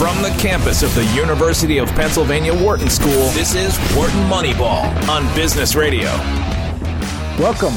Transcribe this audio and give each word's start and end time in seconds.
From 0.00 0.22
the 0.22 0.34
campus 0.38 0.82
of 0.82 0.94
the 0.94 1.04
University 1.14 1.76
of 1.76 1.86
Pennsylvania 1.90 2.54
Wharton 2.54 2.88
School, 2.88 3.28
this 3.32 3.54
is 3.54 3.76
Wharton 3.94 4.18
Moneyball 4.30 5.06
on 5.10 5.34
Business 5.34 5.74
Radio. 5.74 6.08
Welcome. 7.38 7.74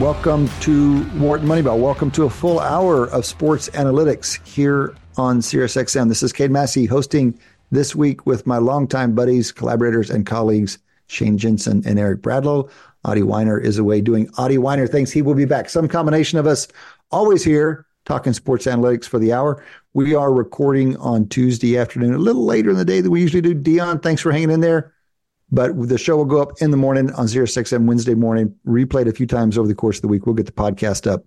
Welcome 0.00 0.48
to 0.60 1.04
Wharton 1.18 1.46
Moneyball. 1.46 1.78
Welcome 1.78 2.10
to 2.12 2.24
a 2.24 2.30
full 2.30 2.60
hour 2.60 3.10
of 3.10 3.26
sports 3.26 3.68
analytics 3.74 4.42
here 4.46 4.94
on 5.18 5.40
SiriusXM. 5.40 6.08
This 6.08 6.22
is 6.22 6.32
Cade 6.32 6.50
Massey 6.50 6.86
hosting 6.86 7.38
this 7.70 7.94
week 7.94 8.24
with 8.24 8.46
my 8.46 8.56
longtime 8.56 9.14
buddies, 9.14 9.52
collaborators, 9.52 10.08
and 10.08 10.24
colleagues, 10.24 10.78
Shane 11.08 11.36
Jensen 11.36 11.82
and 11.84 11.98
Eric 11.98 12.22
Bradlow. 12.22 12.70
Adi 13.04 13.20
Wyner 13.20 13.62
is 13.62 13.76
away 13.76 14.00
doing 14.00 14.30
Adi 14.38 14.56
Wyner 14.56 14.90
things. 14.90 15.12
He 15.12 15.20
will 15.20 15.34
be 15.34 15.44
back. 15.44 15.68
Some 15.68 15.88
combination 15.88 16.38
of 16.38 16.46
us 16.46 16.68
always 17.10 17.44
here 17.44 17.84
talking 18.04 18.32
sports 18.32 18.66
analytics 18.66 19.06
for 19.06 19.18
the 19.18 19.32
hour. 19.32 19.64
We 19.92 20.14
are 20.14 20.32
recording 20.32 20.96
on 20.98 21.28
Tuesday 21.28 21.78
afternoon, 21.78 22.14
a 22.14 22.18
little 22.18 22.44
later 22.44 22.70
in 22.70 22.76
the 22.76 22.84
day 22.84 23.00
than 23.00 23.10
we 23.10 23.20
usually 23.20 23.40
do. 23.40 23.54
Dion, 23.54 24.00
thanks 24.00 24.22
for 24.22 24.32
hanging 24.32 24.50
in 24.50 24.60
there. 24.60 24.92
But 25.50 25.88
the 25.88 25.98
show 25.98 26.16
will 26.16 26.24
go 26.24 26.42
up 26.42 26.52
in 26.60 26.70
the 26.70 26.76
morning 26.76 27.12
on 27.12 27.28
Sirius 27.28 27.54
XM 27.54 27.86
Wednesday 27.86 28.14
morning, 28.14 28.54
replayed 28.66 29.08
a 29.08 29.12
few 29.12 29.26
times 29.26 29.56
over 29.56 29.68
the 29.68 29.74
course 29.74 29.98
of 29.98 30.02
the 30.02 30.08
week. 30.08 30.26
We'll 30.26 30.34
get 30.34 30.46
the 30.46 30.52
podcast 30.52 31.10
up 31.10 31.24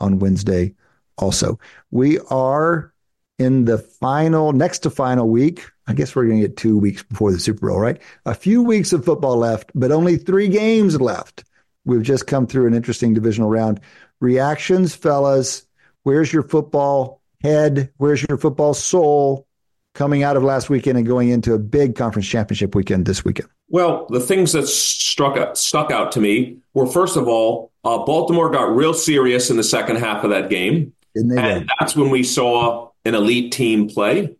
on 0.00 0.18
Wednesday 0.18 0.74
also. 1.16 1.58
We 1.90 2.18
are 2.30 2.92
in 3.38 3.66
the 3.66 3.78
final, 3.78 4.52
next 4.52 4.80
to 4.80 4.90
final 4.90 5.28
week. 5.28 5.64
I 5.86 5.94
guess 5.94 6.14
we're 6.14 6.26
going 6.26 6.40
to 6.40 6.48
get 6.48 6.56
two 6.56 6.76
weeks 6.76 7.02
before 7.02 7.30
the 7.30 7.38
Super 7.38 7.68
Bowl, 7.68 7.78
right? 7.78 8.00
A 8.26 8.34
few 8.34 8.62
weeks 8.62 8.92
of 8.92 9.04
football 9.04 9.36
left, 9.36 9.70
but 9.74 9.92
only 9.92 10.16
three 10.16 10.48
games 10.48 11.00
left. 11.00 11.44
We've 11.84 12.02
just 12.02 12.26
come 12.26 12.46
through 12.46 12.66
an 12.66 12.74
interesting 12.74 13.14
divisional 13.14 13.48
round. 13.48 13.80
Reactions, 14.20 14.94
fellas. 14.94 15.64
Where's 16.08 16.32
your 16.32 16.42
football 16.42 17.20
head? 17.42 17.92
Where's 17.98 18.24
your 18.26 18.38
football 18.38 18.72
soul 18.72 19.46
coming 19.92 20.22
out 20.22 20.38
of 20.38 20.42
last 20.42 20.70
weekend 20.70 20.96
and 20.96 21.06
going 21.06 21.28
into 21.28 21.52
a 21.52 21.58
big 21.58 21.96
conference 21.96 22.26
championship 22.26 22.74
weekend 22.74 23.04
this 23.04 23.26
weekend? 23.26 23.50
Well, 23.68 24.06
the 24.08 24.18
things 24.18 24.54
that 24.54 24.68
struck 24.68 25.54
stuck 25.54 25.90
out 25.90 26.12
to 26.12 26.20
me 26.22 26.60
were 26.72 26.86
first 26.86 27.18
of 27.18 27.28
all, 27.28 27.72
uh, 27.84 27.98
Baltimore 28.06 28.48
got 28.48 28.74
real 28.74 28.94
serious 28.94 29.50
in 29.50 29.58
the 29.58 29.62
second 29.62 29.96
half 29.96 30.24
of 30.24 30.30
that 30.30 30.48
game, 30.48 30.94
and 31.14 31.68
that's 31.78 31.94
when 31.94 32.08
we 32.08 32.22
saw 32.22 32.88
an 33.04 33.14
elite 33.14 33.52
team 33.52 33.90
play. 33.90 34.34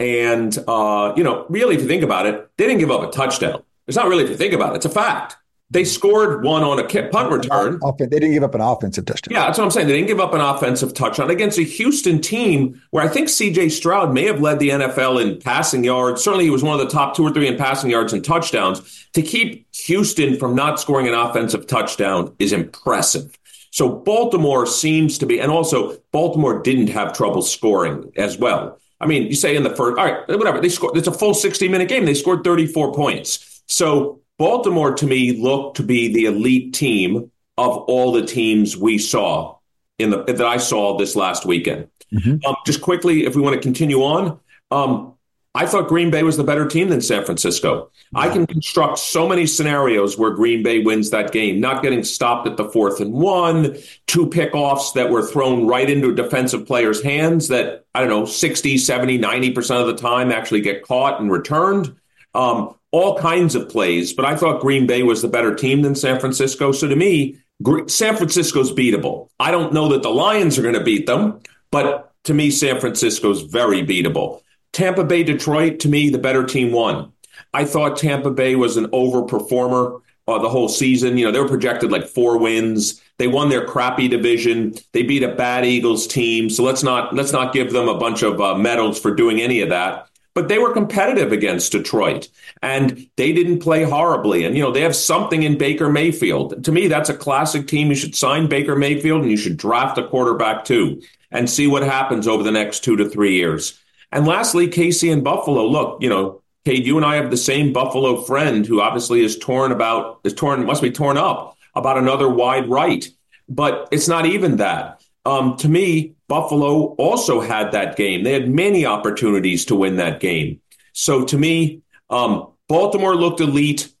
And 0.00 0.56
uh, 0.66 1.12
you 1.14 1.24
know, 1.24 1.44
really, 1.50 1.74
if 1.74 1.82
you 1.82 1.88
think 1.88 2.04
about 2.04 2.24
it, 2.24 2.48
they 2.56 2.66
didn't 2.66 2.80
give 2.80 2.90
up 2.90 3.06
a 3.06 3.12
touchdown. 3.12 3.62
It's 3.86 3.98
not 3.98 4.08
really 4.08 4.24
if 4.24 4.30
you 4.30 4.36
think 4.36 4.54
about 4.54 4.72
it; 4.72 4.76
it's 4.76 4.86
a 4.86 4.88
fact. 4.88 5.36
They 5.72 5.84
scored 5.84 6.44
one 6.44 6.62
on 6.62 6.78
a 6.78 6.84
punt 7.08 7.32
return. 7.32 7.80
They 7.98 8.06
didn't 8.06 8.32
give 8.32 8.42
up 8.42 8.54
an 8.54 8.60
offensive 8.60 9.06
touchdown. 9.06 9.34
Yeah, 9.34 9.46
that's 9.46 9.56
what 9.56 9.64
I'm 9.64 9.70
saying. 9.70 9.86
They 9.86 9.94
didn't 9.94 10.08
give 10.08 10.20
up 10.20 10.34
an 10.34 10.42
offensive 10.42 10.92
touchdown 10.92 11.30
against 11.30 11.58
a 11.58 11.62
Houston 11.62 12.20
team 12.20 12.82
where 12.90 13.02
I 13.02 13.08
think 13.08 13.28
CJ 13.28 13.70
Stroud 13.70 14.12
may 14.12 14.26
have 14.26 14.38
led 14.42 14.58
the 14.58 14.68
NFL 14.68 15.22
in 15.22 15.40
passing 15.40 15.82
yards. 15.82 16.22
Certainly, 16.22 16.44
he 16.44 16.50
was 16.50 16.62
one 16.62 16.78
of 16.78 16.86
the 16.86 16.92
top 16.92 17.16
two 17.16 17.22
or 17.22 17.32
three 17.32 17.48
in 17.48 17.56
passing 17.56 17.90
yards 17.90 18.12
and 18.12 18.22
touchdowns. 18.22 19.06
To 19.14 19.22
keep 19.22 19.66
Houston 19.74 20.38
from 20.38 20.54
not 20.54 20.78
scoring 20.78 21.08
an 21.08 21.14
offensive 21.14 21.66
touchdown 21.66 22.34
is 22.38 22.52
impressive. 22.52 23.38
So 23.70 23.88
Baltimore 23.88 24.66
seems 24.66 25.16
to 25.18 25.26
be, 25.26 25.40
and 25.40 25.50
also 25.50 25.96
Baltimore 26.12 26.60
didn't 26.60 26.88
have 26.88 27.14
trouble 27.14 27.40
scoring 27.40 28.12
as 28.16 28.36
well. 28.36 28.78
I 29.00 29.06
mean, 29.06 29.24
you 29.24 29.34
say 29.34 29.56
in 29.56 29.62
the 29.62 29.74
first, 29.74 29.98
all 29.98 30.04
right, 30.04 30.28
whatever. 30.28 30.60
They 30.60 30.68
scored. 30.68 30.98
It's 30.98 31.08
a 31.08 31.12
full 31.12 31.32
60 31.32 31.66
minute 31.68 31.88
game. 31.88 32.04
They 32.04 32.12
scored 32.12 32.44
34 32.44 32.92
points. 32.92 33.62
So 33.66 34.21
Baltimore 34.38 34.94
to 34.94 35.06
me 35.06 35.40
looked 35.40 35.76
to 35.76 35.82
be 35.82 36.12
the 36.12 36.26
elite 36.26 36.74
team 36.74 37.30
of 37.58 37.76
all 37.76 38.12
the 38.12 38.24
teams 38.24 38.76
we 38.76 38.98
saw 38.98 39.58
in 39.98 40.10
the 40.10 40.24
that 40.24 40.40
I 40.40 40.56
saw 40.56 40.96
this 40.96 41.14
last 41.16 41.44
weekend. 41.44 41.88
Mm-hmm. 42.12 42.44
Um, 42.46 42.56
just 42.66 42.80
quickly, 42.80 43.24
if 43.24 43.36
we 43.36 43.42
want 43.42 43.54
to 43.54 43.60
continue 43.60 44.02
on, 44.02 44.38
um, 44.70 45.14
I 45.54 45.66
thought 45.66 45.88
Green 45.88 46.10
Bay 46.10 46.22
was 46.22 46.38
the 46.38 46.44
better 46.44 46.66
team 46.66 46.88
than 46.88 47.02
San 47.02 47.24
Francisco. 47.24 47.90
I 48.14 48.30
can 48.30 48.46
construct 48.46 48.98
so 48.98 49.28
many 49.28 49.46
scenarios 49.46 50.16
where 50.16 50.30
Green 50.30 50.62
Bay 50.62 50.82
wins 50.82 51.10
that 51.10 51.30
game, 51.32 51.60
not 51.60 51.82
getting 51.82 52.04
stopped 52.04 52.46
at 52.46 52.56
the 52.56 52.68
fourth 52.70 53.00
and 53.00 53.12
one, 53.12 53.76
two 54.06 54.26
pickoffs 54.26 54.94
that 54.94 55.10
were 55.10 55.26
thrown 55.26 55.66
right 55.66 55.88
into 55.88 56.10
a 56.10 56.14
defensive 56.14 56.66
player's 56.66 57.02
hands 57.02 57.48
that, 57.48 57.84
I 57.94 58.00
don't 58.00 58.08
know, 58.08 58.24
60, 58.24 58.78
70, 58.78 59.18
90% 59.18 59.80
of 59.80 59.86
the 59.86 59.96
time 59.96 60.32
actually 60.32 60.62
get 60.62 60.82
caught 60.84 61.20
and 61.20 61.30
returned. 61.30 61.94
Um, 62.34 62.74
all 62.90 63.18
kinds 63.18 63.54
of 63.54 63.68
plays, 63.68 64.12
but 64.12 64.24
I 64.24 64.36
thought 64.36 64.60
Green 64.60 64.86
Bay 64.86 65.02
was 65.02 65.22
the 65.22 65.28
better 65.28 65.54
team 65.54 65.82
than 65.82 65.94
San 65.94 66.20
Francisco. 66.20 66.72
So 66.72 66.88
to 66.88 66.96
me, 66.96 67.38
San 67.86 68.16
Francisco's 68.16 68.72
beatable. 68.72 69.28
I 69.40 69.50
don't 69.50 69.72
know 69.72 69.88
that 69.88 70.02
the 70.02 70.10
Lions 70.10 70.58
are 70.58 70.62
going 70.62 70.74
to 70.74 70.84
beat 70.84 71.06
them, 71.06 71.40
but 71.70 72.12
to 72.24 72.34
me, 72.34 72.50
San 72.50 72.80
Francisco's 72.80 73.42
very 73.42 73.82
beatable. 73.82 74.42
Tampa 74.72 75.04
Bay, 75.04 75.22
Detroit, 75.22 75.80
to 75.80 75.88
me, 75.88 76.10
the 76.10 76.18
better 76.18 76.44
team 76.44 76.72
won. 76.72 77.12
I 77.54 77.64
thought 77.64 77.96
Tampa 77.96 78.30
Bay 78.30 78.56
was 78.56 78.76
an 78.76 78.86
overperformer 78.88 80.00
uh, 80.28 80.38
the 80.38 80.48
whole 80.48 80.68
season. 80.68 81.18
You 81.18 81.26
know, 81.26 81.32
they 81.32 81.40
were 81.40 81.48
projected 81.48 81.90
like 81.90 82.06
four 82.06 82.38
wins. 82.38 83.02
They 83.18 83.28
won 83.28 83.48
their 83.48 83.66
crappy 83.66 84.08
division. 84.08 84.74
They 84.92 85.02
beat 85.02 85.22
a 85.22 85.34
bad 85.34 85.64
Eagles 85.64 86.06
team. 86.06 86.48
So 86.48 86.62
let's 86.62 86.82
not 86.82 87.14
let's 87.14 87.32
not 87.32 87.52
give 87.52 87.72
them 87.72 87.88
a 87.88 87.98
bunch 87.98 88.22
of 88.22 88.40
uh, 88.40 88.54
medals 88.56 88.98
for 88.98 89.14
doing 89.14 89.40
any 89.40 89.60
of 89.60 89.68
that. 89.68 90.08
But 90.34 90.48
they 90.48 90.58
were 90.58 90.72
competitive 90.72 91.30
against 91.30 91.72
Detroit, 91.72 92.28
and 92.62 93.06
they 93.16 93.32
didn't 93.32 93.60
play 93.60 93.82
horribly. 93.82 94.44
And 94.44 94.56
you 94.56 94.62
know, 94.62 94.72
they 94.72 94.80
have 94.80 94.96
something 94.96 95.42
in 95.42 95.58
Baker 95.58 95.90
Mayfield. 95.90 96.64
To 96.64 96.72
me, 96.72 96.88
that's 96.88 97.10
a 97.10 97.16
classic 97.16 97.66
team. 97.66 97.88
You 97.88 97.94
should 97.94 98.14
sign 98.14 98.48
Baker 98.48 98.74
Mayfield, 98.74 99.22
and 99.22 99.30
you 99.30 99.36
should 99.36 99.58
draft 99.58 99.98
a 99.98 100.08
quarterback 100.08 100.64
too, 100.64 101.02
and 101.30 101.50
see 101.50 101.66
what 101.66 101.82
happens 101.82 102.26
over 102.26 102.42
the 102.42 102.50
next 102.50 102.80
two 102.80 102.96
to 102.96 103.08
three 103.08 103.34
years. 103.34 103.78
And 104.10 104.26
lastly, 104.26 104.68
Casey 104.68 105.10
and 105.10 105.24
Buffalo. 105.24 105.66
Look, 105.66 106.02
you 106.02 106.08
know, 106.08 106.42
Cade, 106.64 106.86
you 106.86 106.96
and 106.96 107.04
I 107.04 107.16
have 107.16 107.30
the 107.30 107.36
same 107.36 107.72
Buffalo 107.72 108.22
friend 108.22 108.64
who 108.64 108.80
obviously 108.80 109.24
is 109.24 109.38
torn 109.38 109.72
about, 109.72 110.20
is 110.24 110.32
torn, 110.34 110.64
must 110.64 110.82
be 110.82 110.90
torn 110.90 111.18
up 111.18 111.56
about 111.74 111.98
another 111.98 112.28
wide 112.28 112.68
right. 112.68 113.08
But 113.48 113.88
it's 113.90 114.08
not 114.08 114.26
even 114.26 114.56
that. 114.56 115.02
Um, 115.24 115.56
to 115.58 115.68
me, 115.68 116.14
Buffalo 116.32 116.94
also 116.94 117.42
had 117.42 117.72
that 117.72 117.94
game. 117.94 118.22
They 118.22 118.32
had 118.32 118.48
many 118.48 118.86
opportunities 118.86 119.66
to 119.66 119.74
win 119.74 119.96
that 119.96 120.18
game. 120.18 120.62
So 120.94 121.26
to 121.26 121.36
me, 121.36 121.82
um, 122.08 122.48
Baltimore 122.70 123.14
looked 123.14 123.42
elite. 123.42 123.92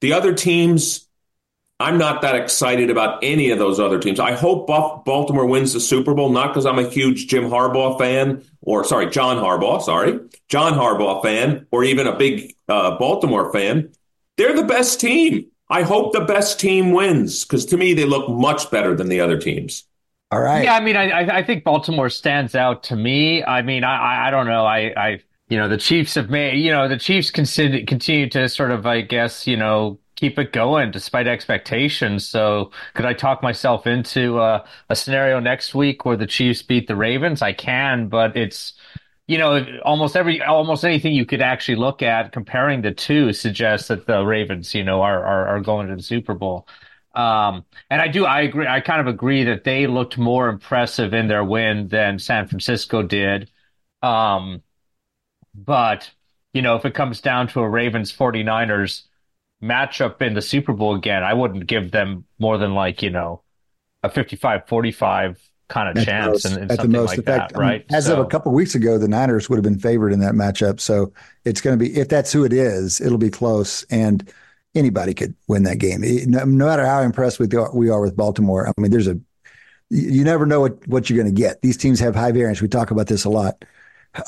The 0.00 0.12
other 0.12 0.32
teams, 0.32 1.08
I'm 1.80 1.98
not 1.98 2.22
that 2.22 2.36
excited 2.36 2.88
about 2.88 3.24
any 3.24 3.50
of 3.50 3.58
those 3.58 3.80
other 3.80 3.98
teams. 3.98 4.20
I 4.20 4.30
hope 4.30 4.68
Buff- 4.68 5.04
Baltimore 5.04 5.44
wins 5.44 5.72
the 5.72 5.80
Super 5.80 6.14
Bowl, 6.14 6.28
not 6.28 6.50
because 6.50 6.66
I'm 6.66 6.78
a 6.78 6.88
huge 6.88 7.26
Jim 7.26 7.50
Harbaugh 7.50 7.98
fan, 7.98 8.44
or 8.60 8.84
sorry, 8.84 9.10
John 9.10 9.38
Harbaugh, 9.38 9.82
sorry, 9.82 10.20
John 10.48 10.74
Harbaugh 10.74 11.20
fan, 11.20 11.66
or 11.72 11.82
even 11.82 12.06
a 12.06 12.16
big 12.16 12.54
uh, 12.68 12.96
Baltimore 12.96 13.52
fan. 13.52 13.90
They're 14.36 14.54
the 14.54 14.62
best 14.62 15.00
team. 15.00 15.46
I 15.68 15.82
hope 15.82 16.12
the 16.12 16.20
best 16.20 16.60
team 16.60 16.92
wins 16.92 17.42
because 17.42 17.66
to 17.66 17.76
me, 17.76 17.92
they 17.92 18.04
look 18.04 18.28
much 18.28 18.70
better 18.70 18.94
than 18.94 19.08
the 19.08 19.18
other 19.18 19.36
teams. 19.36 19.82
All 20.32 20.40
right. 20.40 20.64
Yeah, 20.64 20.74
I 20.74 20.80
mean, 20.80 20.96
I 20.96 21.40
I 21.40 21.42
think 21.42 21.62
Baltimore 21.62 22.08
stands 22.08 22.54
out 22.54 22.84
to 22.84 22.96
me. 22.96 23.44
I 23.44 23.60
mean, 23.60 23.84
I 23.84 24.28
I 24.28 24.30
don't 24.30 24.46
know. 24.46 24.64
I 24.64 24.92
I 24.96 25.18
you 25.50 25.58
know 25.58 25.68
the 25.68 25.76
Chiefs 25.76 26.14
have 26.14 26.30
made 26.30 26.56
you 26.56 26.70
know 26.70 26.88
the 26.88 26.96
Chiefs 26.96 27.30
continue 27.30 28.30
to 28.30 28.48
sort 28.48 28.70
of 28.70 28.86
I 28.86 29.02
guess 29.02 29.46
you 29.46 29.58
know 29.58 29.98
keep 30.16 30.38
it 30.38 30.54
going 30.54 30.90
despite 30.90 31.26
expectations. 31.26 32.26
So 32.26 32.70
could 32.94 33.04
I 33.04 33.12
talk 33.12 33.42
myself 33.42 33.86
into 33.86 34.38
uh, 34.38 34.64
a 34.88 34.96
scenario 34.96 35.38
next 35.38 35.74
week 35.74 36.06
where 36.06 36.16
the 36.16 36.26
Chiefs 36.26 36.62
beat 36.62 36.86
the 36.86 36.96
Ravens? 36.96 37.42
I 37.42 37.52
can, 37.52 38.08
but 38.08 38.34
it's 38.34 38.72
you 39.26 39.36
know 39.36 39.62
almost 39.84 40.16
every 40.16 40.40
almost 40.42 40.82
anything 40.82 41.12
you 41.12 41.26
could 41.26 41.42
actually 41.42 41.76
look 41.76 42.00
at 42.00 42.32
comparing 42.32 42.80
the 42.80 42.92
two 42.92 43.34
suggests 43.34 43.88
that 43.88 44.06
the 44.06 44.24
Ravens 44.24 44.74
you 44.74 44.82
know 44.82 45.02
are 45.02 45.22
are, 45.22 45.46
are 45.48 45.60
going 45.60 45.88
to 45.88 45.96
the 45.96 46.02
Super 46.02 46.32
Bowl. 46.32 46.66
Um, 47.14 47.64
and 47.90 48.00
I 48.00 48.08
do, 48.08 48.24
I 48.24 48.40
agree. 48.42 48.66
I 48.66 48.80
kind 48.80 49.00
of 49.00 49.06
agree 49.06 49.44
that 49.44 49.64
they 49.64 49.86
looked 49.86 50.16
more 50.16 50.48
impressive 50.48 51.12
in 51.12 51.28
their 51.28 51.44
win 51.44 51.88
than 51.88 52.18
San 52.18 52.48
Francisco 52.48 53.02
did. 53.02 53.50
Um, 54.02 54.62
but, 55.54 56.10
you 56.54 56.62
know, 56.62 56.76
if 56.76 56.84
it 56.84 56.94
comes 56.94 57.20
down 57.20 57.48
to 57.48 57.60
a 57.60 57.68
Ravens 57.68 58.12
49ers 58.12 59.02
matchup 59.62 60.22
in 60.22 60.34
the 60.34 60.42
Super 60.42 60.72
Bowl 60.72 60.94
again, 60.94 61.22
I 61.22 61.34
wouldn't 61.34 61.66
give 61.66 61.90
them 61.90 62.24
more 62.38 62.58
than 62.58 62.74
like, 62.74 63.02
you 63.02 63.10
know, 63.10 63.42
a 64.02 64.08
55 64.08 64.66
45 64.66 65.38
kind 65.68 65.88
of 65.88 65.96
at 65.96 66.04
chance 66.04 66.44
and, 66.44 66.70
at 66.70 66.80
the 66.80 66.88
most. 66.88 67.10
Like 67.10 67.18
effect, 67.18 67.52
that, 67.52 67.58
right? 67.58 67.84
I 67.88 67.92
mean, 67.92 67.98
as 67.98 68.06
so, 68.06 68.14
of 68.14 68.26
a 68.26 68.28
couple 68.28 68.50
of 68.50 68.56
weeks 68.56 68.74
ago, 68.74 68.98
the 68.98 69.08
Niners 69.08 69.48
would 69.48 69.56
have 69.56 69.64
been 69.64 69.78
favored 69.78 70.12
in 70.12 70.20
that 70.20 70.34
matchup. 70.34 70.80
So 70.80 71.12
it's 71.44 71.60
going 71.60 71.78
to 71.78 71.84
be, 71.84 71.94
if 71.98 72.08
that's 72.08 72.32
who 72.32 72.44
it 72.44 72.52
is, 72.52 73.00
it'll 73.00 73.18
be 73.18 73.30
close. 73.30 73.84
And 73.84 74.32
anybody 74.74 75.14
could 75.14 75.34
win 75.48 75.64
that 75.64 75.78
game. 75.78 76.02
No, 76.26 76.44
no 76.44 76.66
matter 76.66 76.86
how 76.86 77.02
impressed 77.02 77.38
with 77.38 77.50
the, 77.50 77.68
we 77.74 77.90
are 77.90 78.00
with 78.00 78.16
Baltimore, 78.16 78.68
I 78.68 78.80
mean, 78.80 78.90
there's 78.90 79.08
a, 79.08 79.18
you 79.90 80.24
never 80.24 80.46
know 80.46 80.60
what, 80.60 80.86
what 80.88 81.10
you're 81.10 81.22
going 81.22 81.34
to 81.34 81.40
get. 81.40 81.60
These 81.62 81.76
teams 81.76 82.00
have 82.00 82.14
high 82.14 82.32
variance. 82.32 82.62
We 82.62 82.68
talk 82.68 82.90
about 82.90 83.08
this 83.08 83.24
a 83.24 83.30
lot. 83.30 83.64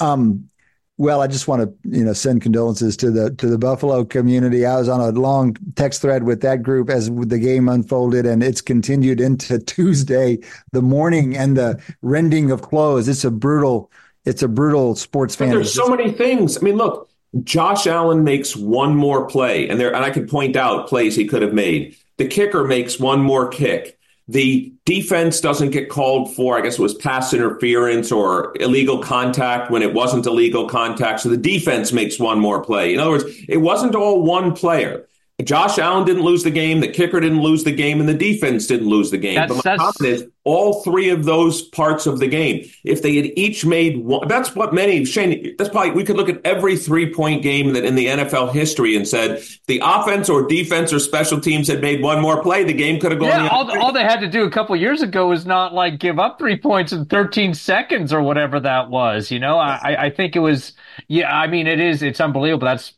Um, 0.01 0.49
well, 0.97 1.21
I 1.21 1.27
just 1.27 1.49
want 1.49 1.63
to 1.63 1.89
you 1.89 2.05
know 2.05 2.13
send 2.13 2.43
condolences 2.43 2.97
to 2.99 3.11
the 3.11 3.35
to 3.35 3.49
the 3.49 3.59
Buffalo 3.59 4.05
community. 4.05 4.65
I 4.65 4.77
was 4.77 4.89
on 4.89 5.01
a 5.01 5.11
long 5.11 5.57
text 5.75 6.03
thread 6.03 6.23
with 6.23 6.41
that 6.43 6.63
group 6.63 6.89
as 6.89 7.11
the 7.11 7.39
game 7.39 7.69
unfolded, 7.69 8.27
and 8.27 8.45
it's 8.45 8.61
continued 8.61 9.21
into 9.21 9.59
Tuesday, 9.67 10.39
the 10.71 10.83
morning 10.83 11.37
and 11.37 11.57
the 11.57 11.83
rending 12.03 12.53
of 12.53 12.63
clothes. 12.63 13.09
It's 13.09 13.25
a 13.25 13.31
brutal 13.33 13.91
it's 14.25 14.43
a 14.43 14.49
brutal 14.49 14.95
sports 14.95 15.35
fan. 15.35 15.51
There's 15.51 15.75
so 15.75 15.89
many 15.89 16.13
things. 16.13 16.57
I 16.57 16.61
mean, 16.61 16.77
look, 16.77 17.11
Josh 17.43 17.87
Allen 17.87 18.23
makes 18.23 18.55
one 18.55 18.95
more 18.95 19.27
play, 19.27 19.69
and 19.69 19.81
there, 19.81 19.95
and 19.95 20.05
I 20.05 20.11
could 20.11 20.29
point 20.29 20.57
out 20.57 20.89
plays 20.89 21.17
he 21.17 21.27
could 21.27 21.43
have 21.43 21.53
made. 21.53 21.97
The 22.17 22.29
kicker 22.29 22.65
makes 22.65 23.01
one 23.01 23.21
more 23.21 23.49
kick. 23.49 23.99
The 24.29 24.73
defense 24.85 25.41
doesn't 25.41 25.71
get 25.71 25.91
called 25.91 26.35
for, 26.35 26.57
I 26.57 26.63
guess 26.63 26.79
it 26.79 26.83
was 26.83 26.95
pass 26.95 27.35
interference 27.35 28.11
or 28.13 28.55
illegal 28.59 28.99
contact 28.99 29.71
when 29.71 29.83
it 29.83 29.93
wasn't 29.93 30.27
illegal 30.27 30.69
contact. 30.69 31.21
So 31.21 31.29
the 31.29 31.37
defense 31.37 31.93
makes 31.93 32.19
one 32.19 32.39
more 32.39 32.63
play. 32.63 32.95
In 32.95 33.01
other 33.01 33.11
words, 33.11 33.25
it 33.49 33.59
wasn't 33.59 33.95
all 33.95 34.23
one 34.23 34.55
player. 34.55 35.07
Josh 35.43 35.79
Allen 35.79 36.05
didn't 36.05 36.23
lose 36.23 36.45
the 36.45 36.51
game, 36.51 36.79
the 36.79 36.89
kicker 36.89 37.19
didn't 37.19 37.43
lose 37.43 37.65
the 37.65 37.73
game, 37.73 37.99
and 37.99 38.09
the 38.09 38.15
defense 38.15 38.69
didn't 38.69 38.87
lose 38.87 39.11
the 39.11 39.19
game. 39.19 39.35
That's, 39.35 39.63
but 39.63 39.79
my 39.79 40.07
is 40.07 40.29
all 40.45 40.85
three 40.85 41.11
of 41.11 41.25
those 41.25 41.61
parts 41.61 42.07
of 42.07 42.21
the 42.21 42.29
game. 42.29 42.71
If 42.85 43.03
they 43.03 43.17
had 43.17 43.27
each 43.37 43.67
made 43.67 44.05
one, 44.05 44.29
that's 44.29 44.55
what 44.55 44.73
many 44.73 45.05
Shane. 45.05 45.57
That's 45.59 45.71
probably 45.71 45.91
we 45.91 46.05
could 46.05 46.17
look 46.17 46.29
at 46.29 46.41
every 46.45 46.77
three 46.77 47.13
point 47.13 47.43
game 47.43 47.73
that 47.73 47.85
in 47.85 47.97
the 47.97 48.07
NFL 48.07 48.53
history 48.53 48.95
and 48.95 49.09
said 49.09 49.43
the 49.67 49.81
offense 49.83 50.29
or 50.29 50.47
defense 50.47 50.93
or 50.93 51.01
special 51.01 51.41
teams 51.41 51.67
had 51.67 51.81
made 51.81 52.01
one 52.01 52.23
more 52.23 52.41
play, 52.41 52.63
the 52.63 52.73
game 52.73 53.01
could 53.01 53.11
have 53.11 53.21
gone. 53.21 53.31
Yeah, 53.31 53.49
all, 53.49 53.77
all, 53.81 53.93
they 53.93 54.05
had 54.05 54.21
to 54.21 54.29
do 54.29 54.45
a 54.45 54.51
couple 54.51 54.77
years 54.77 55.03
ago 55.03 55.29
was 55.29 55.45
not 55.45 55.75
like 55.75 55.99
give 55.99 56.21
up 56.21 56.39
three 56.39 56.57
points 56.57 56.93
in 56.93 57.07
13 57.07 57.55
seconds 57.55 58.13
or 58.13 58.23
whatever 58.23 58.61
that 58.61 58.89
was. 58.89 59.33
You 59.33 59.41
know, 59.41 59.59
I, 59.59 60.05
I 60.05 60.11
think 60.11 60.37
it 60.37 60.41
was. 60.41 60.75
Yeah, 61.09 61.37
I 61.37 61.49
mean, 61.49 61.67
it 61.67 61.81
is. 61.81 62.05
It's 62.05 62.21
unbelievable. 62.21 62.67
That's 62.67 62.93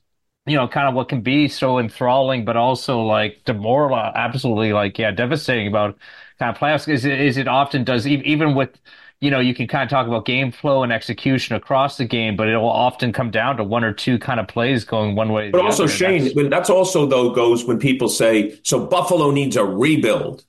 you 0.47 0.57
know, 0.57 0.69
kind 0.69 0.89
of 0.89 0.95
what 0.95 1.09
can 1.09 1.21
be 1.23 1.49
so 1.49 1.79
enthralling, 1.79 2.45
but 2.45 2.57
also 2.57 3.03
like 3.03 3.43
demoralizing, 3.45 4.13
absolutely 4.17 4.73
like, 4.73 4.99
yeah, 4.99 5.11
devastating 5.11 5.67
about 5.67 5.99
kind 6.39 6.55
of 6.55 6.61
playoffs 6.61 6.89
is 6.89 7.05
it, 7.05 7.21
is 7.21 7.37
it 7.37 7.49
often 7.49 7.85
does, 7.85 8.07
even 8.07 8.55
with, 8.55 8.79
you 9.21 9.31
know, 9.31 9.41
you 9.41 9.55
can 9.55 9.67
kind 9.67 9.83
of 9.83 9.91
talk 9.91 10.07
about 10.07 10.25
game 10.25 10.53
flow 10.53 10.83
and 10.83 10.93
execution 10.93 11.57
across 11.57 11.97
the 11.97 12.05
game, 12.05 12.37
but 12.37 12.49
it 12.49 12.57
will 12.59 12.69
often 12.69 13.13
come 13.13 13.31
down 13.31 13.57
to 13.57 13.65
one 13.65 13.83
or 13.83 13.93
two 13.93 14.19
kind 14.19 14.39
of 14.39 14.47
plays 14.47 14.85
going 14.85 15.17
one 15.17 15.33
way. 15.33 15.51
But 15.51 15.63
also, 15.63 15.85
other, 15.85 15.93
Shane, 15.93 16.25
that's, 16.25 16.51
that's 16.51 16.71
also 16.71 17.07
though 17.07 17.31
goes 17.31 17.65
when 17.65 17.79
people 17.79 18.09
say, 18.09 18.59
so 18.63 18.87
Buffalo 18.87 19.31
needs 19.31 19.57
a 19.57 19.65
rebuild. 19.65 20.45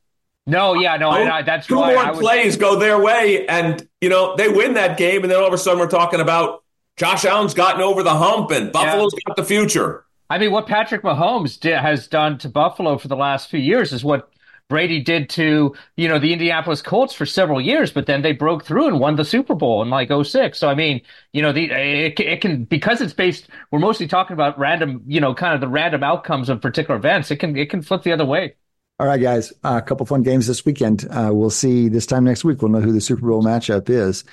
No, 0.45 0.75
yeah, 0.75 0.95
no, 0.95 1.09
I, 1.09 1.39
I, 1.39 1.41
that's 1.41 1.67
two 1.67 1.75
more 1.75 2.13
plays 2.13 2.55
go 2.55 2.77
their 2.77 3.01
way, 3.01 3.45
and 3.47 3.85
you 3.99 4.07
know 4.07 4.33
they 4.37 4.47
win 4.47 4.75
that 4.75 4.97
game, 4.97 5.23
and 5.23 5.29
then 5.29 5.37
all 5.37 5.47
of 5.47 5.53
a 5.53 5.57
sudden 5.57 5.77
we're 5.77 5.89
talking 5.89 6.21
about 6.21 6.63
Josh 6.97 7.25
Allen's 7.25 7.53
gotten 7.53 7.81
over 7.81 8.03
the 8.03 8.15
hump 8.15 8.51
and 8.51 8.71
Buffalo's 8.71 9.13
yeah. 9.13 9.19
got 9.27 9.35
the 9.37 9.45
future. 9.45 10.03
I 10.29 10.39
mean, 10.39 10.51
what 10.51 10.67
Patrick 10.67 11.03
Mahomes 11.03 11.59
did, 11.59 11.77
has 11.77 12.07
done 12.07 12.37
to 12.39 12.49
Buffalo 12.49 12.97
for 12.97 13.07
the 13.07 13.15
last 13.15 13.49
few 13.49 13.59
years 13.59 13.93
is 13.93 14.03
what 14.03 14.29
Brady 14.67 15.01
did 15.01 15.29
to, 15.29 15.73
you 15.95 16.07
know, 16.09 16.19
the 16.19 16.33
Indianapolis 16.33 16.81
Colts 16.81 17.13
for 17.13 17.25
several 17.25 17.61
years, 17.61 17.91
but 17.91 18.05
then 18.05 18.21
they 18.21 18.33
broke 18.33 18.65
through 18.65 18.87
and 18.87 18.99
won 18.99 19.15
the 19.15 19.23
Super 19.23 19.55
Bowl 19.55 19.81
in 19.81 19.89
like 19.89 20.09
06. 20.11 20.59
So, 20.59 20.67
I 20.67 20.75
mean, 20.75 21.01
you 21.31 21.41
know, 21.41 21.53
the, 21.53 21.71
it, 21.71 22.19
it 22.19 22.41
can, 22.41 22.65
because 22.65 22.99
it's 22.99 23.13
based, 23.13 23.47
we're 23.71 23.79
mostly 23.79 24.07
talking 24.07 24.33
about 24.33 24.59
random, 24.59 25.03
you 25.07 25.21
know, 25.21 25.33
kind 25.33 25.53
of 25.53 25.61
the 25.61 25.69
random 25.69 26.03
outcomes 26.03 26.49
of 26.49 26.61
particular 26.61 26.97
events. 26.97 27.31
It 27.31 27.37
can, 27.37 27.55
it 27.55 27.69
can 27.69 27.81
flip 27.81 28.03
the 28.03 28.11
other 28.11 28.25
way. 28.25 28.55
All 28.99 29.05
right, 29.05 29.21
guys, 29.21 29.53
uh, 29.63 29.79
a 29.81 29.81
couple 29.81 30.07
fun 30.07 30.23
games 30.23 30.47
this 30.47 30.65
weekend. 30.65 31.07
Uh, 31.11 31.29
we'll 31.31 31.51
see 31.51 31.87
this 31.87 32.07
time 32.07 32.23
next 32.23 32.43
week. 32.43 32.61
We'll 32.61 32.71
know 32.71 32.81
who 32.81 32.91
the 32.91 32.99
Super 32.99 33.27
Bowl 33.27 33.43
matchup 33.43 33.89
is. 33.89 34.23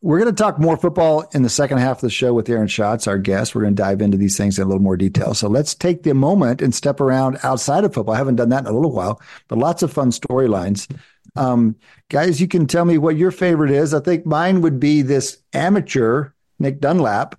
We're 0.00 0.18
going 0.18 0.34
to 0.34 0.42
talk 0.42 0.58
more 0.58 0.76
football 0.76 1.28
in 1.32 1.42
the 1.42 1.48
second 1.48 1.78
half 1.78 1.98
of 1.98 2.02
the 2.02 2.10
show 2.10 2.34
with 2.34 2.48
Aaron 2.48 2.68
Schatz, 2.68 3.06
our 3.06 3.18
guest. 3.18 3.54
We're 3.54 3.62
going 3.62 3.76
to 3.76 3.82
dive 3.82 4.02
into 4.02 4.16
these 4.16 4.36
things 4.36 4.58
in 4.58 4.64
a 4.64 4.66
little 4.66 4.82
more 4.82 4.96
detail. 4.96 5.34
So 5.34 5.48
let's 5.48 5.74
take 5.74 6.02
the 6.02 6.14
moment 6.14 6.62
and 6.62 6.74
step 6.74 7.00
around 7.00 7.38
outside 7.42 7.84
of 7.84 7.94
football. 7.94 8.14
I 8.14 8.18
haven't 8.18 8.36
done 8.36 8.48
that 8.50 8.64
in 8.64 8.66
a 8.66 8.72
little 8.72 8.92
while, 8.92 9.20
but 9.48 9.58
lots 9.58 9.82
of 9.82 9.92
fun 9.92 10.10
storylines. 10.10 10.90
Um, 11.36 11.76
guys, 12.08 12.40
you 12.40 12.48
can 12.48 12.66
tell 12.66 12.84
me 12.84 12.98
what 12.98 13.16
your 13.16 13.30
favorite 13.30 13.70
is. 13.70 13.94
I 13.94 14.00
think 14.00 14.26
mine 14.26 14.60
would 14.62 14.80
be 14.80 15.02
this 15.02 15.38
amateur, 15.52 16.30
Nick 16.58 16.80
Dunlap, 16.80 17.38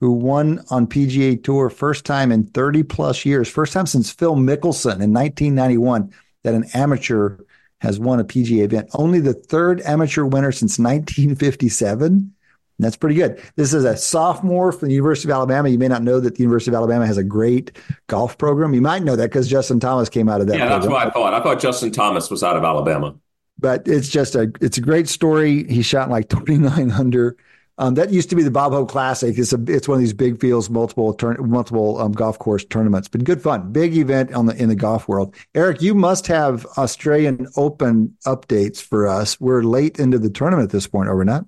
who 0.00 0.12
won 0.12 0.64
on 0.70 0.86
PGA 0.86 1.42
Tour 1.42 1.70
first 1.70 2.04
time 2.04 2.32
in 2.32 2.44
30 2.44 2.82
plus 2.84 3.24
years, 3.24 3.48
first 3.48 3.72
time 3.72 3.86
since 3.86 4.10
Phil 4.10 4.34
Mickelson 4.34 5.00
in 5.00 5.12
1991 5.12 6.12
that 6.42 6.54
an 6.54 6.64
amateur 6.74 7.36
has 7.80 7.98
won 7.98 8.20
a 8.20 8.24
PGA 8.24 8.62
event. 8.64 8.88
Only 8.94 9.20
the 9.20 9.34
third 9.34 9.80
amateur 9.82 10.24
winner 10.24 10.52
since 10.52 10.78
1957. 10.78 12.34
That's 12.78 12.96
pretty 12.96 13.14
good. 13.14 13.42
This 13.56 13.74
is 13.74 13.84
a 13.84 13.96
sophomore 13.96 14.72
from 14.72 14.88
the 14.88 14.94
University 14.94 15.28
of 15.28 15.34
Alabama. 15.34 15.68
You 15.68 15.78
may 15.78 15.88
not 15.88 16.02
know 16.02 16.18
that 16.18 16.36
the 16.36 16.42
University 16.42 16.70
of 16.70 16.74
Alabama 16.74 17.06
has 17.06 17.18
a 17.18 17.24
great 17.24 17.76
golf 18.06 18.38
program. 18.38 18.72
You 18.72 18.80
might 18.80 19.02
know 19.02 19.16
that 19.16 19.28
because 19.28 19.48
Justin 19.48 19.80
Thomas 19.80 20.08
came 20.08 20.30
out 20.30 20.40
of 20.40 20.46
that. 20.46 20.54
Yeah, 20.58 20.68
program. 20.68 20.80
that's 20.80 20.90
what 20.90 21.06
I 21.06 21.10
thought. 21.10 21.34
I 21.34 21.42
thought 21.42 21.60
Justin 21.60 21.90
Thomas 21.90 22.30
was 22.30 22.42
out 22.42 22.56
of 22.56 22.64
Alabama. 22.64 23.16
But 23.58 23.86
it's 23.86 24.08
just 24.08 24.34
a 24.34 24.50
it's 24.62 24.78
a 24.78 24.80
great 24.80 25.08
story. 25.08 25.64
He 25.70 25.82
shot 25.82 26.08
like 26.08 26.30
29 26.30 26.90
under. 26.90 27.36
Um, 27.80 27.94
that 27.94 28.12
used 28.12 28.28
to 28.28 28.36
be 28.36 28.42
the 28.42 28.50
Bob 28.50 28.72
Hope 28.72 28.90
Classic. 28.90 29.38
It's 29.38 29.54
a 29.54 29.64
it's 29.66 29.88
one 29.88 29.96
of 29.96 30.00
these 30.00 30.12
big 30.12 30.38
fields, 30.38 30.68
multiple 30.68 31.14
turn, 31.14 31.38
multiple 31.40 31.98
um, 31.98 32.12
golf 32.12 32.38
course 32.38 32.62
tournaments. 32.62 33.08
But 33.08 33.24
good 33.24 33.40
fun, 33.40 33.72
big 33.72 33.96
event 33.96 34.34
on 34.34 34.44
the 34.44 34.54
in 34.54 34.68
the 34.68 34.74
golf 34.74 35.08
world. 35.08 35.34
Eric, 35.54 35.80
you 35.80 35.94
must 35.94 36.26
have 36.26 36.66
Australian 36.76 37.48
Open 37.56 38.14
updates 38.26 38.82
for 38.82 39.08
us. 39.08 39.40
We're 39.40 39.62
late 39.62 39.98
into 39.98 40.18
the 40.18 40.28
tournament 40.28 40.66
at 40.66 40.72
this 40.72 40.86
point, 40.86 41.08
are 41.08 41.16
we 41.16 41.24
not? 41.24 41.46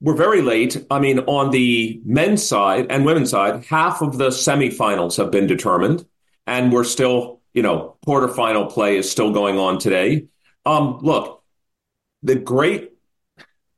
We're 0.00 0.16
very 0.16 0.40
late. 0.40 0.82
I 0.90 1.00
mean, 1.00 1.18
on 1.20 1.50
the 1.50 2.00
men's 2.06 2.42
side 2.42 2.86
and 2.88 3.04
women's 3.04 3.30
side, 3.30 3.66
half 3.66 4.00
of 4.00 4.16
the 4.16 4.28
semifinals 4.28 5.18
have 5.18 5.30
been 5.30 5.46
determined, 5.46 6.06
and 6.46 6.72
we're 6.72 6.84
still, 6.84 7.42
you 7.52 7.62
know, 7.62 7.96
quarterfinal 8.06 8.72
play 8.72 8.96
is 8.96 9.10
still 9.10 9.32
going 9.32 9.58
on 9.58 9.78
today. 9.78 10.28
Um, 10.64 11.00
look, 11.02 11.42
the 12.22 12.36
great 12.36 12.92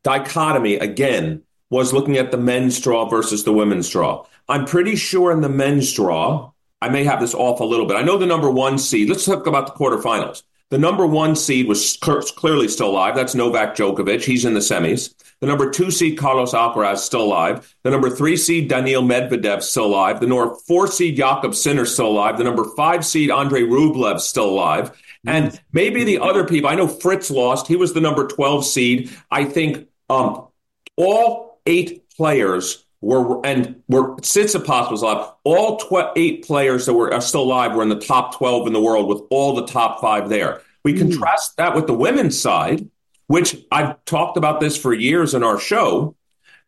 dichotomy 0.04 0.76
again 0.76 1.42
was 1.70 1.92
looking 1.92 2.16
at 2.16 2.30
the 2.30 2.36
men's 2.36 2.80
draw 2.80 3.08
versus 3.08 3.44
the 3.44 3.52
women's 3.52 3.88
draw. 3.88 4.24
I'm 4.48 4.64
pretty 4.64 4.96
sure 4.96 5.32
in 5.32 5.40
the 5.40 5.48
men's 5.48 5.92
draw, 5.92 6.52
I 6.80 6.88
may 6.88 7.04
have 7.04 7.20
this 7.20 7.34
off 7.34 7.60
a 7.60 7.64
little 7.64 7.86
bit. 7.86 7.96
I 7.96 8.02
know 8.02 8.18
the 8.18 8.26
number 8.26 8.50
one 8.50 8.78
seed. 8.78 9.08
Let's 9.08 9.24
talk 9.24 9.46
about 9.46 9.66
the 9.66 9.72
quarterfinals. 9.72 10.42
The 10.70 10.78
number 10.78 11.06
one 11.06 11.36
seed 11.36 11.68
was 11.68 11.96
clearly 12.00 12.68
still 12.68 12.90
alive. 12.90 13.14
That's 13.14 13.34
Novak 13.36 13.76
Djokovic. 13.76 14.24
He's 14.24 14.44
in 14.44 14.54
the 14.54 14.60
semis. 14.60 15.14
The 15.40 15.46
number 15.46 15.70
two 15.70 15.90
seed, 15.90 16.18
Carlos 16.18 16.54
Alcaraz, 16.54 16.98
still 16.98 17.22
alive. 17.22 17.74
The 17.82 17.90
number 17.90 18.10
three 18.10 18.36
seed, 18.36 18.68
Daniil 18.68 19.02
Medvedev, 19.02 19.62
still 19.62 19.86
alive. 19.86 20.18
The 20.18 20.26
number 20.26 20.54
four 20.66 20.86
seed, 20.86 21.18
Jannik 21.18 21.54
Sinner, 21.54 21.84
still 21.84 22.08
alive. 22.08 22.38
The 22.38 22.44
number 22.44 22.64
five 22.76 23.04
seed, 23.04 23.30
Andrei 23.30 23.62
Rublev, 23.62 24.18
still 24.18 24.48
alive. 24.48 24.90
And 25.26 25.60
maybe 25.72 26.04
the 26.04 26.18
other 26.18 26.44
people, 26.44 26.70
I 26.70 26.74
know 26.74 26.88
Fritz 26.88 27.30
lost. 27.30 27.66
He 27.66 27.76
was 27.76 27.92
the 27.92 28.00
number 28.00 28.26
12 28.26 28.64
seed. 28.64 29.10
I 29.30 29.44
think 29.44 29.88
um, 30.08 30.48
all 30.96 31.55
eight 31.66 32.08
players 32.10 32.84
were 33.00 33.44
and 33.44 33.82
were 33.88 34.16
Tsitsipas 34.16 34.90
was 34.90 35.02
alive. 35.02 35.30
All 35.44 35.76
tw- 35.76 36.12
eight 36.16 36.44
players 36.44 36.86
that 36.86 36.94
were 36.94 37.12
are 37.12 37.20
still 37.20 37.42
alive 37.42 37.74
were 37.74 37.82
in 37.82 37.88
the 37.88 38.00
top 38.00 38.36
twelve 38.36 38.66
in 38.66 38.72
the 38.72 38.80
world, 38.80 39.08
with 39.08 39.22
all 39.30 39.54
the 39.54 39.66
top 39.66 40.00
five 40.00 40.28
there. 40.28 40.62
We 40.84 40.94
mm. 40.94 40.98
contrast 41.00 41.56
that 41.56 41.74
with 41.74 41.86
the 41.86 41.94
women's 41.94 42.40
side, 42.40 42.88
which 43.26 43.56
I've 43.70 44.02
talked 44.04 44.36
about 44.36 44.60
this 44.60 44.76
for 44.76 44.94
years 44.94 45.34
in 45.34 45.42
our 45.42 45.58
show, 45.58 46.16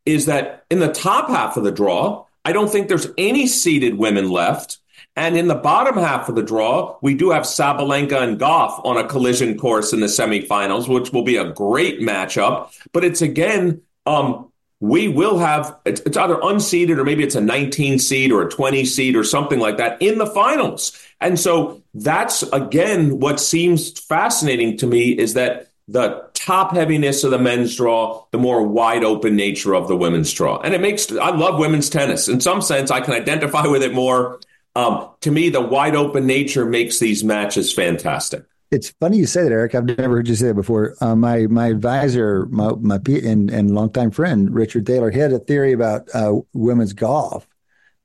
is 0.05 0.27
that 0.27 0.65
in 0.71 0.81
the 0.81 0.93
top 0.93 1.29
half 1.29 1.57
of 1.57 1.65
the 1.65 1.73
draw, 1.73 2.27
I 2.45 2.53
don't 2.53 2.71
think 2.71 2.89
there's 2.89 3.09
any 3.17 3.47
seeded 3.47 3.99
women 3.99 4.31
left. 4.31 4.79
And 5.17 5.37
in 5.37 5.49
the 5.49 5.55
bottom 5.57 5.97
half 5.97 6.29
of 6.29 6.37
the 6.37 6.43
draw, 6.43 6.97
we 7.03 7.15
do 7.15 7.31
have 7.31 7.43
Sabalenka 7.43 8.23
and 8.23 8.39
Gauff 8.39 8.85
on 8.85 8.97
a 8.97 9.09
collision 9.09 9.59
course 9.59 9.93
in 9.93 9.99
the 9.99 10.07
semifinals, 10.07 10.89
which 10.89 11.13
will 11.13 11.25
be 11.25 11.37
a 11.37 11.53
great 11.53 12.01
matchup. 12.01 12.71
But 12.93 13.05
it's 13.05 13.21
again 13.21 13.83
um, 14.07 14.53
we 14.81 15.09
will 15.09 15.39
have 15.39 15.77
it's, 15.85 16.01
either 16.17 16.37
unseeded 16.37 16.99
or 16.99 17.05
maybe 17.05 17.25
it's 17.25 17.35
a 17.35 17.41
19 17.41 17.99
seed 17.99 18.31
or 18.31 18.43
a 18.43 18.51
20 18.51 18.85
seed 18.85 19.17
or 19.17 19.25
something 19.25 19.59
like 19.59 19.77
that 19.79 20.01
in 20.01 20.19
the 20.19 20.27
finals. 20.27 20.99
And 21.21 21.39
so 21.39 21.83
that's 21.95 22.43
again 22.45 23.19
what 23.19 23.41
seems 23.41 23.99
fascinating 23.99 24.77
to 24.79 24.87
me 24.87 25.11
is 25.11 25.35
that 25.35 25.71
the 25.89 26.29
top 26.35 26.75
heaviness 26.75 27.25
of 27.25 27.31
the 27.31 27.39
men's 27.39 27.75
draw, 27.77 28.25
the 28.31 28.39
more 28.39 28.63
wide 28.63 29.03
open 29.03 29.35
nature 29.35 29.75
of 29.75 29.89
the 29.89 29.97
women's 29.97 30.33
draw. 30.33 30.61
And 30.61 30.75
it 30.75 30.81
makes 30.81 31.11
I 31.11 31.31
love 31.31 31.59
women's 31.59 31.91
tennis. 31.91 32.29
In 32.29 32.41
some 32.41 32.63
sense, 32.63 32.91
I 32.91 33.01
can 33.01 33.15
identify 33.15 33.67
with 33.67 33.83
it 33.83 33.95
more. 33.95 34.39
Um, 34.77 35.09
to 35.23 35.31
me, 35.33 35.49
the 35.49 35.63
wide 35.63 35.97
open 35.97 36.27
nature 36.27 36.65
makes 36.65 37.01
these 37.01 37.25
matches 37.25 37.73
fantastic 37.73 38.45
it's 38.71 38.91
funny 39.01 39.19
you 39.19 39.27
say 39.27 39.43
that, 39.43 39.53
Eric. 39.53 39.75
I've 39.75 39.85
never 39.85 40.17
heard 40.17 40.29
you 40.29 40.35
say 40.35 40.49
that 40.49 40.55
before. 40.55 40.95
Uh, 41.01 41.17
my 41.17 41.47
my 41.47 41.69
advisor, 41.69 42.47
my 42.47 42.73
my 42.81 43.01
and 43.07 43.51
and 43.51 43.75
longtime 43.75 44.11
friend 44.11 44.53
Richard 44.55 44.87
Thaler, 44.87 45.11
he 45.11 45.19
had 45.19 45.33
a 45.33 45.39
theory 45.39 45.73
about 45.73 46.09
uh, 46.15 46.35
women's 46.53 46.93
golf 46.93 47.47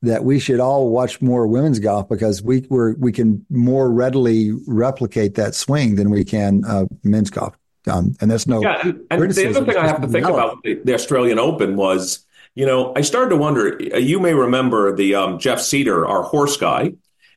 that 0.02 0.24
we 0.24 0.38
should 0.38 0.60
all 0.60 0.90
watch 0.90 1.20
more 1.20 1.46
women's 1.46 1.78
golf 1.78 2.08
because 2.08 2.42
we 2.42 2.66
we 2.70 2.94
we 2.94 3.12
can 3.12 3.44
more 3.50 3.90
readily 3.90 4.52
replicate 4.66 5.34
that 5.34 5.54
swing 5.54 5.96
than 5.96 6.10
we 6.10 6.24
can 6.24 6.64
uh, 6.64 6.86
men's 7.02 7.30
golf. 7.30 7.56
Um, 7.86 8.14
and 8.20 8.30
that's 8.30 8.46
no. 8.46 8.62
Yeah, 8.62 8.80
and, 8.80 9.06
and 9.10 9.30
the 9.30 9.50
other 9.50 9.64
thing 9.66 9.76
I 9.76 9.86
have 9.86 10.00
to 10.00 10.08
think 10.08 10.26
about 10.26 10.62
the, 10.62 10.80
the, 10.82 10.94
Australian 10.94 11.38
Open 11.38 11.76
was, 11.76 12.24
you 12.54 12.64
know, 12.64 12.94
I 12.96 13.02
started 13.02 13.30
to 13.30 13.36
wonder. 13.36 13.78
You 13.98 14.20
may 14.20 14.32
remember 14.32 14.96
the 14.96 15.14
um, 15.14 15.38
Jeff 15.38 15.60
Seder, 15.60 16.06
our 16.06 16.22
horse 16.22 16.56
guy 16.56 16.94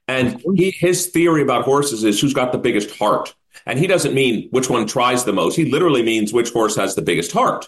and 0.07 0.41
he, 0.55 0.71
his 0.71 1.07
theory 1.07 1.41
about 1.41 1.65
horses 1.65 2.03
is 2.03 2.19
who's 2.19 2.33
got 2.33 2.51
the 2.51 2.57
biggest 2.57 2.95
heart. 2.97 3.35
And 3.65 3.77
he 3.77 3.87
doesn't 3.87 4.13
mean 4.13 4.47
which 4.51 4.69
one 4.69 4.87
tries 4.87 5.25
the 5.25 5.33
most. 5.33 5.55
He 5.55 5.65
literally 5.69 6.03
means 6.03 6.31
which 6.31 6.51
horse 6.51 6.75
has 6.75 6.95
the 6.95 7.01
biggest 7.01 7.31
heart. 7.31 7.67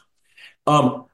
Um, 0.68 1.06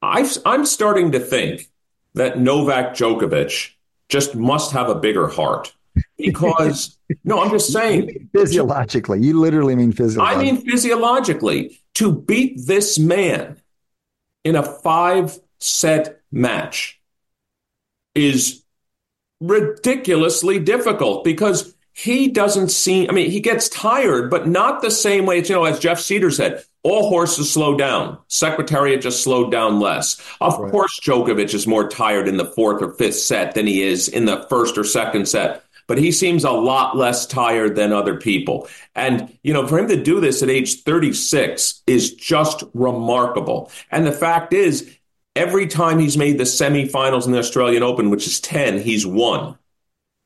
i 0.00 0.28
am 0.44 0.66
starting 0.66 1.12
to 1.12 1.20
think 1.20 1.68
that 2.14 2.38
Novak 2.38 2.94
Djokovic 2.94 3.70
just 4.08 4.34
must 4.34 4.72
have 4.72 4.88
a 4.88 4.94
bigger 4.94 5.28
heart 5.28 5.72
because 6.18 6.98
no, 7.24 7.40
I'm 7.40 7.50
just 7.50 7.72
saying 7.72 8.30
physiologically. 8.34 9.20
You 9.20 9.38
literally 9.38 9.76
mean 9.76 9.92
physiologically. 9.92 10.48
I 10.48 10.52
mean 10.52 10.64
physiologically 10.64 11.80
to 11.94 12.12
beat 12.12 12.58
this 12.66 12.98
man 12.98 13.60
in 14.44 14.56
a 14.56 14.62
five 14.62 15.38
set 15.60 16.22
match 16.32 17.00
is 18.14 18.61
ridiculously 19.42 20.58
difficult 20.58 21.24
because 21.24 21.74
he 21.92 22.28
doesn't 22.28 22.70
seem, 22.70 23.10
I 23.10 23.12
mean, 23.12 23.30
he 23.30 23.40
gets 23.40 23.68
tired, 23.68 24.30
but 24.30 24.48
not 24.48 24.80
the 24.80 24.90
same 24.90 25.26
way, 25.26 25.42
you 25.42 25.54
know, 25.54 25.64
as 25.64 25.78
Jeff 25.78 26.00
Seder 26.00 26.30
said, 26.30 26.64
all 26.82 27.10
horses 27.10 27.52
slow 27.52 27.76
down. 27.76 28.18
Secretariat 28.28 29.02
just 29.02 29.22
slowed 29.22 29.52
down 29.52 29.78
less. 29.78 30.20
Of 30.40 30.58
right. 30.58 30.70
course, 30.70 30.98
Djokovic 31.00 31.54
is 31.54 31.66
more 31.66 31.88
tired 31.88 32.28
in 32.28 32.38
the 32.38 32.46
fourth 32.46 32.82
or 32.82 32.94
fifth 32.94 33.16
set 33.16 33.54
than 33.54 33.66
he 33.66 33.82
is 33.82 34.08
in 34.08 34.24
the 34.24 34.46
first 34.48 34.78
or 34.78 34.84
second 34.84 35.28
set, 35.28 35.64
but 35.86 35.98
he 35.98 36.10
seems 36.10 36.44
a 36.44 36.50
lot 36.50 36.96
less 36.96 37.26
tired 37.26 37.76
than 37.76 37.92
other 37.92 38.16
people. 38.16 38.68
And, 38.94 39.36
you 39.42 39.52
know, 39.52 39.66
for 39.66 39.78
him 39.78 39.88
to 39.88 40.02
do 40.02 40.20
this 40.20 40.42
at 40.42 40.50
age 40.50 40.82
36 40.82 41.82
is 41.86 42.14
just 42.14 42.64
remarkable. 42.72 43.70
And 43.90 44.06
the 44.06 44.12
fact 44.12 44.52
is, 44.52 44.96
every 45.36 45.66
time 45.66 45.98
he's 45.98 46.16
made 46.16 46.38
the 46.38 46.44
semifinals 46.44 47.26
in 47.26 47.32
the 47.32 47.38
Australian 47.38 47.82
Open, 47.82 48.10
which 48.10 48.26
is 48.26 48.40
10, 48.40 48.80
he's 48.80 49.06
won. 49.06 49.58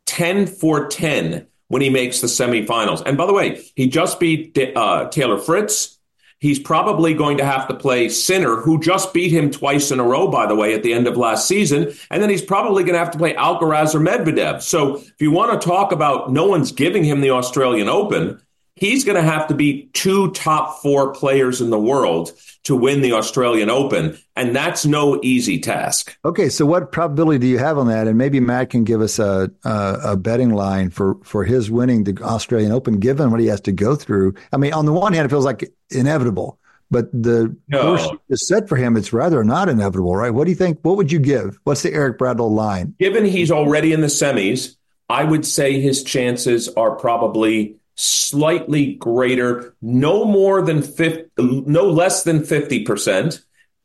10 0.07 0.47
for 0.47 0.89
10 0.89 1.47
when 1.69 1.83
he 1.83 1.91
makes 1.91 2.21
the 2.21 2.27
semifinals. 2.27 3.03
And 3.05 3.17
by 3.17 3.27
the 3.27 3.33
way, 3.33 3.63
he 3.75 3.89
just 3.89 4.21
beat 4.21 4.57
uh, 4.77 5.09
Taylor 5.09 5.39
Fritz. 5.39 5.99
He's 6.39 6.59
probably 6.59 7.15
going 7.15 7.39
to 7.39 7.47
have 7.47 7.67
to 7.69 7.75
play 7.75 8.11
Sinner, 8.11 8.57
who 8.57 8.79
just 8.79 9.15
beat 9.15 9.33
him 9.33 9.51
twice 9.51 9.91
in 9.91 10.01
a 10.01 10.05
row, 10.05 10.29
by 10.29 10.47
the 10.47 10.55
way, 10.55 10.75
at 10.75 10.83
the 10.83 10.93
end 10.93 11.07
of 11.07 11.17
last 11.17 11.49
season. 11.49 11.93
And 12.11 12.23
then 12.23 12.29
he's 12.29 12.43
probably 12.43 12.85
going 12.85 12.93
to 12.93 12.99
have 12.99 13.11
to 13.13 13.19
play 13.19 13.35
Alcaraz 13.35 13.95
or 13.95 14.01
Medvedev. 14.01 14.61
So 14.61 14.97
if 14.97 15.15
you 15.19 15.31
want 15.31 15.59
to 15.61 15.67
talk 15.67 15.93
about 15.93 16.31
no 16.31 16.47
one's 16.47 16.73
giving 16.73 17.05
him 17.05 17.23
the 17.23 17.31
Australian 17.31 17.89
Open, 17.89 18.41
he's 18.77 19.05
going 19.05 19.17
to 19.17 19.23
have 19.23 19.49
to 19.49 19.55
beat 19.55 19.93
two 19.95 20.31
top 20.33 20.81
four 20.81 21.13
players 21.13 21.61
in 21.61 21.71
the 21.71 21.79
world 21.79 22.33
to 22.65 22.77
win 22.77 23.01
the 23.01 23.13
Australian 23.13 23.71
Open. 23.71 24.19
And 24.37 24.55
that's 24.55 24.85
no 24.87 25.19
easy 25.23 25.59
task. 25.59 26.17
Okay. 26.25 26.49
So 26.49 26.67
what 26.67 26.93
probability 26.93 27.39
do 27.39 27.47
you 27.47 27.59
have 27.59 27.79
on 27.79 27.89
that? 27.89 28.07
And 28.07 28.19
maybe 28.19 28.39
Matt 28.39 28.71
can 28.71 28.85
give 28.85 29.01
us 29.01 29.19
a, 29.19 29.51
a, 29.65 29.99
a 30.05 30.17
betting 30.17 30.51
line 30.51 30.91
for, 30.91 31.17
for 31.25 31.45
his 31.45 31.71
winning 31.71 32.05
the 32.05 32.23
Australian 32.23 32.73
Open, 32.73 33.01
given 33.01 33.31
what 33.31 33.41
he 33.41 33.47
has 33.47 33.61
to 33.63 33.73
go 33.73 33.97
through. 33.97 34.35
I 34.53 34.59
mean, 34.59 34.73
on 34.73 34.85
the 34.85 34.93
one 34.93 35.13
hand, 35.13 35.27
it 35.27 35.31
feels 35.31 35.45
like 35.45 35.73
inevitable. 35.91 36.59
But 36.89 37.11
the 37.11 37.57
no. 37.67 37.97
course 37.97 38.09
is 38.29 38.47
set 38.47 38.69
for 38.69 38.77
him. 38.77 38.97
It's 38.97 39.13
rather 39.13 39.43
not 39.43 39.69
inevitable, 39.69 40.15
right? 40.15 40.31
What 40.31 40.45
do 40.45 40.51
you 40.51 40.57
think? 40.57 40.79
What 40.83 40.97
would 40.97 41.11
you 41.11 41.19
give? 41.19 41.59
What's 41.65 41.83
the 41.83 41.93
Eric 41.93 42.19
Bradlow 42.19 42.49
line? 42.49 42.95
Given 43.01 43.25
he's 43.25 43.51
already 43.51 43.93
in 43.93 44.03
the 44.03 44.07
semis, 44.07 44.77
I 45.09 45.25
would 45.25 45.45
say 45.45 45.81
his 45.81 46.05
chances 46.05 46.69
are 46.69 46.93
probably 46.93 47.77
slightly 47.97 48.95
greater, 48.95 49.75
no 49.81 50.25
more 50.25 50.63
than 50.63 50.83
50, 50.83 51.31
no 51.39 51.89
less 51.91 52.23
than 52.23 52.41
50%, 52.41 53.43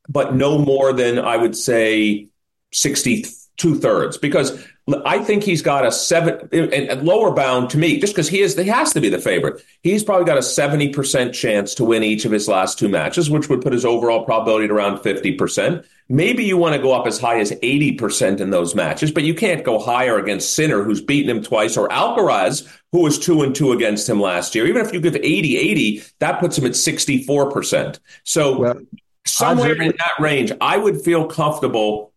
but 0.09 0.35
no 0.35 0.57
more 0.57 0.93
than 0.93 1.17
I 1.17 1.37
would 1.37 1.55
say 1.55 2.27
62 2.73 3.75
thirds 3.75 4.17
because 4.17 4.65
I 5.05 5.19
think 5.19 5.43
he's 5.43 5.61
got 5.61 5.85
a 5.85 5.91
seven 5.91 6.49
and 6.51 7.03
lower 7.03 7.31
bound 7.31 7.69
to 7.71 7.77
me, 7.77 7.99
just 7.99 8.13
because 8.13 8.27
he 8.27 8.41
is, 8.41 8.57
he 8.57 8.67
has 8.67 8.91
to 8.93 9.01
be 9.01 9.09
the 9.09 9.19
favorite. 9.19 9.63
He's 9.83 10.03
probably 10.03 10.25
got 10.25 10.37
a 10.37 10.41
70% 10.41 11.33
chance 11.33 11.75
to 11.75 11.85
win 11.85 12.03
each 12.03 12.25
of 12.25 12.31
his 12.31 12.47
last 12.47 12.79
two 12.79 12.89
matches, 12.89 13.29
which 13.29 13.47
would 13.47 13.61
put 13.61 13.73
his 13.73 13.85
overall 13.85 14.25
probability 14.25 14.65
at 14.65 14.71
around 14.71 14.97
50%. 14.99 15.85
Maybe 16.09 16.43
you 16.43 16.57
want 16.57 16.75
to 16.75 16.81
go 16.81 16.93
up 16.93 17.05
as 17.05 17.19
high 17.19 17.39
as 17.39 17.51
80% 17.51 18.39
in 18.41 18.49
those 18.49 18.73
matches, 18.73 19.11
but 19.11 19.23
you 19.23 19.35
can't 19.35 19.63
go 19.63 19.77
higher 19.79 20.17
against 20.17 20.55
Sinner, 20.55 20.83
who's 20.83 21.01
beaten 21.01 21.29
him 21.29 21.43
twice, 21.43 21.77
or 21.77 21.87
Alcaraz, 21.87 22.67
who 22.91 23.01
was 23.01 23.19
two 23.19 23.43
and 23.43 23.55
two 23.55 23.71
against 23.71 24.09
him 24.09 24.19
last 24.19 24.55
year. 24.55 24.65
Even 24.65 24.83
if 24.85 24.91
you 24.93 24.99
give 24.99 25.15
80 25.15 25.57
80, 25.57 26.03
that 26.19 26.39
puts 26.39 26.57
him 26.57 26.65
at 26.65 26.71
64%. 26.71 27.99
So 28.23 28.59
well, 28.59 28.81
somewhere 29.25 29.79
in 29.79 29.93
that 29.97 30.19
range, 30.19 30.51
I 30.59 30.77
would 30.77 31.01
feel 31.01 31.27
comfortable 31.27 32.10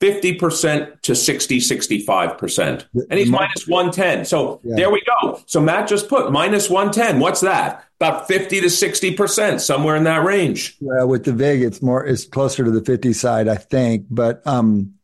50% 0.00 1.02
to 1.02 1.14
60, 1.14 1.58
65%. 1.58 2.86
And 3.10 3.18
he's 3.18 3.30
minus 3.30 3.68
110. 3.68 4.24
So 4.24 4.60
yeah. 4.64 4.76
there 4.76 4.90
we 4.90 5.02
go. 5.22 5.40
So 5.46 5.60
Matt 5.60 5.88
just 5.88 6.08
put 6.08 6.32
minus 6.32 6.70
110. 6.70 7.20
What's 7.20 7.42
that? 7.42 7.84
About 8.00 8.26
50 8.26 8.62
to 8.62 8.66
60%, 8.66 9.60
somewhere 9.60 9.96
in 9.96 10.04
that 10.04 10.24
range. 10.24 10.78
Well, 10.80 11.06
with 11.06 11.24
the 11.24 11.34
VIG, 11.34 11.62
it's 11.62 11.82
more, 11.82 12.04
it's 12.04 12.24
closer 12.24 12.64
to 12.64 12.70
the 12.70 12.82
50 12.82 13.12
side, 13.12 13.46
I 13.46 13.56
think. 13.56 14.06
But 14.08 14.46
um, 14.46 14.94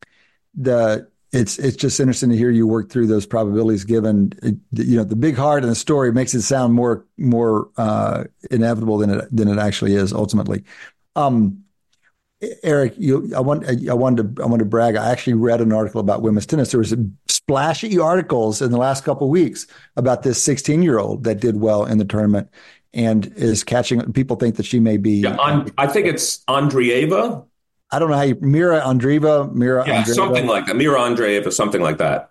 the, 0.55 1.09
it's 1.33 1.59
it's 1.59 1.77
just 1.77 2.01
interesting 2.01 2.31
to 2.31 2.37
hear 2.37 2.51
you 2.51 2.67
work 2.67 2.89
through 2.89 3.09
those 3.09 3.27
probabilities 3.27 3.85
given 3.85 4.33
you 4.73 4.97
know 4.97 5.05
the 5.05 5.17
big 5.17 5.37
heart 5.37 5.65
and 5.65 5.71
the 5.71 5.77
story 5.77 6.13
makes 6.13 6.35
it 6.35 6.43
sound 6.43 6.73
more 6.73 7.05
more 7.19 7.69
uh, 7.77 8.25
inevitable 8.51 8.97
than 8.99 9.11
it 9.11 9.37
than 9.37 9.49
it 9.49 9.59
actually 9.59 9.95
is 9.95 10.13
ultimately 10.13 10.65
um, 11.17 11.65
Eric, 12.63 12.95
you, 12.99 13.33
I 13.35 13.41
want, 13.41 13.67
I 13.67 13.95
wanted 13.95 14.37
to, 14.37 14.43
I 14.43 14.47
wanted 14.47 14.65
to 14.65 14.69
brag. 14.69 14.95
I 14.97 15.11
actually 15.11 15.35
read 15.35 15.61
an 15.61 15.73
article 15.73 16.01
about 16.01 16.21
women's 16.21 16.45
tennis. 16.45 16.71
There 16.71 16.79
was 16.81 16.95
splashy 17.29 17.99
articles 17.99 18.61
in 18.61 18.73
the 18.73 18.79
last 18.79 19.05
couple 19.05 19.27
of 19.27 19.31
weeks 19.31 19.67
about 19.97 20.23
this 20.23 20.43
16 20.43 20.83
year 20.83 20.99
old 20.99 21.25
that 21.25 21.41
did 21.41 21.61
well 21.61 21.87
in 21.87 21.97
the 21.99 22.05
tournament 22.05 22.51
and 22.93 23.27
is 23.37 23.65
catching. 23.65 24.13
People 24.13 24.37
think 24.37 24.57
that 24.57 24.67
she 24.67 24.81
may 24.81 24.99
be. 24.99 25.21
Yeah, 25.21 25.37
on, 25.37 25.71
I 25.79 25.87
think 25.87 26.07
it's 26.07 26.45
Andreeva. 26.45 27.45
I 27.91 27.99
don't 27.99 28.11
know 28.11 28.17
how 28.17 28.23
you 28.23 28.37
Mira 28.41 28.81
Andreeva, 28.81 29.53
Mira, 29.53 29.87
yeah, 29.87 30.03
Andreeva. 30.03 30.15
something 30.15 30.47
like 30.47 30.67
that. 30.67 30.77
Mira 30.77 30.99
Andreeva, 30.99 31.53
something 31.53 31.81
like 31.81 31.99
that. 31.99 32.31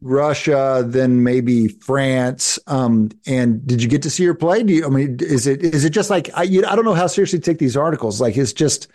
Russia, 0.00 0.84
then 0.84 1.22
maybe 1.22 1.68
France. 1.68 2.58
Um, 2.66 3.10
and 3.24 3.64
did 3.64 3.82
you 3.82 3.88
get 3.88 4.02
to 4.02 4.10
see 4.10 4.24
her 4.24 4.34
play? 4.34 4.64
Do 4.64 4.74
you, 4.74 4.84
I 4.84 4.88
mean, 4.88 5.18
is 5.20 5.46
it 5.46 5.62
is 5.62 5.84
it 5.84 5.90
just 5.90 6.10
like 6.10 6.28
I? 6.34 6.42
You, 6.42 6.66
I 6.66 6.74
don't 6.74 6.84
know 6.84 6.94
how 6.94 7.06
seriously 7.06 7.38
to 7.38 7.44
take 7.44 7.58
these 7.58 7.76
articles. 7.76 8.20
Like 8.20 8.36
it's 8.36 8.52
just 8.52 8.88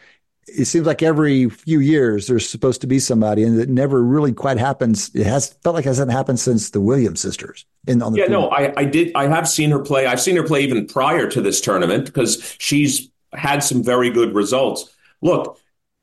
it 0.48 0.66
seems 0.66 0.86
like 0.86 1.04
every 1.04 1.50
few 1.50 1.80
years 1.80 2.28
there's 2.28 2.50
supposed 2.50 2.82
to 2.82 2.88
be 2.88 3.00
somebody, 3.00 3.44
and 3.44 3.60
it 3.60 3.70
never 3.70 4.02
really 4.02 4.34
quite 4.34 4.58
happens. 4.58 5.12
It 5.14 5.26
has 5.26 5.54
felt 5.64 5.76
like 5.76 5.86
it 5.86 5.90
hasn't 5.90 6.12
happened 6.12 6.40
since 6.40 6.72
the 6.72 6.82
Williams 6.82 7.22
sisters. 7.22 7.66
In 7.88 8.02
on 8.02 8.14
the 8.14 8.20
yeah, 8.20 8.28
no, 8.28 8.50
I, 8.50 8.74
I 8.76 8.86
did. 8.86 9.12
I 9.16 9.28
have 9.28 9.48
seen 9.48 9.72
her 9.72 9.80
play. 9.80 10.06
I've 10.06 10.22
seen 10.22 10.36
her 10.36 10.44
play 10.44 10.62
even 10.62 10.88
prior 10.88 11.30
to 11.30 11.42
this 11.42 11.62
tournament 11.62 12.06
because 12.06 12.56
she's 12.60 13.10
had 13.34 13.64
some 13.64 13.84
very 13.84 14.10
good 14.10 14.36
results. 14.36 14.92
Look, 15.22 15.60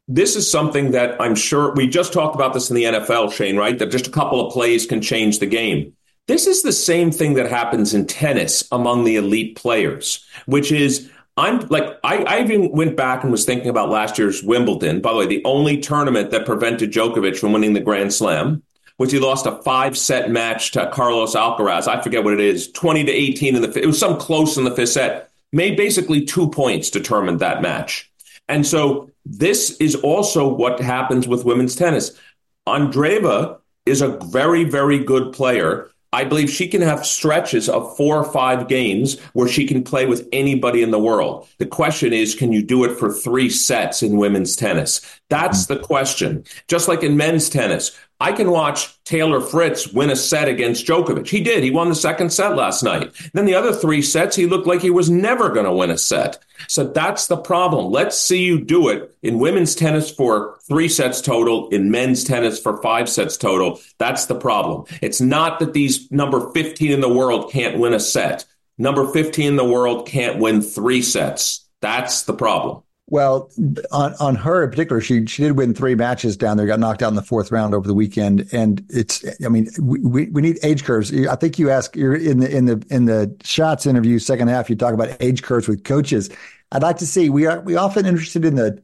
this 0.07 0.37
is 0.37 0.51
something 0.51 0.93
that 0.93 1.21
I'm 1.21 1.35
sure 1.35 1.75
we 1.75 1.89
just 1.89 2.13
talked 2.13 2.35
about 2.35 2.55
this 2.55 2.71
in 2.71 2.77
the 2.77 2.85
NFL, 2.85 3.33
Shane. 3.33 3.57
Right, 3.57 3.79
that 3.79 3.91
just 3.91 4.07
a 4.07 4.13
couple 4.13 4.47
of 4.47 4.53
plays 4.53 4.87
can 4.87 5.03
change 5.03 5.41
the 5.41 5.47
game. 5.47 5.95
This 6.29 6.47
is 6.47 6.63
the 6.63 6.73
same 6.73 7.11
thing 7.11 7.35
that 7.35 7.51
happens 7.51 7.95
in 7.95 8.07
tennis 8.07 8.69
among 8.71 9.05
the 9.05 9.17
elite 9.17 9.57
players, 9.57 10.25
which 10.45 10.71
is 10.71 11.11
I'm 11.39 11.61
like 11.69 11.99
I, 12.03 12.25
I 12.25 12.41
even 12.41 12.73
went 12.73 12.97
back 12.97 13.23
and 13.23 13.31
was 13.31 13.45
thinking 13.45 13.69
about 13.69 13.91
last 13.91 14.19
year's 14.19 14.43
Wimbledon. 14.43 15.01
By 15.01 15.13
the 15.13 15.19
way, 15.19 15.27
the 15.27 15.45
only 15.45 15.79
tournament 15.79 16.31
that 16.33 16.45
prevented 16.45 16.93
Djokovic 16.93 17.39
from 17.39 17.53
winning 17.53 17.75
the 17.75 17.81
Grand 17.81 18.13
Slam 18.13 18.63
was 18.99 19.13
he 19.13 19.21
lost 19.21 19.47
a 19.47 19.63
five 19.63 19.97
set 19.97 20.31
match 20.31 20.73
to 20.73 20.91
Carlos 20.91 21.37
Alcaraz. 21.37 21.87
I 21.87 22.03
forget 22.03 22.25
what 22.25 22.35
it 22.35 22.41
is, 22.41 22.71
twenty 22.73 23.05
to 23.05 23.13
eighteen 23.13 23.55
in 23.55 23.63
the. 23.63 23.81
It 23.81 23.87
was 23.87 23.99
some 23.99 24.19
close 24.19 24.59
in 24.59 24.65
the 24.65 24.75
fifth 24.75 24.91
set. 24.91 25.31
Made 25.53 25.77
basically 25.77 26.25
two 26.25 26.51
points 26.51 26.91
determined 26.91 27.39
that 27.39 27.63
match, 27.63 28.11
and 28.49 28.67
so 28.67 29.11
this 29.25 29.77
is 29.79 29.95
also 29.95 30.49
what 30.49 30.81
happens 30.81 31.29
with 31.29 31.45
women's 31.45 31.77
tennis. 31.77 32.19
Andreeva 32.67 33.59
is 33.87 34.03
a 34.03 34.19
very 34.27 34.65
very 34.65 34.99
good 34.99 35.33
player 35.33 35.89
I 36.13 36.25
believe 36.25 36.49
she 36.49 36.69
can 36.69 36.81
have 36.81 37.05
stretches 37.05 37.69
of 37.69 37.95
four 37.97 38.17
or 38.17 38.33
five 38.33 38.67
games 38.67 39.21
where 39.35 39.49
she 39.49 39.67
can 39.67 39.85
play 39.85 40.07
with 40.07 40.27
anybody 40.33 40.83
in 40.83 40.91
the 40.91 40.99
world. 40.99 41.47
The 41.59 41.67
question 41.67 42.13
is, 42.15 42.35
can 42.35 42.53
you 42.53 42.63
do 42.63 42.85
it 42.85 42.99
for 42.99 43.13
three 43.13 43.51
sets 43.51 44.03
in 44.03 44.17
women's 44.17 44.57
tennis? 44.57 45.03
That's 45.29 45.67
hmm. 45.67 45.75
the 45.75 45.81
question. 45.81 46.45
Just 46.67 46.89
like 46.89 47.03
in 47.03 47.17
men's 47.17 47.51
tennis, 47.51 47.97
I 48.21 48.33
can 48.33 48.51
watch 48.51 49.03
Taylor 49.05 49.41
Fritz 49.41 49.93
win 49.93 50.11
a 50.11 50.17
set 50.17 50.49
against 50.49 50.85
Djokovic. 50.85 51.29
He 51.29 51.41
did. 51.41 51.63
He 51.63 51.71
won 51.71 51.89
the 51.89 51.95
second 51.95 52.33
set 52.33 52.57
last 52.57 52.83
night. 52.83 53.13
Then 53.33 53.45
the 53.45 53.55
other 53.55 53.73
three 53.73 54.03
sets, 54.03 54.35
he 54.35 54.47
looked 54.47 54.67
like 54.67 54.83
he 54.83 54.91
was 54.91 55.09
never 55.09 55.51
going 55.51 55.67
to 55.67 55.73
win 55.73 55.91
a 55.91 55.99
set. 55.99 56.43
So 56.67 56.85
that's 56.85 57.29
the 57.29 57.37
problem. 57.37 57.93
Let's 57.93 58.19
see 58.19 58.43
you 58.43 58.61
do 58.61 58.89
it 58.89 59.17
in 59.23 59.39
women's 59.39 59.77
tennis 59.77 60.11
for 60.11 60.59
three 60.67 60.89
sets 60.89 61.21
total, 61.21 61.69
in 61.69 61.93
men's 61.93 62.25
tennis 62.25 62.59
for 62.59 62.83
five 62.83 63.09
sets 63.09 63.37
total. 63.37 63.81
That's 63.99 64.27
the 64.27 64.35
problem. 64.35 64.87
It's 65.01 65.21
not 65.21 65.61
that 65.61 65.73
these 65.73 66.11
number 66.11 66.51
15 66.53 66.91
in 66.91 67.01
the 67.01 67.09
world 67.09 67.53
can't 67.53 67.79
win 67.79 67.95
a 67.95 68.01
set. 68.01 68.45
Number 68.79 69.07
15 69.13 69.47
in 69.47 69.57
the 69.57 69.65
world 69.65 70.09
can't 70.09 70.41
win 70.41 70.61
three 70.61 71.03
sets. 71.03 71.69
That's 71.81 72.25
the 72.25 72.35
problem. 72.35 72.83
Well, 73.11 73.51
on, 73.91 74.15
on 74.21 74.35
her 74.35 74.65
in 74.65 74.71
particular, 74.71 75.01
she 75.01 75.25
she 75.25 75.43
did 75.43 75.53
win 75.53 75.73
three 75.73 75.95
matches 75.95 76.37
down 76.37 76.59
there. 76.59 76.67
Got 76.67 76.79
knocked 76.79 77.03
out 77.03 77.09
in 77.09 77.15
the 77.15 77.23
fourth 77.23 77.51
round 77.51 77.75
over 77.75 77.89
the 77.89 77.95
weekend, 77.95 78.47
and 78.53 78.85
it's. 78.91 79.25
I 79.43 79.49
mean, 79.49 79.71
we, 79.81 80.27
we 80.27 80.43
need 80.43 80.59
age 80.63 80.85
curves. 80.85 81.11
I 81.27 81.35
think 81.37 81.59
you 81.59 81.71
ask 81.71 81.97
you're 81.97 82.15
in 82.15 82.41
the 82.41 82.55
in 82.55 82.67
the 82.67 82.85
in 82.91 83.07
the 83.07 83.35
Schatz 83.43 83.87
interview 83.87 84.19
second 84.19 84.49
half. 84.49 84.69
You 84.69 84.77
talk 84.77 84.93
about 84.93 85.17
age 85.21 85.43
curves 85.43 85.67
with 85.67 85.85
coaches. 85.85 86.29
I'd 86.71 86.83
like 86.83 86.99
to 86.99 87.07
see. 87.07 87.31
We 87.31 87.47
are 87.47 87.61
we 87.61 87.77
often 87.77 88.05
interested 88.05 88.45
in 88.45 88.57
the 88.57 88.83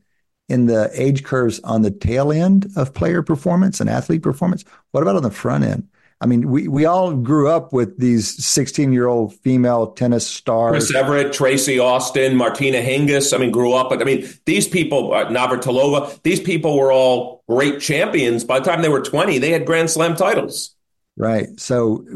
in 0.48 0.66
the 0.66 0.90
age 0.94 1.22
curves 1.22 1.60
on 1.60 1.82
the 1.82 1.90
tail 1.90 2.32
end 2.32 2.66
of 2.76 2.94
player 2.94 3.22
performance 3.22 3.78
and 3.78 3.90
athlete 3.90 4.22
performance. 4.22 4.64
What 4.92 5.02
about 5.02 5.16
on 5.16 5.22
the 5.22 5.30
front 5.30 5.64
end? 5.64 5.86
I 6.24 6.26
mean, 6.26 6.48
we, 6.48 6.68
we 6.68 6.86
all 6.86 7.12
grew 7.12 7.50
up 7.50 7.74
with 7.74 7.98
these 7.98 8.42
16 8.42 8.94
year 8.94 9.06
old 9.06 9.34
female 9.40 9.88
tennis 9.88 10.26
stars. 10.26 10.70
Chris 10.70 10.94
Evert, 10.94 11.34
Tracy 11.34 11.78
Austin, 11.78 12.34
Martina 12.34 12.78
Hingis. 12.78 13.34
I 13.34 13.36
mean, 13.36 13.50
grew 13.50 13.74
up. 13.74 13.92
I 13.92 14.02
mean, 14.02 14.26
these 14.46 14.66
people, 14.66 15.12
uh, 15.12 15.26
Navratilova, 15.26 16.22
these 16.22 16.40
people 16.40 16.78
were 16.78 16.90
all 16.90 17.44
great 17.46 17.78
champions. 17.78 18.42
By 18.42 18.58
the 18.58 18.64
time 18.64 18.80
they 18.80 18.88
were 18.88 19.02
20, 19.02 19.36
they 19.36 19.50
had 19.50 19.66
Grand 19.66 19.90
Slam 19.90 20.16
titles. 20.16 20.74
Right. 21.18 21.48
So, 21.60 22.06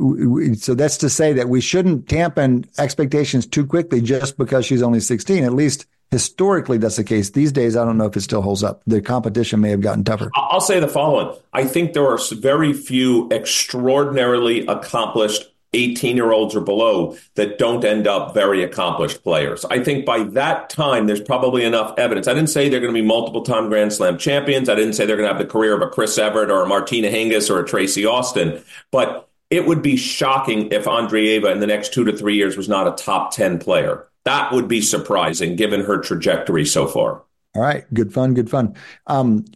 so 0.57 0.75
that's 0.75 0.97
to 0.97 1.11
say 1.11 1.35
that 1.35 1.51
we 1.51 1.61
shouldn't 1.61 2.07
dampen 2.07 2.65
expectations 2.79 3.47
too 3.47 3.67
quickly 3.67 4.01
just 4.01 4.39
because 4.39 4.65
she's 4.65 4.81
only 4.81 5.01
16. 5.01 5.45
At 5.45 5.53
least 5.53 5.85
historically, 6.11 6.79
that's 6.79 6.97
the 6.97 7.05
case. 7.05 7.31
These 7.31 7.53
days, 7.53 7.77
I 7.77 7.85
don't 7.85 7.99
know 7.99 8.07
if 8.07 8.17
it 8.17 8.23
still 8.23 8.43
holds 8.43 8.63
up. 8.63 8.83
The 8.87 9.01
competition 9.01 9.61
may 9.61 9.71
have 9.71 9.81
gotten 9.81 10.05
tougher. 10.05 10.31
I'll 10.35 10.61
say 10.61 10.81
the 10.81 10.89
following 10.89 11.37
I 11.53 11.65
think 11.65 11.93
there 11.93 12.07
are 12.07 12.19
very 12.33 12.73
few 12.73 13.29
extraordinarily 13.31 14.67
accomplished 14.67 15.51
18 15.75 16.17
year 16.17 16.33
olds 16.33 16.57
or 16.57 16.61
below 16.61 17.17
that 17.35 17.59
don't 17.59 17.85
end 17.85 18.07
up 18.07 18.33
very 18.33 18.63
accomplished 18.63 19.23
players. 19.23 19.65
I 19.67 19.83
think 19.83 20.07
by 20.07 20.23
that 20.25 20.71
time, 20.71 21.07
there's 21.07 21.21
probably 21.21 21.65
enough 21.65 21.95
evidence. 21.99 22.27
I 22.27 22.35
didn't 22.35 22.49
say 22.49 22.69
they're 22.69 22.81
going 22.81 22.95
to 22.95 23.01
be 23.01 23.07
multiple 23.07 23.43
time 23.43 23.69
Grand 23.69 23.93
Slam 23.93 24.17
champions. 24.17 24.69
I 24.69 24.75
didn't 24.75 24.95
say 24.95 25.05
they're 25.05 25.17
going 25.17 25.29
to 25.29 25.35
have 25.35 25.43
the 25.43 25.51
career 25.51 25.75
of 25.75 25.83
a 25.83 25.91
Chris 25.91 26.17
Evert 26.17 26.51
or 26.51 26.63
a 26.63 26.67
Martina 26.67 27.09
Hingis 27.09 27.51
or 27.51 27.61
a 27.61 27.67
Tracy 27.67 28.07
Austin, 28.07 28.63
but 28.91 29.29
it 29.51 29.67
would 29.67 29.83
be 29.83 29.97
shocking 29.97 30.73
if 30.73 30.85
Andreeva 30.85 31.53
in 31.53 31.61
the 31.61 31.67
next 31.67 31.93
two 31.93 32.05
to 32.05 32.17
three 32.17 32.37
years 32.37 32.57
was 32.57 32.69
not 32.69 32.87
a 32.87 33.03
top 33.03 33.33
10 33.33 33.59
player. 33.59 34.08
That 34.29 34.53
would 34.53 34.69
be 34.69 34.83
surprising 34.83 35.57
given 35.57 35.81
her 35.81 35.99
trajectory 36.03 36.67
so 36.67 36.87
far. 36.87 37.25
All 37.55 37.63
right. 37.63 37.87
Good 37.95 38.13
fun. 38.13 38.35
Good 38.35 38.51
fun. 38.51 38.75
Um, 39.07 39.47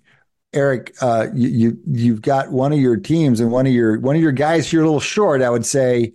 Eric, 0.54 0.94
uh, 1.02 1.26
you, 1.34 1.78
you 1.86 2.12
have 2.12 2.22
got 2.22 2.50
one 2.50 2.72
of 2.72 2.78
your 2.78 2.96
teams 2.96 3.40
and 3.40 3.52
one 3.52 3.66
of 3.66 3.72
your 3.74 4.00
one 4.00 4.16
of 4.16 4.22
your 4.22 4.32
guys 4.32 4.70
here 4.70 4.80
a 4.80 4.84
little 4.84 4.98
short. 4.98 5.42
I 5.42 5.50
would 5.50 5.66
say 5.66 6.14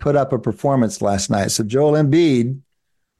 put 0.00 0.16
up 0.16 0.32
a 0.32 0.40
performance 0.40 1.02
last 1.02 1.30
night. 1.30 1.52
So 1.52 1.62
Joel 1.62 1.92
Embiid, 1.92 2.60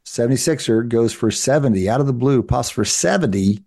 76er, 0.06 0.88
goes 0.88 1.12
for 1.12 1.30
70 1.30 1.88
out 1.88 2.00
of 2.00 2.08
the 2.08 2.12
blue, 2.12 2.42
pops 2.42 2.70
for 2.70 2.84
70, 2.84 3.62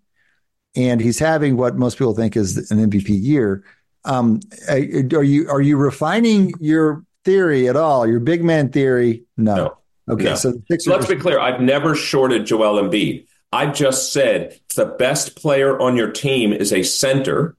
and 0.76 1.00
he's 1.00 1.18
having 1.18 1.56
what 1.56 1.78
most 1.78 1.96
people 1.96 2.14
think 2.14 2.36
is 2.36 2.70
an 2.70 2.90
MVP 2.90 3.08
year. 3.08 3.64
Um, 4.04 4.40
are 4.68 4.76
you 5.24 5.48
are 5.48 5.62
you 5.62 5.78
refining 5.78 6.52
your 6.60 7.02
theory 7.24 7.66
at 7.66 7.76
all? 7.76 8.06
Your 8.06 8.20
big 8.20 8.44
man 8.44 8.70
theory? 8.70 9.24
No. 9.38 9.56
no. 9.56 9.78
Okay, 10.08 10.24
no. 10.24 10.34
so, 10.34 10.54
so 10.78 10.90
let's 10.90 11.06
be 11.06 11.16
clear. 11.16 11.38
I've 11.38 11.60
never 11.60 11.94
shorted 11.94 12.46
Joel 12.46 12.82
Embiid. 12.82 13.26
I've 13.52 13.74
just 13.74 14.12
said 14.12 14.58
the 14.76 14.86
best 14.86 15.36
player 15.36 15.78
on 15.80 15.96
your 15.96 16.10
team 16.10 16.52
is 16.52 16.72
a 16.72 16.82
center, 16.82 17.56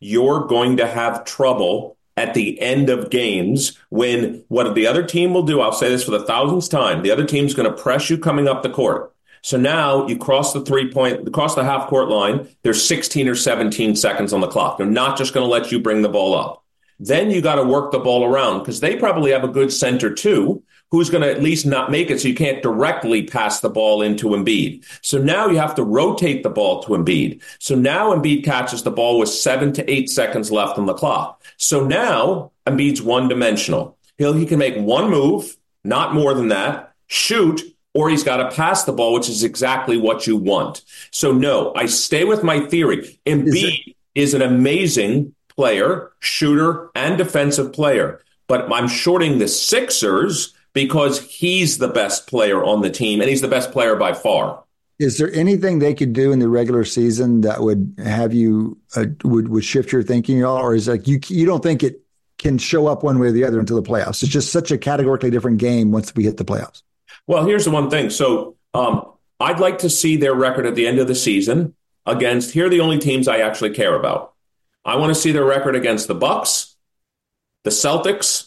you're 0.00 0.46
going 0.46 0.78
to 0.78 0.86
have 0.86 1.24
trouble 1.24 1.96
at 2.16 2.32
the 2.34 2.58
end 2.60 2.88
of 2.88 3.10
games 3.10 3.78
when 3.90 4.42
what 4.48 4.74
the 4.74 4.86
other 4.86 5.02
team 5.02 5.34
will 5.34 5.42
do, 5.42 5.60
I'll 5.60 5.72
say 5.72 5.88
this 5.88 6.04
for 6.04 6.12
the 6.12 6.24
thousandth 6.24 6.70
time, 6.70 7.02
the 7.02 7.10
other 7.10 7.26
team's 7.26 7.54
going 7.54 7.70
to 7.70 7.82
press 7.82 8.08
you 8.08 8.16
coming 8.16 8.48
up 8.48 8.62
the 8.62 8.70
court. 8.70 9.12
So 9.42 9.58
now 9.58 10.08
you 10.08 10.16
cross 10.16 10.52
the 10.52 10.62
three 10.62 10.90
point, 10.90 11.32
cross 11.32 11.54
the 11.54 11.62
half 11.62 11.88
court 11.88 12.08
line. 12.08 12.48
There's 12.62 12.82
16 12.84 13.28
or 13.28 13.34
17 13.34 13.94
seconds 13.94 14.32
on 14.32 14.40
the 14.40 14.48
clock. 14.48 14.78
They're 14.78 14.86
not 14.86 15.18
just 15.18 15.34
going 15.34 15.44
to 15.46 15.50
let 15.50 15.70
you 15.70 15.78
bring 15.78 16.02
the 16.02 16.08
ball 16.08 16.34
up. 16.34 16.64
Then 16.98 17.30
you 17.30 17.42
got 17.42 17.56
to 17.56 17.62
work 17.62 17.92
the 17.92 17.98
ball 17.98 18.24
around 18.24 18.60
because 18.60 18.80
they 18.80 18.96
probably 18.96 19.32
have 19.32 19.44
a 19.44 19.48
good 19.48 19.72
center 19.72 20.12
too 20.12 20.62
who's 20.90 21.10
going 21.10 21.22
to 21.22 21.30
at 21.30 21.42
least 21.42 21.66
not 21.66 21.90
make 21.90 22.10
it 22.10 22.20
so 22.20 22.28
you 22.28 22.34
can't 22.34 22.62
directly 22.62 23.22
pass 23.22 23.60
the 23.60 23.68
ball 23.68 24.02
into 24.02 24.28
Embiid. 24.28 24.84
So 25.02 25.18
now 25.18 25.48
you 25.48 25.58
have 25.58 25.74
to 25.76 25.82
rotate 25.82 26.42
the 26.42 26.50
ball 26.50 26.82
to 26.84 26.90
Embiid. 26.90 27.42
So 27.58 27.74
now 27.74 28.14
Embiid 28.14 28.44
catches 28.44 28.82
the 28.82 28.90
ball 28.90 29.18
with 29.18 29.28
seven 29.28 29.72
to 29.74 29.90
eight 29.90 30.08
seconds 30.08 30.50
left 30.52 30.78
on 30.78 30.86
the 30.86 30.94
clock. 30.94 31.42
So 31.56 31.84
now 31.84 32.52
Embiid's 32.66 33.02
one 33.02 33.28
dimensional. 33.28 33.98
He'll, 34.18 34.32
he 34.32 34.46
can 34.46 34.58
make 34.58 34.76
one 34.76 35.10
move, 35.10 35.56
not 35.84 36.14
more 36.14 36.34
than 36.34 36.48
that, 36.48 36.94
shoot, 37.08 37.62
or 37.92 38.08
he's 38.08 38.24
got 38.24 38.36
to 38.36 38.54
pass 38.54 38.84
the 38.84 38.92
ball, 38.92 39.12
which 39.12 39.28
is 39.28 39.42
exactly 39.42 39.96
what 39.96 40.26
you 40.26 40.36
want. 40.36 40.82
So 41.10 41.32
no, 41.32 41.72
I 41.74 41.86
stay 41.86 42.24
with 42.24 42.42
my 42.42 42.60
theory. 42.60 43.18
Embiid 43.26 43.54
is, 43.54 43.94
is 44.14 44.34
an 44.34 44.42
amazing 44.42 45.34
player, 45.48 46.12
shooter, 46.20 46.90
and 46.94 47.18
defensive 47.18 47.72
player. 47.72 48.22
But 48.48 48.70
I'm 48.72 48.88
shorting 48.88 49.38
the 49.38 49.48
Sixers 49.48 50.54
because 50.76 51.22
he's 51.22 51.78
the 51.78 51.88
best 51.88 52.26
player 52.26 52.62
on 52.62 52.82
the 52.82 52.90
team 52.90 53.22
and 53.22 53.30
he's 53.30 53.40
the 53.40 53.48
best 53.48 53.72
player 53.72 53.96
by 53.96 54.12
far. 54.12 54.62
Is 54.98 55.16
there 55.16 55.32
anything 55.32 55.78
they 55.78 55.94
could 55.94 56.12
do 56.12 56.32
in 56.32 56.38
the 56.38 56.50
regular 56.50 56.84
season 56.84 57.40
that 57.40 57.62
would 57.62 57.94
have 58.04 58.34
you 58.34 58.76
uh, 58.94 59.06
would 59.24 59.48
would 59.48 59.64
shift 59.64 59.90
your 59.90 60.02
thinking 60.02 60.40
at 60.40 60.44
all, 60.44 60.58
or 60.58 60.74
is 60.74 60.86
it 60.86 60.90
like 60.90 61.08
you 61.08 61.18
you 61.28 61.46
don't 61.46 61.62
think 61.62 61.82
it 61.82 62.02
can 62.36 62.58
show 62.58 62.88
up 62.88 63.02
one 63.02 63.18
way 63.18 63.28
or 63.28 63.32
the 63.32 63.44
other 63.44 63.58
until 63.58 63.80
the 63.80 63.88
playoffs? 63.88 64.22
It's 64.22 64.30
just 64.30 64.52
such 64.52 64.70
a 64.70 64.76
categorically 64.76 65.30
different 65.30 65.58
game 65.58 65.92
once 65.92 66.14
we 66.14 66.24
hit 66.24 66.36
the 66.36 66.44
playoffs. 66.44 66.82
Well, 67.26 67.46
here's 67.46 67.64
the 67.64 67.70
one 67.70 67.88
thing. 67.88 68.10
So 68.10 68.56
um, 68.74 69.10
I'd 69.40 69.60
like 69.60 69.78
to 69.78 69.88
see 69.88 70.18
their 70.18 70.34
record 70.34 70.66
at 70.66 70.74
the 70.74 70.86
end 70.86 70.98
of 70.98 71.08
the 71.08 71.14
season 71.14 71.74
against. 72.04 72.50
Here 72.50 72.66
are 72.66 72.70
the 72.70 72.80
only 72.80 72.98
teams 72.98 73.28
I 73.28 73.38
actually 73.38 73.70
care 73.70 73.94
about. 73.94 74.34
I 74.84 74.96
want 74.96 75.14
to 75.14 75.18
see 75.18 75.32
their 75.32 75.44
record 75.44 75.74
against 75.74 76.06
the 76.06 76.14
Bucks, 76.14 76.76
the 77.64 77.70
Celtics, 77.70 78.45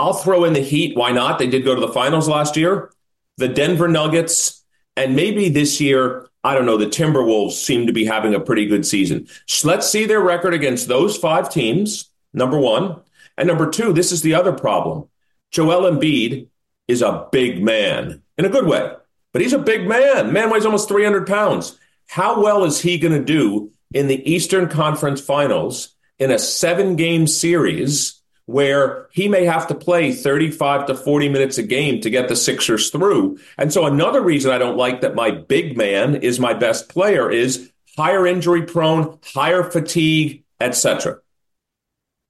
I'll 0.00 0.14
throw 0.14 0.44
in 0.44 0.54
the 0.54 0.60
Heat. 0.60 0.96
Why 0.96 1.12
not? 1.12 1.38
They 1.38 1.46
did 1.46 1.62
go 1.62 1.74
to 1.74 1.80
the 1.80 1.92
finals 1.92 2.26
last 2.26 2.56
year. 2.56 2.90
The 3.36 3.48
Denver 3.48 3.86
Nuggets, 3.86 4.64
and 4.96 5.14
maybe 5.14 5.50
this 5.50 5.78
year, 5.78 6.26
I 6.42 6.54
don't 6.54 6.64
know, 6.64 6.78
the 6.78 6.86
Timberwolves 6.86 7.52
seem 7.52 7.86
to 7.86 7.92
be 7.92 8.06
having 8.06 8.34
a 8.34 8.40
pretty 8.40 8.64
good 8.64 8.86
season. 8.86 9.28
So 9.44 9.68
let's 9.68 9.90
see 9.90 10.06
their 10.06 10.20
record 10.20 10.54
against 10.54 10.88
those 10.88 11.18
five 11.18 11.50
teams, 11.50 12.10
number 12.32 12.58
one. 12.58 13.00
And 13.36 13.46
number 13.46 13.70
two, 13.70 13.92
this 13.92 14.10
is 14.10 14.22
the 14.22 14.34
other 14.34 14.52
problem. 14.52 15.06
Joel 15.50 15.90
Embiid 15.90 16.48
is 16.88 17.02
a 17.02 17.28
big 17.30 17.62
man 17.62 18.22
in 18.38 18.46
a 18.46 18.50
good 18.50 18.66
way, 18.66 18.94
but 19.32 19.42
he's 19.42 19.52
a 19.52 19.58
big 19.58 19.86
man. 19.86 20.32
Man 20.32 20.48
weighs 20.48 20.64
almost 20.64 20.88
300 20.88 21.26
pounds. 21.26 21.78
How 22.06 22.42
well 22.42 22.64
is 22.64 22.80
he 22.80 22.98
going 22.98 23.12
to 23.12 23.24
do 23.24 23.70
in 23.92 24.06
the 24.06 24.30
Eastern 24.30 24.66
Conference 24.68 25.20
Finals 25.20 25.94
in 26.18 26.30
a 26.30 26.38
seven 26.38 26.96
game 26.96 27.26
series? 27.26 28.19
Where 28.50 29.06
he 29.12 29.28
may 29.28 29.44
have 29.44 29.66
to 29.68 29.74
play 29.74 30.12
35 30.12 30.86
to 30.86 30.94
40 30.94 31.28
minutes 31.28 31.56
a 31.56 31.62
game 31.62 32.00
to 32.00 32.10
get 32.10 32.28
the 32.28 32.34
Sixers 32.34 32.90
through. 32.90 33.38
And 33.56 33.72
so 33.72 33.86
another 33.86 34.20
reason 34.20 34.50
I 34.50 34.58
don't 34.58 34.76
like 34.76 35.02
that 35.02 35.14
my 35.14 35.30
big 35.30 35.76
man 35.76 36.16
is 36.16 36.40
my 36.40 36.52
best 36.52 36.88
player 36.88 37.30
is 37.30 37.70
higher 37.96 38.26
injury 38.26 38.62
prone, 38.62 39.18
higher 39.22 39.62
fatigue, 39.62 40.42
etc. 40.60 41.18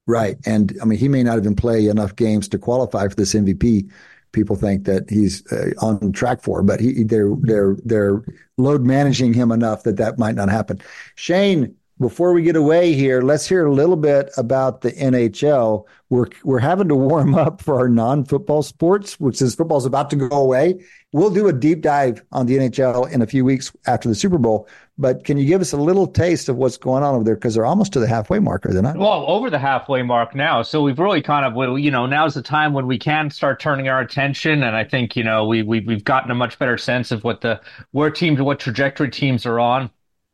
Right. 0.07 0.37
And 0.45 0.77
I 0.83 0.85
mean, 0.85 0.99
he 0.99 1.09
may 1.09 1.23
not 1.23 1.39
even 1.39 1.57
play 1.57 1.87
enough 1.87 2.17
games 2.17 2.49
to 2.49 2.59
qualify 2.59 3.09
for 3.09 3.15
this 3.15 3.33
MVP. 3.33 3.91
People 4.33 4.57
think 4.57 4.85
that 4.85 5.09
he's 5.09 5.45
uh, 5.51 5.71
on 5.81 6.13
track 6.13 6.43
for, 6.43 6.63
but 6.63 6.81
he, 6.81 7.03
they're 7.03 7.35
they're 7.41 7.77
they're 7.85 8.23
load 8.59 8.83
managing 8.83 9.33
him 9.33 9.51
enough 9.51 9.83
that 9.85 9.97
that 9.97 10.19
might 10.19 10.37
not 10.37 10.49
happen. 10.49 10.81
Shane, 11.17 11.75
before 12.01 12.33
we 12.33 12.43
get 12.43 12.57
away 12.57 12.95
here, 12.95 13.21
let's 13.21 13.47
hear 13.47 13.67
a 13.67 13.73
little 13.73 13.97
bit 13.97 14.31
about 14.39 14.81
the 14.81 14.91
NHL. 14.93 15.85
We're 16.09 16.29
we're 16.43 16.59
having 16.59 16.89
to 16.89 16.97
warm 16.97 17.35
up 17.35 17.61
for 17.61 17.77
our 17.77 17.89
non-football 17.89 18.63
sports, 18.63 19.21
which 19.21 19.43
is 19.43 19.55
football's 19.55 19.85
about 19.85 20.09
to 20.11 20.17
go 20.17 20.41
away. 20.41 20.83
We'll 21.13 21.31
do 21.31 21.47
a 21.49 21.53
deep 21.53 21.83
dive 21.83 22.25
on 22.33 22.47
the 22.47 22.57
NHL 22.57 23.13
in 23.13 23.21
a 23.21 23.27
few 23.27 23.45
weeks 23.45 23.71
after 23.87 24.09
the 24.09 24.15
Super 24.15 24.39
Bowl. 24.39 24.67
But 24.97 25.25
can 25.25 25.39
you 25.39 25.45
give 25.45 25.61
us 25.61 25.73
a 25.73 25.77
little 25.77 26.07
taste 26.07 26.49
of 26.49 26.57
what's 26.57 26.77
going 26.77 27.03
on 27.03 27.15
over 27.15 27.25
there? 27.25 27.35
Because 27.35 27.55
they're 27.55 27.67
almost 27.67 27.93
to 27.95 28.01
the 28.01 28.07
halfway 28.07 28.39
mark, 28.39 28.67
are 28.67 28.73
not? 28.73 28.97
Well, 28.97 29.25
over 29.27 29.51
the 29.51 29.59
halfway 29.59 30.03
mark 30.03 30.35
now. 30.35 30.63
So 30.63 30.83
we've 30.83 30.99
really 30.99 31.23
kind 31.23 31.45
of, 31.45 31.79
you 31.79 31.91
know, 31.91 32.07
now's 32.07 32.35
the 32.35 32.43
time 32.43 32.73
when 32.73 32.87
we 32.87 32.99
can 32.99 33.31
start 33.31 33.61
turning 33.61 33.89
our 33.89 34.01
attention. 34.01 34.63
And 34.63 34.77
I 34.77 34.85
think, 34.85 35.17
you 35.17 35.25
know, 35.25 35.47
we, 35.47 35.63
we 35.63 35.81
we've 35.81 36.05
gotten 36.05 36.31
a 36.31 36.35
much 36.35 36.59
better 36.59 36.77
sense 36.79 37.13
of 37.13 37.25
what 37.25 37.41
the 37.41 37.61
where 37.93 38.11
teams, 38.11 38.41
what 38.41 38.61
trajectory 38.61 39.11
teams 39.11 39.47
are 39.47 39.59
on 39.59 39.91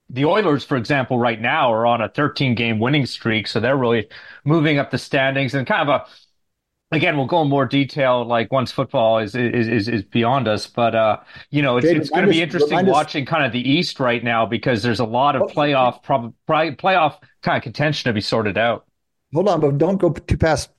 the 0.09 0.25
Oilers, 0.25 0.65
for 0.65 0.77
example, 0.77 1.19
right 1.19 1.41
now 1.41 1.73
are 1.73 1.87
on 1.87 2.01
a 2.01 2.09
13 2.09 2.55
game 2.55 2.79
winning 2.79 3.07
streak. 3.07 3.47
So 3.47 3.61
they're 3.61 3.77
really 3.77 4.09
moving 4.45 4.79
up 4.79 4.91
the 4.91 4.99
standings 4.99 5.55
and 5.55 5.67
kind 5.67 5.89
of 5.89 6.01
a, 6.01 6.95
again, 6.95 7.17
we'll 7.17 7.27
go 7.27 7.43
in 7.43 7.49
more 7.49 7.67
detail 7.67 8.25
like 8.25 8.53
once 8.53 8.71
football 8.71 9.19
is 9.19 9.35
is 9.35 9.67
is, 9.67 9.89
is 9.89 10.03
beyond 10.03 10.47
us. 10.49 10.67
But 10.67 10.95
uh, 10.95 11.19
you 11.51 11.63
know, 11.63 11.77
it's, 11.77 11.87
it's 11.87 12.11
going 12.11 12.25
to 12.25 12.31
be 12.31 12.41
interesting 12.41 12.87
watching 12.87 13.27
kind 13.27 13.45
of 13.45 13.53
the 13.53 13.69
East 13.69 13.99
right 13.99 14.23
now 14.23 14.47
because 14.47 14.83
there's 14.83 15.01
a 15.01 15.05
lot 15.05 15.35
of 15.35 15.43
playoff 15.51 16.03
prob- 16.03 16.35
playoff 16.49 17.19
kind 17.43 17.57
of 17.57 17.63
contention 17.63 18.09
to 18.09 18.15
be 18.15 18.21
sorted 18.21 18.57
out. 18.57 18.87
Hold 19.35 19.49
on, 19.49 19.61
but 19.61 19.77
don't 19.77 19.97
go 19.97 20.11
too 20.11 20.39
past 20.39 20.71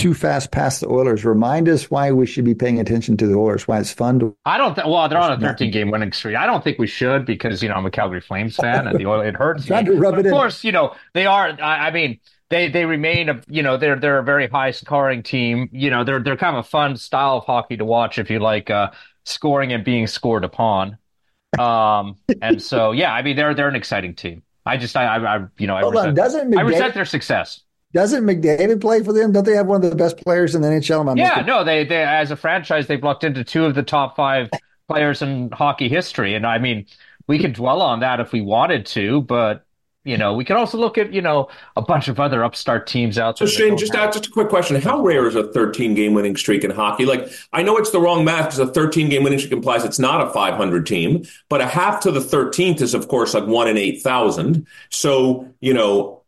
too 0.00 0.14
fast 0.14 0.50
past 0.50 0.80
the 0.80 0.88
Oilers. 0.88 1.24
Remind 1.24 1.68
us 1.68 1.90
why 1.90 2.12
we 2.12 2.26
should 2.26 2.44
be 2.44 2.54
paying 2.54 2.80
attention 2.80 3.16
to 3.18 3.26
the 3.26 3.34
Oilers. 3.34 3.68
Why 3.68 3.78
it's 3.80 3.92
fun 3.92 4.18
to. 4.20 4.36
I 4.44 4.58
don't. 4.58 4.74
think. 4.74 4.86
well, 4.86 5.08
they're 5.08 5.18
on 5.18 5.32
a 5.32 5.40
13 5.40 5.70
game 5.70 5.90
winning 5.90 6.12
streak. 6.12 6.36
I 6.36 6.46
don't 6.46 6.64
think 6.64 6.78
we 6.78 6.86
should 6.86 7.26
because 7.26 7.62
you 7.62 7.68
know 7.68 7.76
I'm 7.76 7.86
a 7.86 7.90
Calgary 7.90 8.20
Flames 8.20 8.58
fan 8.58 8.86
and 8.88 8.98
the 8.98 9.06
oil 9.06 9.20
it 9.20 9.36
hurts. 9.36 9.66
trying 9.66 9.86
to 9.86 9.92
rub 9.94 10.16
but 10.16 10.20
it 10.20 10.20
of 10.20 10.26
in. 10.26 10.32
course, 10.32 10.64
you 10.64 10.72
know 10.72 10.94
they 11.14 11.26
are. 11.26 11.48
I, 11.60 11.88
I, 11.88 11.90
mean. 11.90 12.20
They, 12.50 12.68
they 12.68 12.84
remain 12.84 13.28
a 13.28 13.40
you 13.46 13.62
know 13.62 13.76
they're 13.76 13.96
they're 13.96 14.18
a 14.18 14.24
very 14.24 14.48
high 14.48 14.72
scoring 14.72 15.22
team 15.22 15.68
you 15.72 15.88
know 15.90 16.02
they're 16.02 16.20
they're 16.20 16.36
kind 16.36 16.56
of 16.56 16.64
a 16.66 16.68
fun 16.68 16.96
style 16.96 17.36
of 17.38 17.44
hockey 17.44 17.76
to 17.76 17.84
watch 17.84 18.18
if 18.18 18.28
you 18.28 18.40
like 18.40 18.70
uh, 18.70 18.90
scoring 19.24 19.72
and 19.72 19.84
being 19.84 20.08
scored 20.08 20.42
upon 20.44 20.98
Um, 21.58 22.16
and 22.42 22.62
so 22.62 22.92
yeah, 22.92 23.12
I 23.12 23.22
mean 23.22 23.36
they're 23.36 23.54
they're 23.54 23.68
an 23.68 23.76
exciting 23.76 24.14
team. 24.14 24.42
I 24.66 24.76
just 24.78 24.96
I 24.96 25.16
I, 25.16 25.46
you 25.58 25.66
know 25.66 25.76
I 25.76 25.82
Hold 25.82 25.94
resent, 25.94 26.08
on, 26.10 26.14
doesn't 26.14 26.52
McDavid, 26.52 26.58
I 26.58 26.62
resent 26.62 26.94
their 26.94 27.04
success. 27.04 27.62
Doesn't 27.92 28.24
McDavid 28.24 28.80
play 28.80 29.02
for 29.02 29.12
them? 29.12 29.32
Don't 29.32 29.44
they 29.44 29.56
have 29.56 29.66
one 29.66 29.82
of 29.82 29.90
the 29.90 29.96
best 29.96 30.18
players 30.18 30.54
in 30.54 30.62
the 30.62 30.68
NHL? 30.68 31.10
I'm 31.10 31.16
yeah, 31.16 31.42
no, 31.46 31.64
they 31.64 31.84
they 31.84 32.02
as 32.02 32.30
a 32.30 32.36
franchise 32.36 32.86
they've 32.86 33.02
lucked 33.02 33.24
into 33.24 33.42
two 33.42 33.64
of 33.64 33.74
the 33.74 33.82
top 33.82 34.16
five 34.16 34.50
players 34.88 35.22
in 35.22 35.50
hockey 35.50 35.88
history, 35.88 36.34
and 36.34 36.46
I 36.46 36.58
mean 36.58 36.86
we 37.26 37.38
could 37.38 37.52
dwell 37.52 37.82
on 37.82 38.00
that 38.00 38.20
if 38.20 38.32
we 38.32 38.40
wanted 38.40 38.86
to, 38.86 39.22
but 39.22 39.64
you 40.02 40.16
know, 40.16 40.32
we 40.32 40.46
could 40.46 40.56
also 40.56 40.78
look 40.78 40.96
at, 40.96 41.12
you 41.12 41.20
know, 41.20 41.48
a 41.76 41.82
bunch 41.82 42.08
of 42.08 42.18
other 42.18 42.42
upstart 42.42 42.86
teams 42.86 43.18
out 43.18 43.38
there. 43.38 43.46
So 43.46 43.52
Shane, 43.52 43.76
just 43.76 43.94
have... 43.94 44.12
just 44.12 44.26
a 44.26 44.30
quick 44.30 44.48
question. 44.48 44.80
How 44.80 45.02
rare 45.02 45.26
is 45.28 45.34
a 45.34 45.52
13 45.52 45.94
game 45.94 46.14
winning 46.14 46.36
streak 46.36 46.64
in 46.64 46.70
hockey? 46.70 47.04
Like, 47.04 47.30
I 47.52 47.62
know 47.62 47.76
it's 47.76 47.90
the 47.90 48.00
wrong 48.00 48.24
math 48.24 48.46
because 48.46 48.58
a 48.60 48.66
13 48.66 49.10
game 49.10 49.24
winning 49.24 49.38
streak 49.38 49.52
implies 49.52 49.84
it's 49.84 49.98
not 49.98 50.26
a 50.26 50.30
500 50.30 50.86
team, 50.86 51.24
but 51.50 51.60
a 51.60 51.66
half 51.66 52.00
to 52.00 52.10
the 52.10 52.20
13th 52.20 52.80
is, 52.80 52.94
of 52.94 53.08
course, 53.08 53.34
like 53.34 53.46
one 53.46 53.68
in 53.68 53.76
8,000. 53.76 54.66
So, 54.88 55.46
you 55.60 55.74
know, 55.74 56.19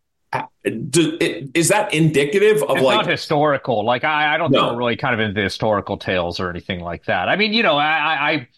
is 0.64 1.68
that 1.68 1.92
indicative 1.92 2.62
of 2.62 2.76
it's 2.76 2.82
like 2.82 2.96
not 2.96 3.06
historical? 3.06 3.84
Like, 3.84 4.04
I, 4.04 4.34
I 4.34 4.38
don't 4.38 4.50
no. 4.50 4.60
think 4.60 4.72
we're 4.72 4.78
really 4.78 4.96
kind 4.96 5.14
of 5.14 5.20
into 5.20 5.34
the 5.34 5.42
historical 5.42 5.98
tales 5.98 6.40
or 6.40 6.48
anything 6.48 6.80
like 6.80 7.04
that. 7.04 7.28
I 7.28 7.36
mean, 7.36 7.52
you 7.52 7.62
know, 7.62 7.76
I, 7.76 8.32
I 8.32 8.48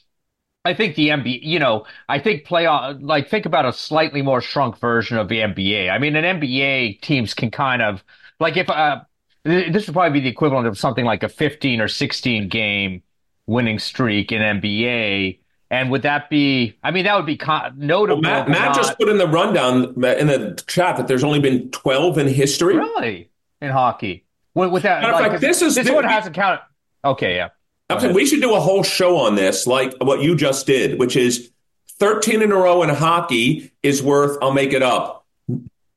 I 0.65 0.75
think 0.75 0.97
the 0.97 1.11
NBA, 1.11 1.41
you 1.43 1.59
know, 1.59 1.87
I 2.09 2.19
think 2.19 2.47
playoff, 2.47 2.99
like 3.03 3.29
think 3.29 3.47
about 3.47 3.67
a 3.67 3.73
slightly 3.73 4.23
more 4.23 4.41
shrunk 4.41 4.79
version 4.79 5.19
of 5.19 5.29
the 5.29 5.43
NBA. 5.43 5.91
I 5.91 5.99
mean, 5.99 6.17
an 6.17 6.25
NBA 6.25 7.01
teams 7.03 7.35
can 7.35 7.51
kind 7.51 7.83
of 7.83 8.03
like 8.41 8.57
if 8.57 8.71
uh, 8.71 9.03
this 9.45 9.87
would 9.87 9.95
probably 9.95 10.21
be 10.21 10.25
the 10.25 10.31
equivalent 10.31 10.67
of 10.67 10.79
something 10.79 11.05
like 11.05 11.23
a 11.23 11.29
15 11.29 11.81
or 11.81 11.89
16 11.89 12.49
game 12.49 13.03
winning 13.47 13.79
streak 13.79 14.33
in 14.33 14.41
NBA. 14.43 15.41
And 15.71 15.91
would 15.91 16.03
that 16.03 16.31
be? 16.31 16.77
I 16.83 16.91
mean, 16.91 17.05
that 17.05 17.17
would 17.17 17.27
be 17.27 17.37
con- 17.37 17.75
notable. 17.77 18.23
Well, 18.23 18.47
Matt, 18.47 18.49
Matt 18.49 18.75
just 18.77 18.99
put 18.99 19.09
in 19.09 19.19
the 19.19 19.27
rundown 19.27 19.85
in 19.85 20.27
the 20.27 20.63
chat 20.67 20.97
that 20.99 21.09
there's 21.09 21.25
only 21.25 21.41
been 21.41 21.71
12 21.71 22.19
in 22.19 22.29
history. 22.29 22.77
Really, 22.77 23.31
in 23.61 23.71
hockey. 23.71 24.25
With, 24.55 24.71
with 24.71 24.83
that, 24.85 25.03
like, 25.03 25.33
fact, 25.33 25.41
this 25.41 25.63
is 25.63 25.75
this 25.75 25.91
one 25.91 26.05
hasn't 26.05 26.37
counted. 26.37 26.61
Okay, 27.05 27.37
yeah. 27.37 27.49
I'm 27.91 28.01
saying 28.01 28.15
we 28.15 28.25
should 28.25 28.41
do 28.41 28.55
a 28.55 28.61
whole 28.61 28.83
show 28.83 29.19
on 29.19 29.35
this, 29.35 29.67
like 29.67 29.95
what 30.01 30.21
you 30.21 30.35
just 30.35 30.67
did, 30.67 30.99
which 30.99 31.17
is 31.17 31.51
13 31.99 32.43
in 32.43 32.51
a 32.51 32.57
row 32.57 32.83
in 32.83 32.89
hockey 32.89 33.73
is 33.83 34.03
worth, 34.03 34.39
I'll 34.41 34.53
make 34.53 34.73
it 34.73 34.83
up, 34.83 35.27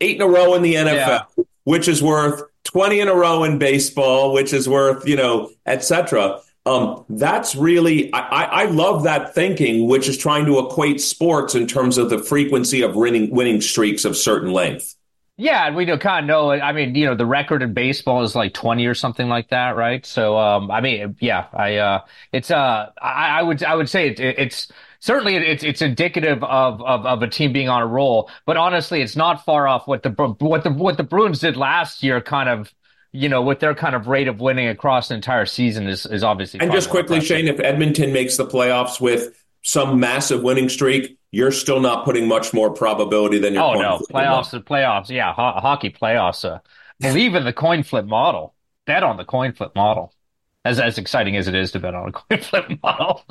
eight 0.01 0.17
in 0.17 0.21
a 0.21 0.27
row 0.27 0.53
in 0.55 0.63
the 0.63 0.75
NFL, 0.75 1.25
yeah. 1.37 1.43
which 1.63 1.87
is 1.87 2.03
worth 2.03 2.43
20 2.65 2.99
in 2.99 3.07
a 3.07 3.15
row 3.15 3.43
in 3.43 3.57
baseball, 3.57 4.33
which 4.33 4.53
is 4.53 4.67
worth, 4.67 5.07
you 5.07 5.15
know, 5.15 5.49
etc. 5.65 6.41
Um, 6.67 7.05
that's 7.07 7.55
really, 7.55 8.13
I, 8.13 8.43
I 8.43 8.65
love 8.65 9.03
that 9.03 9.33
thinking, 9.33 9.87
which 9.87 10.09
is 10.09 10.17
trying 10.17 10.45
to 10.47 10.59
equate 10.59 10.99
sports 10.99 11.55
in 11.55 11.65
terms 11.65 11.97
of 11.97 12.09
the 12.09 12.19
frequency 12.19 12.81
of 12.81 12.93
winning, 12.93 13.31
winning 13.31 13.61
streaks 13.61 14.03
of 14.03 14.17
certain 14.17 14.51
length. 14.51 14.95
Yeah, 15.37 15.65
and 15.65 15.75
we 15.77 15.85
do 15.85 15.97
kind 15.97 16.25
of 16.25 16.27
know. 16.27 16.51
I 16.51 16.73
mean, 16.73 16.93
you 16.95 17.05
know, 17.05 17.15
the 17.15 17.25
record 17.25 17.61
in 17.61 17.73
baseball 17.73 18.23
is 18.23 18.35
like 18.35 18.53
twenty 18.53 18.87
or 18.87 18.95
something 18.95 19.29
like 19.29 19.49
that, 19.49 19.75
right? 19.77 20.03
So, 20.03 20.35
um, 20.35 20.71
I 20.71 20.81
mean, 20.81 21.15
yeah, 21.21 21.45
I, 21.53 21.77
uh, 21.77 22.01
it's, 22.33 22.49
uh, 22.49 22.91
I, 22.99 23.39
I 23.39 23.43
would, 23.43 23.63
I 23.63 23.75
would 23.75 23.87
say 23.87 24.09
it, 24.09 24.19
it, 24.19 24.39
it's 24.39 24.71
certainly 24.99 25.35
it's 25.35 25.63
it's 25.63 25.83
indicative 25.83 26.43
of, 26.43 26.81
of 26.81 27.05
of 27.05 27.21
a 27.21 27.27
team 27.27 27.53
being 27.53 27.69
on 27.69 27.83
a 27.83 27.87
roll. 27.87 28.31
But 28.47 28.57
honestly, 28.57 29.01
it's 29.03 29.15
not 29.15 29.45
far 29.45 29.67
off 29.67 29.87
what 29.87 30.01
the 30.01 30.09
what 30.39 30.63
the 30.63 30.71
what 30.71 30.97
the 30.97 31.03
Bruins 31.03 31.39
did 31.39 31.55
last 31.55 32.03
year, 32.03 32.19
kind 32.19 32.49
of. 32.49 32.73
You 33.17 33.29
know, 33.29 33.41
with 33.41 33.59
their 33.59 33.73
kind 33.73 33.95
of 33.95 34.07
rate 34.07 34.27
of 34.27 34.39
winning 34.39 34.67
across 34.67 35.07
the 35.07 35.15
entire 35.15 35.45
season 35.45 35.87
is 35.87 36.05
is 36.05 36.23
obviously. 36.23 36.59
And 36.59 36.71
just 36.71 36.89
quickly, 36.89 37.21
Shane, 37.21 37.47
if 37.47 37.59
Edmonton 37.59 38.13
makes 38.13 38.37
the 38.37 38.45
playoffs 38.45 39.01
with 39.01 39.43
some 39.63 39.99
massive 39.99 40.43
winning 40.43 40.69
streak, 40.69 41.17
you're 41.31 41.51
still 41.51 41.79
not 41.79 42.05
putting 42.05 42.27
much 42.27 42.53
more 42.53 42.71
probability 42.71 43.39
than 43.39 43.53
your. 43.53 43.63
Oh 43.63 43.73
no, 43.73 43.99
playoffs 44.11 44.53
are 44.53 44.59
playoffs. 44.59 45.09
Yeah, 45.09 45.33
ho- 45.33 45.59
hockey 45.59 45.89
playoffs. 45.89 46.45
Uh, 46.45 46.59
believe 46.99 47.35
in 47.35 47.43
the 47.43 47.53
coin 47.53 47.83
flip 47.83 48.05
model. 48.05 48.53
Bet 48.85 49.03
on 49.03 49.17
the 49.17 49.25
coin 49.25 49.53
flip 49.53 49.75
model 49.75 50.13
as 50.67 50.79
as 50.79 50.97
exciting 50.97 51.37
as 51.37 51.47
it 51.47 51.55
is 51.55 51.71
to 51.71 51.79
bet 51.79 51.95
on 51.95 52.09
a 52.09 52.11
coin 52.11 52.39
flip 52.39 52.65
model. 52.83 53.23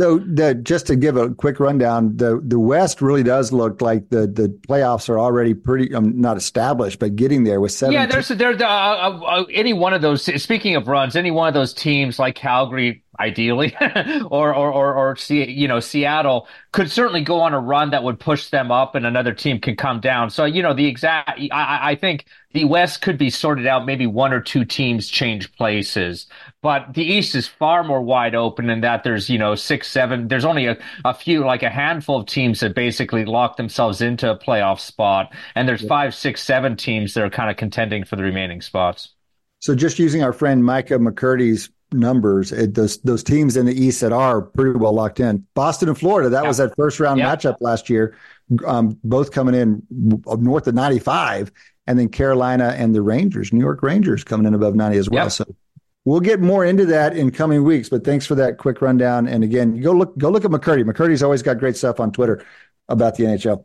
so, 0.00 0.18
the, 0.18 0.54
just 0.62 0.86
to 0.86 0.96
give 0.96 1.16
a 1.16 1.30
quick 1.34 1.60
rundown, 1.60 2.16
the 2.16 2.40
the 2.42 2.58
West 2.58 3.02
really 3.02 3.22
does 3.22 3.52
look 3.52 3.82
like 3.82 4.08
the 4.10 4.26
the 4.26 4.48
playoffs 4.68 5.08
are 5.08 5.18
already 5.18 5.54
pretty 5.54 5.92
um, 5.94 6.20
not 6.20 6.36
established, 6.36 6.98
but 6.98 7.16
getting 7.16 7.44
there 7.44 7.60
with 7.60 7.72
seven. 7.72 7.92
Yeah, 7.92 8.06
there's 8.06 8.28
there's 8.28 8.60
uh, 8.60 8.66
uh, 8.66 9.20
uh, 9.24 9.44
any 9.52 9.72
one 9.72 9.92
of 9.92 10.02
those. 10.02 10.24
Speaking 10.42 10.76
of 10.76 10.88
runs, 10.88 11.16
any 11.16 11.30
one 11.30 11.48
of 11.48 11.54
those 11.54 11.74
teams 11.74 12.18
like 12.18 12.36
Calgary, 12.36 13.02
ideally, 13.18 13.76
or 14.30 14.54
or 14.54 14.72
or, 14.72 14.94
or 14.94 15.16
see, 15.16 15.50
you 15.50 15.68
know 15.68 15.80
Seattle 15.80 16.48
could 16.72 16.90
certainly 16.90 17.22
go 17.22 17.40
on 17.40 17.54
a 17.54 17.60
run 17.60 17.90
that 17.90 18.02
would 18.02 18.18
push 18.20 18.48
them 18.50 18.70
up, 18.70 18.94
and 18.94 19.06
another 19.06 19.32
team 19.32 19.60
can 19.60 19.76
come 19.76 20.00
down. 20.00 20.30
So 20.30 20.44
you 20.44 20.62
know 20.62 20.74
the 20.74 20.86
exact. 20.86 21.40
I, 21.52 21.90
I 21.90 21.94
think 21.96 22.26
the 22.52 22.64
West 22.64 23.02
could 23.02 23.18
be 23.18 23.30
sorted 23.30 23.66
out. 23.66 23.86
Maybe 23.86 24.06
one 24.06 24.32
or 24.32 24.40
two 24.40 24.64
teams 24.64 25.08
change 25.08 25.52
places, 25.56 26.26
but 26.64 26.94
the 26.94 27.04
East 27.04 27.34
is 27.34 27.46
far 27.46 27.84
more 27.84 28.00
wide 28.00 28.34
open 28.34 28.70
in 28.70 28.80
that 28.80 29.04
there's, 29.04 29.28
you 29.28 29.36
know, 29.36 29.54
six, 29.54 29.86
seven, 29.86 30.28
there's 30.28 30.46
only 30.46 30.64
a, 30.64 30.78
a 31.04 31.12
few, 31.12 31.44
like 31.44 31.62
a 31.62 31.68
handful 31.68 32.20
of 32.20 32.26
teams 32.26 32.60
that 32.60 32.74
basically 32.74 33.26
lock 33.26 33.58
themselves 33.58 34.00
into 34.00 34.30
a 34.30 34.38
playoff 34.38 34.80
spot. 34.80 35.30
And 35.54 35.68
there's 35.68 35.86
five, 35.86 36.14
six, 36.14 36.42
seven 36.42 36.74
teams 36.74 37.12
that 37.12 37.22
are 37.22 37.28
kind 37.28 37.50
of 37.50 37.58
contending 37.58 38.02
for 38.02 38.16
the 38.16 38.22
remaining 38.22 38.62
spots. 38.62 39.12
So 39.58 39.74
just 39.74 39.98
using 39.98 40.22
our 40.22 40.32
friend 40.32 40.64
Micah 40.64 40.98
McCurdy's 40.98 41.68
numbers, 41.94 42.52
it, 42.52 42.74
those 42.74 42.98
those 42.98 43.22
teams 43.22 43.56
in 43.56 43.66
the 43.66 43.72
East 43.72 44.00
that 44.00 44.12
are 44.12 44.42
pretty 44.42 44.78
well 44.78 44.92
locked 44.92 45.20
in. 45.20 45.46
Boston 45.54 45.88
and 45.88 45.98
Florida, 45.98 46.28
that 46.28 46.42
yeah. 46.42 46.48
was 46.48 46.58
that 46.58 46.74
first 46.76 47.00
round 47.00 47.18
yeah. 47.18 47.34
matchup 47.34 47.56
last 47.60 47.88
year, 47.88 48.16
um, 48.66 48.98
both 49.04 49.30
coming 49.30 49.54
in 49.54 49.82
north 49.90 50.66
of 50.66 50.74
95 50.74 51.52
and 51.86 51.98
then 51.98 52.08
Carolina 52.08 52.74
and 52.76 52.94
the 52.94 53.02
Rangers, 53.02 53.52
New 53.52 53.60
York 53.60 53.82
Rangers 53.82 54.24
coming 54.24 54.46
in 54.46 54.54
above 54.54 54.74
90 54.74 54.98
as 54.98 55.10
well. 55.10 55.24
Yep. 55.24 55.32
So 55.32 55.56
we'll 56.04 56.20
get 56.20 56.40
more 56.40 56.64
into 56.64 56.86
that 56.86 57.16
in 57.16 57.30
coming 57.30 57.64
weeks, 57.64 57.88
but 57.88 58.04
thanks 58.04 58.26
for 58.26 58.34
that 58.36 58.58
quick 58.58 58.80
rundown. 58.80 59.26
And 59.26 59.44
again, 59.44 59.80
go 59.80 59.92
look 59.92 60.16
go 60.18 60.30
look 60.30 60.44
at 60.44 60.50
McCurdy. 60.50 60.84
McCurdy's 60.84 61.22
always 61.22 61.42
got 61.42 61.58
great 61.58 61.76
stuff 61.76 62.00
on 62.00 62.12
Twitter 62.12 62.44
about 62.88 63.16
the 63.16 63.24
NHL. 63.24 63.64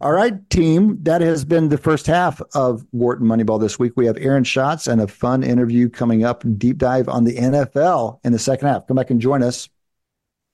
All 0.00 0.12
right, 0.12 0.48
team, 0.50 0.98
that 1.02 1.20
has 1.20 1.44
been 1.44 1.68
the 1.68 1.78
first 1.78 2.06
half 2.06 2.42
of 2.54 2.84
Wharton 2.92 3.26
Moneyball 3.26 3.60
this 3.60 3.78
week. 3.78 3.92
We 3.96 4.06
have 4.06 4.16
Aaron 4.18 4.44
Schatz 4.44 4.86
and 4.86 5.00
a 5.00 5.06
fun 5.06 5.42
interview 5.42 5.88
coming 5.88 6.24
up, 6.24 6.44
deep 6.58 6.78
dive 6.78 7.08
on 7.08 7.24
the 7.24 7.36
NFL 7.36 8.18
in 8.24 8.32
the 8.32 8.38
second 8.38 8.68
half. 8.68 8.86
Come 8.86 8.96
back 8.96 9.10
and 9.10 9.20
join 9.20 9.42
us 9.42 9.68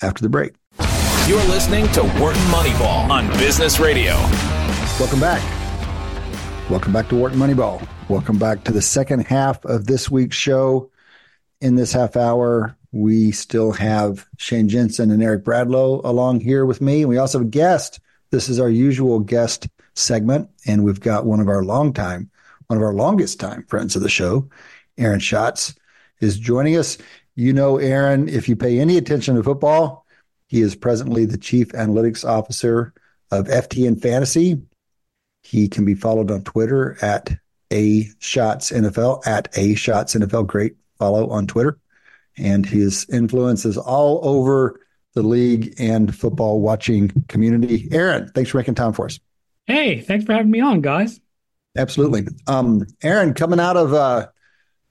after 0.03 0.23
the 0.23 0.29
break. 0.29 0.55
You're 1.27 1.44
listening 1.44 1.87
to 1.92 2.03
Wharton 2.21 2.42
Moneyball 2.44 3.09
on 3.11 3.29
Business 3.38 3.79
Radio. 3.79 4.14
Welcome 4.99 5.21
back. 5.21 5.42
Welcome 6.71 6.92
back 6.92 7.09
to 7.09 7.16
Wharton 7.16 7.38
Moneyball. 7.38 7.87
Welcome 8.09 8.38
back 8.38 8.64
to 8.64 8.73
the 8.73 8.83
second 8.83 9.27
half 9.27 9.64
of 9.64 9.87
this 9.87 10.11
week's 10.11 10.37
show. 10.37 10.90
In 11.61 11.75
this 11.75 11.92
half 11.92 12.16
hour, 12.16 12.77
we 12.92 13.33
still 13.33 13.72
have 13.72 14.27
Shane 14.38 14.68
Jensen 14.68 15.11
and 15.11 15.22
Eric 15.22 15.44
Bradlow 15.44 16.03
along 16.05 16.40
here 16.40 16.64
with 16.64 16.81
me. 16.81 17.05
We 17.05 17.18
also 17.18 17.38
have 17.38 17.46
a 17.46 17.51
guest. 17.51 18.01
This 18.31 18.48
is 18.48 18.59
our 18.59 18.68
usual 18.68 19.20
guest 19.20 19.68
segment, 19.94 20.48
and 20.66 20.85
we've 20.85 21.01
got 21.01 21.27
one 21.27 21.40
of 21.40 21.48
our 21.48 21.64
long 21.64 21.92
time, 21.92 22.31
one 22.66 22.77
of 22.77 22.83
our 22.83 22.94
longest 22.94 23.40
time 23.40 23.64
friends 23.68 23.96
of 23.96 24.03
the 24.03 24.09
show, 24.09 24.48
Aaron 24.96 25.20
Schatz, 25.20 25.74
is 26.20 26.38
joining 26.38 26.77
us. 26.77 26.98
You 27.35 27.53
know, 27.53 27.79
Aaron, 27.79 28.29
if 28.29 28.48
you 28.48 28.57
pay 28.57 28.81
any 28.81 28.96
attention 28.96 29.37
to 29.37 29.42
football, 29.42 30.05
he 30.48 30.61
is 30.61 30.74
presently 30.74 31.24
the 31.24 31.38
chief 31.38 31.68
analytics 31.68 32.27
officer 32.27 32.92
of 33.31 33.46
FTN 33.46 34.01
Fantasy, 34.01 34.62
he 35.42 35.68
can 35.68 35.85
be 35.85 35.94
followed 35.94 36.31
on 36.31 36.42
Twitter 36.42 36.96
at 37.03 37.31
a 37.72 38.09
Schatz 38.18 38.70
NFL 38.70 39.27
at 39.27 39.48
a 39.57 39.74
Schatz 39.74 40.14
NFL. 40.14 40.46
Great 40.46 40.77
follow 40.98 41.29
on 41.29 41.46
Twitter, 41.46 41.79
and 42.38 42.64
his 42.64 43.09
influence 43.11 43.64
is 43.64 43.77
all 43.77 44.20
over 44.22 44.81
the 45.14 45.22
league 45.22 45.74
and 45.79 46.14
football 46.14 46.61
watching 46.61 47.24
community. 47.29 47.88
Aaron, 47.90 48.31
thanks 48.35 48.51
for 48.51 48.59
making 48.59 48.74
time 48.74 48.92
for 48.92 49.07
us. 49.07 49.18
Hey, 49.66 50.01
thanks 50.01 50.24
for 50.24 50.33
having 50.33 50.51
me 50.51 50.61
on, 50.61 50.81
guys. 50.81 51.20
Absolutely, 51.77 52.27
um, 52.46 52.87
Aaron. 53.03 53.35
Coming 53.35 53.61
out 53.61 53.77
of 53.77 53.92
uh, 53.92 54.29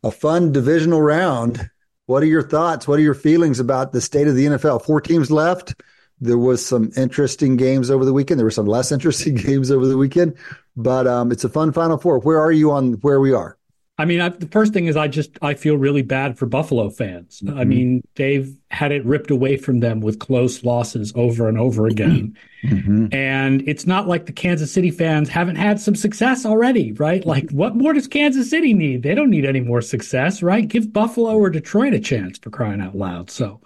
a 0.04 0.12
fun 0.12 0.52
divisional 0.52 1.02
round, 1.02 1.70
what 2.06 2.24
are 2.24 2.28
your 2.28 2.48
thoughts? 2.48 2.88
What 2.88 3.00
are 3.00 3.04
your 3.04 3.14
feelings 3.14 3.60
about 3.60 3.92
the 3.92 4.02
state 4.02 4.28
of 4.28 4.36
the 4.36 4.46
NFL? 4.46 4.86
Four 4.86 5.02
teams 5.02 5.32
left 5.32 5.74
there 6.20 6.38
was 6.38 6.66
some 6.66 6.92
interesting 6.98 7.58
games 7.58 7.92
over 7.92 8.04
the 8.04 8.14
weekend. 8.14 8.40
There 8.40 8.46
were 8.46 8.52
some 8.52 8.66
less 8.66 8.92
interesting 8.92 9.36
games 9.36 9.72
over 9.72 9.86
the 9.86 9.98
weekend, 9.98 10.36
but 10.76 11.08
um, 11.08 11.32
it's 11.32 11.44
a 11.44 11.50
fun 11.50 11.72
Final 11.72 11.98
Four. 11.98 12.20
Where 12.20 12.40
are 12.40 12.52
you 12.52 12.72
on 12.72 12.94
where 12.94 13.20
we 13.20 13.34
are? 13.34 13.58
I 14.00 14.06
mean, 14.06 14.22
I, 14.22 14.30
the 14.30 14.48
first 14.48 14.74
thing 14.74 14.86
is 14.86 14.96
I 14.96 15.08
just 15.08 15.40
I 15.42 15.56
feel 15.56 15.76
really 15.76 16.04
bad 16.04 16.38
for 16.38 16.46
Buffalo 16.46 16.90
fans. 16.90 17.42
Mm-hmm. 17.42 17.60
I 17.60 17.64
mean, 17.66 18.04
they've 18.16 18.56
had 18.70 18.92
it 18.92 19.04
ripped 19.06 19.32
away 19.32 19.58
from 19.58 19.80
them 19.80 20.02
with 20.02 20.20
close 20.20 20.64
losses 20.64 21.12
over 21.16 21.48
and 21.48 21.58
over 21.58 21.88
again, 21.88 22.38
mm-hmm. 22.64 23.08
and 23.12 23.68
it's 23.68 23.88
not 23.88 24.08
like 24.08 24.28
the 24.28 24.34
Kansas 24.34 24.72
City 24.72 24.92
fans 24.92 25.30
haven't 25.30 25.56
had 25.56 25.80
some 25.80 25.96
success 25.96 26.46
already, 26.46 26.92
right? 26.94 27.26
Like, 27.26 27.50
what 27.52 27.76
more 27.76 27.94
does 27.94 28.08
Kansas 28.08 28.50
City 28.50 28.74
need? 28.74 29.02
They 29.04 29.16
don't 29.16 29.32
need 29.32 29.46
any 29.46 29.62
more 29.62 29.82
success, 29.82 30.44
right? 30.44 30.68
Give 30.68 30.94
Buffalo 30.94 31.36
or 31.36 31.50
Detroit 31.50 31.94
a 31.94 32.00
chance 32.00 32.38
for 32.38 32.52
crying 32.52 32.82
out 32.82 32.96
loud. 32.96 33.32
So 33.32 33.62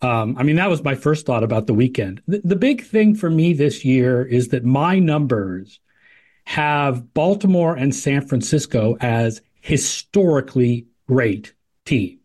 Um, 0.00 0.36
I 0.36 0.42
mean, 0.42 0.56
that 0.56 0.68
was 0.68 0.82
my 0.82 0.96
first 0.96 1.26
thought 1.26 1.44
about 1.44 1.66
the 1.66 1.74
weekend. 1.74 2.22
The, 2.26 2.40
the 2.42 2.56
big 2.56 2.82
thing 2.84 3.14
for 3.14 3.30
me 3.30 3.52
this 3.54 3.84
year 3.84 4.24
is 4.24 4.48
that 4.48 4.64
my 4.64 4.98
numbers 4.98 5.78
have 6.44 7.12
Baltimore 7.14 7.74
and 7.74 7.94
San 7.94 8.26
Francisco 8.26 8.96
as 9.00 9.40
historically 9.60 10.86
great 11.06 11.54
teams. 11.84 12.18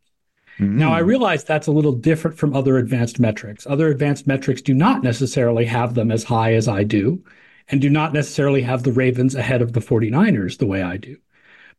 Mm-hmm. 0.59 0.77
Now, 0.77 0.91
I 0.91 0.99
realize 0.99 1.43
that's 1.43 1.67
a 1.67 1.71
little 1.71 1.91
different 1.91 2.37
from 2.37 2.55
other 2.55 2.77
advanced 2.77 3.19
metrics. 3.19 3.67
Other 3.67 3.89
advanced 3.89 4.25
metrics 4.25 4.61
do 4.61 4.73
not 4.73 5.03
necessarily 5.03 5.65
have 5.65 5.93
them 5.93 6.11
as 6.11 6.23
high 6.23 6.53
as 6.53 6.67
I 6.67 6.83
do, 6.83 7.23
and 7.69 7.79
do 7.79 7.89
not 7.89 8.13
necessarily 8.13 8.63
have 8.63 8.83
the 8.83 8.91
Ravens 8.91 9.35
ahead 9.35 9.61
of 9.61 9.73
the 9.73 9.79
49ers 9.79 10.57
the 10.57 10.65
way 10.65 10.81
I 10.81 10.97
do. 10.97 11.17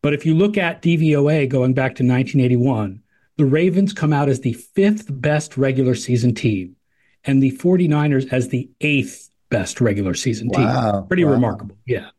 But 0.01 0.15
if 0.15 0.25
you 0.25 0.35
look 0.35 0.57
at 0.57 0.81
DVOA 0.81 1.49
going 1.49 1.75
back 1.75 1.97
to 1.97 2.05
1981, 2.05 3.03
the 3.37 3.47
Ravens 3.47 3.93
come 3.93 4.13
out 4.13 4.29
as 4.29 4.41
the 4.41 4.53
fifth 4.53 5.07
best 5.09 5.57
regular 5.57 5.97
season 5.97 6.35
team 6.35 6.77
and 7.25 7.43
the 7.43 7.53
49ers 7.53 8.33
as 8.33 8.49
the 8.49 8.71
eighth 8.81 9.31
best 9.49 9.81
regular 9.81 10.15
season 10.15 10.51
wow. 10.53 10.93
team. 10.93 11.07
Pretty 11.09 11.25
wow. 11.25 11.33
remarkable. 11.33 11.77
Yeah. 11.85 12.11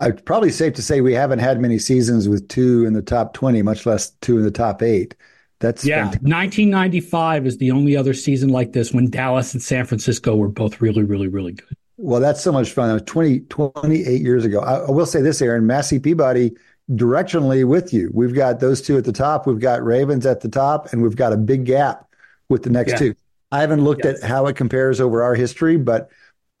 I'd 0.00 0.24
probably 0.24 0.50
safe 0.50 0.74
to 0.74 0.82
say 0.82 1.00
we 1.00 1.12
haven't 1.12 1.40
had 1.40 1.60
many 1.60 1.78
seasons 1.78 2.28
with 2.28 2.48
two 2.48 2.86
in 2.86 2.94
the 2.94 3.02
top 3.02 3.34
20, 3.34 3.62
much 3.62 3.84
less 3.84 4.10
two 4.22 4.38
in 4.38 4.44
the 4.44 4.50
top 4.50 4.82
eight. 4.82 5.14
That's 5.60 5.84
yeah. 5.84 6.04
Fantastic. 6.04 6.22
1995 6.22 7.46
is 7.46 7.58
the 7.58 7.70
only 7.70 7.96
other 7.96 8.14
season 8.14 8.48
like 8.48 8.72
this 8.72 8.92
when 8.92 9.10
Dallas 9.10 9.52
and 9.52 9.62
San 9.62 9.84
Francisco 9.84 10.34
were 10.34 10.48
both 10.48 10.80
really, 10.80 11.02
really, 11.02 11.28
really 11.28 11.52
good. 11.52 11.76
Well, 11.98 12.20
that's 12.20 12.42
so 12.42 12.50
much 12.50 12.70
fun. 12.72 12.98
20, 12.98 13.40
28 13.40 14.22
years 14.22 14.46
ago. 14.46 14.60
I, 14.60 14.86
I 14.86 14.90
will 14.90 15.04
say 15.04 15.20
this, 15.20 15.42
Aaron, 15.42 15.66
Massey 15.66 15.98
Peabody 15.98 16.56
directionally 16.90 17.66
with 17.66 17.92
you. 17.92 18.10
We've 18.14 18.34
got 18.34 18.60
those 18.60 18.80
two 18.80 18.96
at 18.96 19.04
the 19.04 19.12
top. 19.12 19.46
We've 19.46 19.60
got 19.60 19.84
Ravens 19.84 20.24
at 20.24 20.40
the 20.40 20.48
top, 20.48 20.92
and 20.92 21.02
we've 21.02 21.14
got 21.14 21.34
a 21.34 21.36
big 21.36 21.66
gap 21.66 22.06
with 22.48 22.62
the 22.62 22.70
next 22.70 22.92
yeah. 22.92 22.98
two. 22.98 23.14
I 23.52 23.60
haven't 23.60 23.84
looked 23.84 24.06
at 24.06 24.22
how 24.22 24.46
it 24.46 24.56
compares 24.56 25.00
over 25.00 25.22
our 25.22 25.34
history, 25.34 25.76
but 25.76 26.08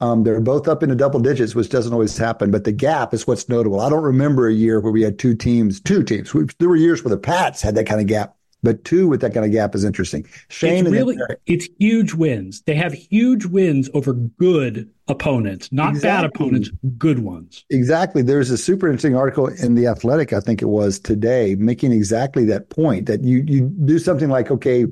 um, 0.00 0.24
they're 0.24 0.40
both 0.40 0.68
up 0.68 0.82
into 0.82 0.94
double 0.94 1.20
digits, 1.20 1.54
which 1.54 1.68
doesn't 1.68 1.92
always 1.92 2.16
happen. 2.16 2.50
But 2.50 2.64
the 2.64 2.72
gap 2.72 3.12
is 3.14 3.26
what's 3.26 3.48
notable. 3.48 3.80
I 3.80 3.90
don't 3.90 4.02
remember 4.02 4.48
a 4.48 4.52
year 4.52 4.80
where 4.80 4.92
we 4.92 5.02
had 5.02 5.18
two 5.18 5.34
teams, 5.34 5.80
two 5.80 6.02
teams. 6.02 6.32
There 6.58 6.68
were 6.68 6.76
years 6.76 7.04
where 7.04 7.14
the 7.14 7.20
Pats 7.20 7.62
had 7.62 7.74
that 7.74 7.86
kind 7.86 8.00
of 8.00 8.06
gap 8.06 8.36
but 8.62 8.84
two 8.84 9.08
with 9.08 9.20
that 9.22 9.32
kind 9.32 9.46
of 9.46 9.52
gap 9.52 9.74
is 9.74 9.84
interesting. 9.84 10.26
Shane, 10.48 10.86
it's 10.86 10.92
really, 10.92 11.16
it's 11.46 11.68
huge 11.78 12.14
wins. 12.14 12.62
They 12.62 12.74
have 12.74 12.92
huge 12.92 13.46
wins 13.46 13.88
over 13.94 14.12
good 14.12 14.90
opponents, 15.08 15.72
not 15.72 15.90
exactly. 15.90 16.08
bad 16.08 16.24
opponents, 16.24 16.70
good 16.98 17.20
ones. 17.20 17.64
Exactly. 17.70 18.22
There's 18.22 18.50
a 18.50 18.58
super 18.58 18.86
interesting 18.86 19.16
article 19.16 19.46
in 19.46 19.74
the 19.74 19.86
Athletic, 19.86 20.32
I 20.32 20.40
think 20.40 20.62
it 20.62 20.66
was 20.66 20.98
today, 20.98 21.54
making 21.56 21.92
exactly 21.92 22.44
that 22.46 22.70
point 22.70 23.06
that 23.06 23.24
you 23.24 23.44
you 23.46 23.62
do 23.62 23.98
something 23.98 24.28
like, 24.28 24.50
okay, 24.50 24.86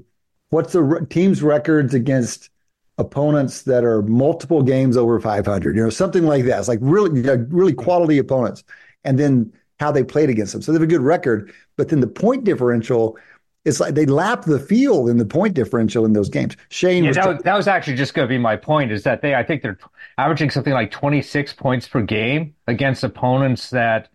what's 0.51 0.73
the 0.73 0.83
re- 0.83 1.07
team's 1.07 1.43
records 1.43 1.95
against 1.95 2.51
opponents 2.99 3.63
that 3.63 3.85
are 3.85 4.03
multiple 4.03 4.63
games 4.63 4.97
over 4.97 5.19
500? 5.21 5.77
You 5.77 5.85
know, 5.85 5.91
something 5.91 6.25
like 6.25 6.45
that. 6.45 6.59
It's 6.59 6.69
like 6.69 6.81
really, 6.83 7.21
really 7.21 7.73
quality 7.73 8.19
opponents, 8.19 8.65
and 9.05 9.19
then 9.19 9.53
how 9.81 9.93
they 9.93 10.05
played 10.05 10.29
against 10.29 10.53
them. 10.53 10.63
So 10.63 10.73
they 10.73 10.77
have 10.77 10.83
a 10.83 10.87
good 10.87 11.01
record, 11.01 11.53
but 11.77 11.89
then 11.89 12.01
the 12.01 12.09
point 12.09 12.45
differential 12.45 13.17
it's 13.65 13.81
like 13.81 13.95
they 13.95 14.07
lap 14.07 14.45
the 14.45 14.59
field 14.59 15.11
in 15.11 15.19
the 15.19 15.27
point 15.27 15.55
differential 15.55 16.05
in 16.05 16.13
those 16.13 16.29
games. 16.29 16.57
Shane, 16.71 17.05
yeah, 17.05 17.11
was 17.11 17.17
that, 17.17 17.29
was, 17.29 17.43
that 17.43 17.57
was 17.57 17.69
actually 17.69 17.97
just 17.97 18.15
going 18.15 18.27
to 18.27 18.29
be 18.29 18.39
my 18.39 18.57
point. 18.57 18.93
Is 18.93 19.03
that 19.03 19.21
they? 19.21 19.35
I 19.35 19.43
think 19.43 19.63
they're 19.63 19.79
averaging 20.17 20.51
something 20.51 20.73
like 20.73 20.91
26 20.91 21.53
points 21.55 21.89
per 21.89 22.01
game 22.01 22.55
against 22.67 23.05
opponents 23.05 23.71
that 23.71 24.09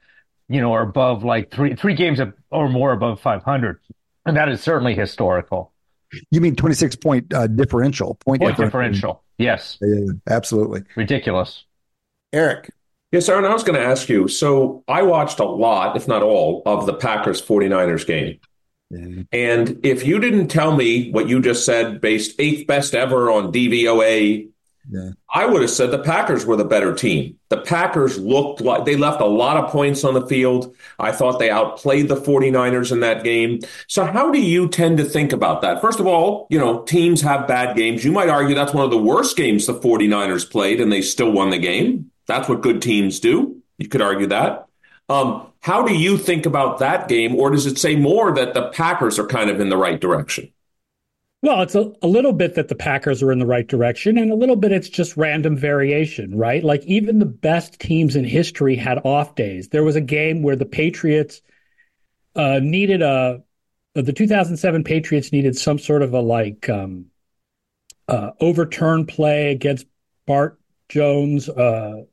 you 0.49 0.61
know 0.61 0.73
are 0.73 0.81
above 0.81 1.23
like 1.23 1.51
three 1.51 1.75
three 1.75 1.93
games 1.93 2.19
or 2.51 2.69
more 2.69 2.93
above 2.93 3.19
500, 3.19 3.79
and 4.25 4.37
that 4.37 4.49
is 4.49 4.61
certainly 4.61 4.95
historical. 4.95 5.72
You 6.31 6.41
mean 6.41 6.55
26 6.55 6.95
point 6.97 7.33
uh, 7.33 7.47
differential? 7.47 8.15
Point, 8.15 8.41
point 8.41 8.57
differential. 8.57 8.65
differential. 8.65 9.23
Yes. 9.37 9.77
Yeah, 9.81 10.13
absolutely. 10.29 10.83
Ridiculous. 10.95 11.65
Eric. 12.31 12.69
Yes, 13.11 13.29
Aaron, 13.29 13.45
I 13.45 13.53
was 13.53 13.63
going 13.63 13.79
to 13.79 13.85
ask 13.85 14.09
you. 14.09 14.27
So 14.27 14.83
I 14.87 15.03
watched 15.03 15.39
a 15.39 15.45
lot, 15.45 15.95
if 15.95 16.07
not 16.07 16.23
all, 16.23 16.63
of 16.65 16.87
the 16.87 16.93
Packers 16.93 17.41
49ers 17.41 18.07
game. 18.07 18.39
And 19.31 19.79
if 19.83 20.05
you 20.05 20.19
didn't 20.19 20.49
tell 20.49 20.75
me 20.75 21.11
what 21.11 21.27
you 21.27 21.41
just 21.41 21.65
said, 21.65 21.99
based 21.99 22.35
eighth 22.39 22.67
best 22.67 22.93
ever 22.93 23.31
on 23.31 23.51
DVOA, 23.51 24.49
yeah. 24.89 25.11
I 25.33 25.45
would 25.45 25.61
have 25.61 25.71
said 25.71 25.91
the 25.91 25.99
Packers 25.99 26.45
were 26.45 26.55
the 26.55 26.65
better 26.65 26.93
team. 26.93 27.39
The 27.49 27.57
Packers 27.57 28.17
looked 28.17 28.61
like 28.61 28.85
they 28.85 28.95
left 28.95 29.21
a 29.21 29.25
lot 29.25 29.57
of 29.57 29.71
points 29.71 30.03
on 30.03 30.13
the 30.13 30.25
field. 30.27 30.75
I 30.99 31.11
thought 31.11 31.39
they 31.39 31.49
outplayed 31.49 32.09
the 32.09 32.15
49ers 32.15 32.91
in 32.91 32.99
that 32.99 33.23
game. 33.23 33.59
So, 33.87 34.05
how 34.05 34.31
do 34.31 34.41
you 34.41 34.67
tend 34.67 34.97
to 34.97 35.05
think 35.05 35.31
about 35.31 35.61
that? 35.61 35.81
First 35.81 35.99
of 35.99 36.07
all, 36.07 36.47
you 36.49 36.59
know, 36.59 36.83
teams 36.83 37.21
have 37.21 37.47
bad 37.47 37.75
games. 37.75 38.03
You 38.03 38.11
might 38.11 38.29
argue 38.29 38.55
that's 38.55 38.73
one 38.73 38.85
of 38.85 38.91
the 38.91 38.97
worst 38.97 39.37
games 39.37 39.65
the 39.65 39.73
49ers 39.73 40.49
played 40.49 40.81
and 40.81 40.91
they 40.91 41.01
still 41.01 41.31
won 41.31 41.49
the 41.49 41.57
game. 41.57 42.11
That's 42.27 42.49
what 42.49 42.61
good 42.61 42.81
teams 42.81 43.19
do. 43.19 43.61
You 43.77 43.87
could 43.87 44.01
argue 44.01 44.27
that. 44.27 44.67
Um, 45.09 45.47
how 45.61 45.83
do 45.85 45.93
you 45.93 46.17
think 46.17 46.45
about 46.45 46.79
that 46.79 47.07
game, 47.07 47.35
or 47.35 47.51
does 47.51 47.65
it 47.65 47.77
say 47.77 47.95
more 47.95 48.33
that 48.33 48.53
the 48.53 48.69
Packers 48.69 49.19
are 49.19 49.27
kind 49.27 49.49
of 49.49 49.59
in 49.59 49.69
the 49.69 49.77
right 49.77 49.99
direction? 49.99 50.51
Well, 51.43 51.61
it's 51.61 51.75
a, 51.75 51.91
a 52.01 52.07
little 52.07 52.31
bit 52.31 52.55
that 52.55 52.69
the 52.69 52.75
Packers 52.75 53.21
are 53.21 53.29
in 53.29 53.37
the 53.37 53.45
right 53.45 53.67
direction, 53.67 54.17
and 54.17 54.31
a 54.31 54.35
little 54.35 54.55
bit 54.55 54.71
it's 54.71 54.87
just 54.87 55.17
random 55.17 55.57
variation, 55.57 56.37
right? 56.37 56.63
Like 56.63 56.85
even 56.85 57.19
the 57.19 57.25
best 57.25 57.81
teams 57.81 58.15
in 58.15 58.23
history 58.23 58.77
had 58.77 58.99
off 59.05 59.35
days. 59.35 59.67
There 59.67 59.83
was 59.83 59.97
a 59.97 60.01
game 60.01 60.41
where 60.41 60.55
the 60.55 60.65
Patriots 60.65 61.41
uh, 62.33 62.59
needed 62.63 63.01
a 63.01 63.43
the 63.93 64.13
2007 64.13 64.85
Patriots 64.85 65.33
needed 65.33 65.57
some 65.57 65.77
sort 65.77 66.01
of 66.01 66.13
a 66.13 66.21
like 66.21 66.69
um, 66.69 67.07
uh, 68.07 68.31
overturn 68.39 69.05
play 69.05 69.51
against 69.51 69.85
Bart 70.25 70.61
Jones 70.87 71.49
uh, 71.49 72.03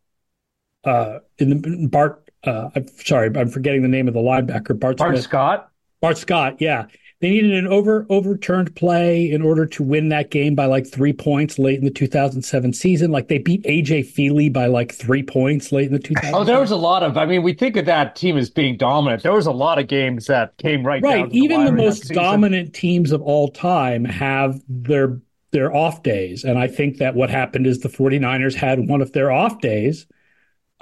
uh, 0.82 1.18
in 1.38 1.50
the 1.50 1.88
Bart 1.88 2.28
uh, 2.42 2.70
I'm 2.74 2.88
sorry, 3.04 3.30
I'm 3.36 3.48
forgetting 3.48 3.82
the 3.82 3.88
name 3.88 4.08
of 4.08 4.14
the 4.14 4.20
linebacker. 4.20 4.78
Bart, 4.78 4.96
Bart 4.96 5.18
Scott. 5.18 5.70
Bart 6.00 6.18
Scott, 6.18 6.56
yeah. 6.60 6.86
They 7.20 7.28
needed 7.28 7.52
an 7.52 7.66
over 7.66 8.06
overturned 8.08 8.74
play 8.76 9.30
in 9.30 9.42
order 9.42 9.66
to 9.66 9.82
win 9.82 10.08
that 10.08 10.30
game 10.30 10.54
by 10.54 10.64
like 10.64 10.86
three 10.86 11.12
points 11.12 11.58
late 11.58 11.78
in 11.78 11.84
the 11.84 11.90
2007 11.90 12.72
season. 12.72 13.10
Like 13.10 13.28
they 13.28 13.36
beat 13.36 13.62
AJ 13.64 14.14
Feeley 14.14 14.50
by 14.50 14.66
like 14.66 14.92
three 14.92 15.22
points 15.22 15.70
late 15.70 15.88
in 15.88 15.92
the 15.92 15.98
2000. 15.98 16.34
Oh, 16.34 16.44
there 16.44 16.58
was 16.58 16.70
a 16.70 16.76
lot 16.76 17.02
of. 17.02 17.18
I 17.18 17.26
mean, 17.26 17.42
we 17.42 17.52
think 17.52 17.76
of 17.76 17.84
that 17.84 18.16
team 18.16 18.38
as 18.38 18.48
being 18.48 18.78
dominant. 18.78 19.22
There 19.22 19.34
was 19.34 19.46
a 19.46 19.52
lot 19.52 19.78
of 19.78 19.86
games 19.86 20.26
that 20.26 20.56
came 20.56 20.86
right. 20.86 21.02
Right. 21.02 21.30
Even 21.30 21.64
the, 21.66 21.70
the 21.70 21.76
most 21.76 22.08
dominant 22.08 22.72
teams 22.72 23.12
of 23.12 23.20
all 23.20 23.48
time 23.48 24.06
have 24.06 24.58
their 24.66 25.20
their 25.50 25.74
off 25.74 26.02
days, 26.02 26.44
and 26.44 26.58
I 26.58 26.68
think 26.68 26.98
that 26.98 27.14
what 27.14 27.28
happened 27.28 27.66
is 27.66 27.80
the 27.80 27.88
49ers 27.88 28.54
had 28.54 28.88
one 28.88 29.02
of 29.02 29.12
their 29.12 29.30
off 29.30 29.60
days 29.60 30.06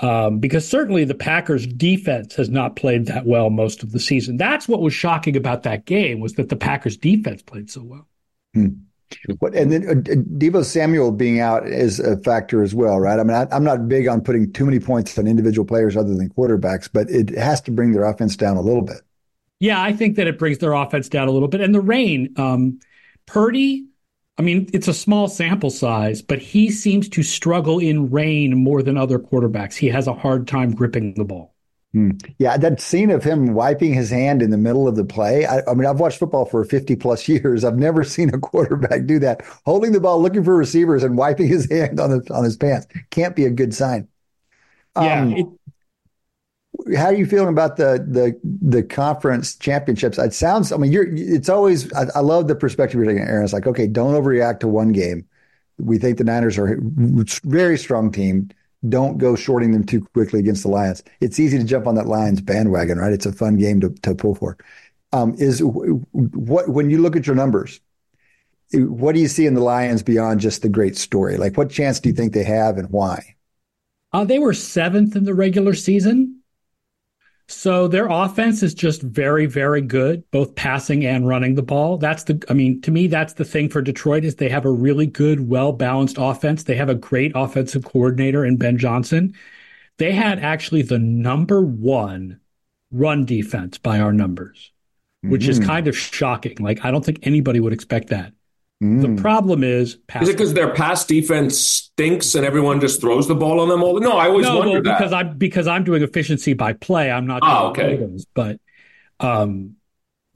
um, 0.00 0.38
because 0.38 0.66
certainly 0.66 1.04
the 1.04 1.14
Packers 1.14 1.66
defense 1.66 2.34
has 2.36 2.48
not 2.48 2.76
played 2.76 3.06
that 3.06 3.26
well 3.26 3.50
most 3.50 3.82
of 3.82 3.92
the 3.92 4.00
season. 4.00 4.36
That's 4.36 4.68
what 4.68 4.80
was 4.80 4.94
shocking 4.94 5.36
about 5.36 5.64
that 5.64 5.86
game 5.86 6.20
was 6.20 6.34
that 6.34 6.48
the 6.48 6.56
Packers 6.56 6.96
defense 6.96 7.42
played 7.42 7.70
so 7.70 7.82
well. 7.82 8.06
Hmm. 8.54 8.68
What, 9.38 9.54
and 9.54 9.72
then 9.72 10.54
uh, 10.54 10.62
Samuel 10.62 11.12
being 11.12 11.40
out 11.40 11.66
is 11.66 11.98
a 11.98 12.18
factor 12.18 12.62
as 12.62 12.74
well, 12.74 13.00
right? 13.00 13.18
I 13.18 13.24
mean, 13.24 13.34
I, 13.34 13.56
am 13.56 13.64
not 13.64 13.88
big 13.88 14.06
on 14.06 14.20
putting 14.20 14.52
too 14.52 14.66
many 14.66 14.78
points 14.78 15.18
on 15.18 15.26
individual 15.26 15.64
players 15.64 15.96
other 15.96 16.14
than 16.14 16.28
quarterbacks, 16.28 16.90
but 16.92 17.08
it 17.08 17.30
has 17.30 17.62
to 17.62 17.70
bring 17.70 17.92
their 17.92 18.04
offense 18.04 18.36
down 18.36 18.58
a 18.58 18.60
little 18.60 18.82
bit. 18.82 19.00
Yeah, 19.60 19.82
I 19.82 19.94
think 19.94 20.16
that 20.16 20.26
it 20.26 20.38
brings 20.38 20.58
their 20.58 20.74
offense 20.74 21.08
down 21.08 21.26
a 21.26 21.30
little 21.30 21.48
bit. 21.48 21.62
And 21.62 21.74
the 21.74 21.80
rain, 21.80 22.34
um, 22.36 22.80
Purdy 23.26 23.86
I 24.38 24.42
mean, 24.42 24.70
it's 24.72 24.86
a 24.86 24.94
small 24.94 25.26
sample 25.26 25.70
size, 25.70 26.22
but 26.22 26.38
he 26.38 26.70
seems 26.70 27.08
to 27.10 27.24
struggle 27.24 27.80
in 27.80 28.08
rain 28.10 28.56
more 28.56 28.82
than 28.84 28.96
other 28.96 29.18
quarterbacks. 29.18 29.74
He 29.74 29.88
has 29.88 30.06
a 30.06 30.14
hard 30.14 30.46
time 30.46 30.74
gripping 30.74 31.14
the 31.14 31.24
ball. 31.24 31.54
Hmm. 31.92 32.12
Yeah, 32.38 32.56
that 32.56 32.80
scene 32.80 33.10
of 33.10 33.24
him 33.24 33.54
wiping 33.54 33.94
his 33.94 34.10
hand 34.10 34.42
in 34.42 34.50
the 34.50 34.58
middle 34.58 34.86
of 34.86 34.94
the 34.94 35.04
play. 35.04 35.46
I, 35.46 35.62
I, 35.66 35.74
mean, 35.74 35.86
I've 35.86 35.98
watched 35.98 36.18
football 36.18 36.44
for 36.44 36.64
50 36.64 36.96
plus 36.96 37.26
years. 37.28 37.64
I've 37.64 37.78
never 37.78 38.04
seen 38.04 38.32
a 38.32 38.38
quarterback 38.38 39.06
do 39.06 39.18
that, 39.20 39.42
holding 39.64 39.92
the 39.92 40.00
ball, 40.00 40.22
looking 40.22 40.44
for 40.44 40.56
receivers, 40.56 41.02
and 41.02 41.16
wiping 41.16 41.48
his 41.48 41.68
hand 41.70 41.98
on, 41.98 42.10
the, 42.10 42.34
on 42.34 42.44
his 42.44 42.56
pants. 42.56 42.86
Can't 43.10 43.34
be 43.34 43.44
a 43.44 43.50
good 43.50 43.74
sign. 43.74 44.06
Yeah, 44.96 45.22
um, 45.22 45.32
it, 45.32 45.46
how 46.96 47.06
are 47.06 47.14
you 47.14 47.26
feeling 47.26 47.48
about 47.48 47.76
the 47.76 48.04
the 48.08 48.38
the 48.44 48.82
conference 48.82 49.56
championships? 49.56 50.18
It 50.18 50.34
sounds. 50.34 50.72
I 50.72 50.76
mean, 50.76 50.92
you're. 50.92 51.06
It's 51.14 51.48
always. 51.48 51.92
I, 51.92 52.06
I 52.14 52.20
love 52.20 52.48
the 52.48 52.54
perspective 52.54 52.98
you're 52.98 53.06
taking, 53.06 53.26
Aaron. 53.26 53.44
It's 53.44 53.52
like, 53.52 53.66
okay, 53.66 53.86
don't 53.86 54.14
overreact 54.14 54.60
to 54.60 54.68
one 54.68 54.92
game. 54.92 55.26
We 55.78 55.98
think 55.98 56.18
the 56.18 56.24
Niners 56.24 56.58
are 56.58 56.74
a 56.74 56.78
very 57.44 57.78
strong 57.78 58.10
team. 58.10 58.50
Don't 58.88 59.18
go 59.18 59.34
shorting 59.36 59.72
them 59.72 59.84
too 59.84 60.00
quickly 60.12 60.40
against 60.40 60.62
the 60.62 60.68
Lions. 60.68 61.02
It's 61.20 61.40
easy 61.40 61.58
to 61.58 61.64
jump 61.64 61.86
on 61.86 61.94
that 61.96 62.06
Lions 62.06 62.40
bandwagon, 62.40 62.98
right? 62.98 63.12
It's 63.12 63.26
a 63.26 63.32
fun 63.32 63.56
game 63.56 63.80
to 63.80 63.90
to 63.90 64.14
pull 64.14 64.34
for. 64.34 64.56
Um, 65.12 65.34
is 65.38 65.60
what 65.62 66.68
when 66.68 66.90
you 66.90 66.98
look 66.98 67.16
at 67.16 67.26
your 67.26 67.36
numbers, 67.36 67.80
what 68.72 69.14
do 69.14 69.20
you 69.20 69.28
see 69.28 69.46
in 69.46 69.54
the 69.54 69.62
Lions 69.62 70.02
beyond 70.02 70.40
just 70.40 70.62
the 70.62 70.68
great 70.68 70.96
story? 70.96 71.36
Like, 71.36 71.56
what 71.56 71.70
chance 71.70 72.00
do 72.00 72.08
you 72.08 72.14
think 72.14 72.32
they 72.32 72.44
have, 72.44 72.76
and 72.78 72.90
why? 72.90 73.36
Uh, 74.12 74.24
they 74.24 74.38
were 74.38 74.54
seventh 74.54 75.16
in 75.16 75.24
the 75.24 75.34
regular 75.34 75.74
season 75.74 76.37
So 77.50 77.88
their 77.88 78.08
offense 78.08 78.62
is 78.62 78.74
just 78.74 79.00
very, 79.00 79.46
very 79.46 79.80
good, 79.80 80.22
both 80.30 80.54
passing 80.54 81.06
and 81.06 81.26
running 81.26 81.54
the 81.54 81.62
ball. 81.62 81.96
That's 81.96 82.24
the, 82.24 82.42
I 82.50 82.52
mean, 82.52 82.82
to 82.82 82.90
me, 82.90 83.06
that's 83.06 83.32
the 83.32 83.44
thing 83.44 83.70
for 83.70 83.80
Detroit 83.80 84.22
is 84.24 84.36
they 84.36 84.50
have 84.50 84.66
a 84.66 84.70
really 84.70 85.06
good, 85.06 85.48
well 85.48 85.72
balanced 85.72 86.16
offense. 86.18 86.64
They 86.64 86.76
have 86.76 86.90
a 86.90 86.94
great 86.94 87.32
offensive 87.34 87.86
coordinator 87.86 88.44
in 88.44 88.58
Ben 88.58 88.76
Johnson. 88.76 89.34
They 89.96 90.12
had 90.12 90.38
actually 90.40 90.82
the 90.82 90.98
number 90.98 91.62
one 91.62 92.38
run 92.90 93.24
defense 93.24 93.78
by 93.78 93.98
our 93.98 94.12
numbers, 94.12 94.70
which 95.22 95.42
mm-hmm. 95.42 95.50
is 95.50 95.58
kind 95.58 95.88
of 95.88 95.96
shocking. 95.96 96.56
Like, 96.60 96.84
I 96.84 96.90
don't 96.90 97.04
think 97.04 97.20
anybody 97.22 97.60
would 97.60 97.72
expect 97.72 98.08
that. 98.08 98.34
Mm. 98.82 99.16
The 99.16 99.20
problem 99.20 99.64
is, 99.64 99.96
pass 100.06 100.22
is 100.22 100.28
it 100.28 100.32
because 100.32 100.54
their 100.54 100.72
pass 100.72 101.04
defense 101.04 101.58
stinks 101.58 102.36
and 102.36 102.46
everyone 102.46 102.80
just 102.80 103.00
throws 103.00 103.26
the 103.26 103.34
ball 103.34 103.58
on 103.58 103.68
them 103.68 103.82
all? 103.82 103.98
No, 103.98 104.12
I 104.12 104.28
always 104.28 104.46
no, 104.46 104.58
wonder 104.58 104.80
well, 104.80 104.82
because 104.82 105.12
I'm 105.12 105.36
because 105.36 105.66
I'm 105.66 105.82
doing 105.82 106.02
efficiency 106.02 106.52
by 106.52 106.74
play. 106.74 107.10
I'm 107.10 107.26
not. 107.26 107.40
Oh, 107.42 107.68
okay. 107.68 107.94
Items, 107.94 108.24
but 108.34 108.60
um, 109.18 109.74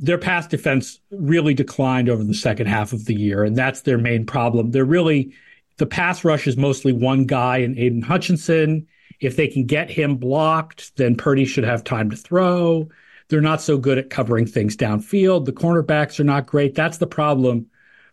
their 0.00 0.18
pass 0.18 0.48
defense 0.48 1.00
really 1.12 1.54
declined 1.54 2.08
over 2.08 2.24
the 2.24 2.34
second 2.34 2.66
half 2.66 2.92
of 2.92 3.04
the 3.04 3.14
year, 3.14 3.44
and 3.44 3.56
that's 3.56 3.82
their 3.82 3.98
main 3.98 4.26
problem. 4.26 4.72
They're 4.72 4.84
really 4.84 5.34
the 5.76 5.86
pass 5.86 6.24
rush 6.24 6.48
is 6.48 6.56
mostly 6.56 6.92
one 6.92 7.26
guy 7.26 7.58
in 7.58 7.78
Aidan 7.78 8.02
Hutchinson. 8.02 8.88
If 9.20 9.36
they 9.36 9.46
can 9.46 9.66
get 9.66 9.88
him 9.88 10.16
blocked, 10.16 10.96
then 10.96 11.14
Purdy 11.14 11.44
should 11.44 11.62
have 11.62 11.84
time 11.84 12.10
to 12.10 12.16
throw. 12.16 12.88
They're 13.28 13.40
not 13.40 13.62
so 13.62 13.78
good 13.78 13.98
at 13.98 14.10
covering 14.10 14.46
things 14.46 14.76
downfield. 14.76 15.44
The 15.44 15.52
cornerbacks 15.52 16.18
are 16.18 16.24
not 16.24 16.46
great. 16.46 16.74
That's 16.74 16.98
the 16.98 17.06
problem 17.06 17.66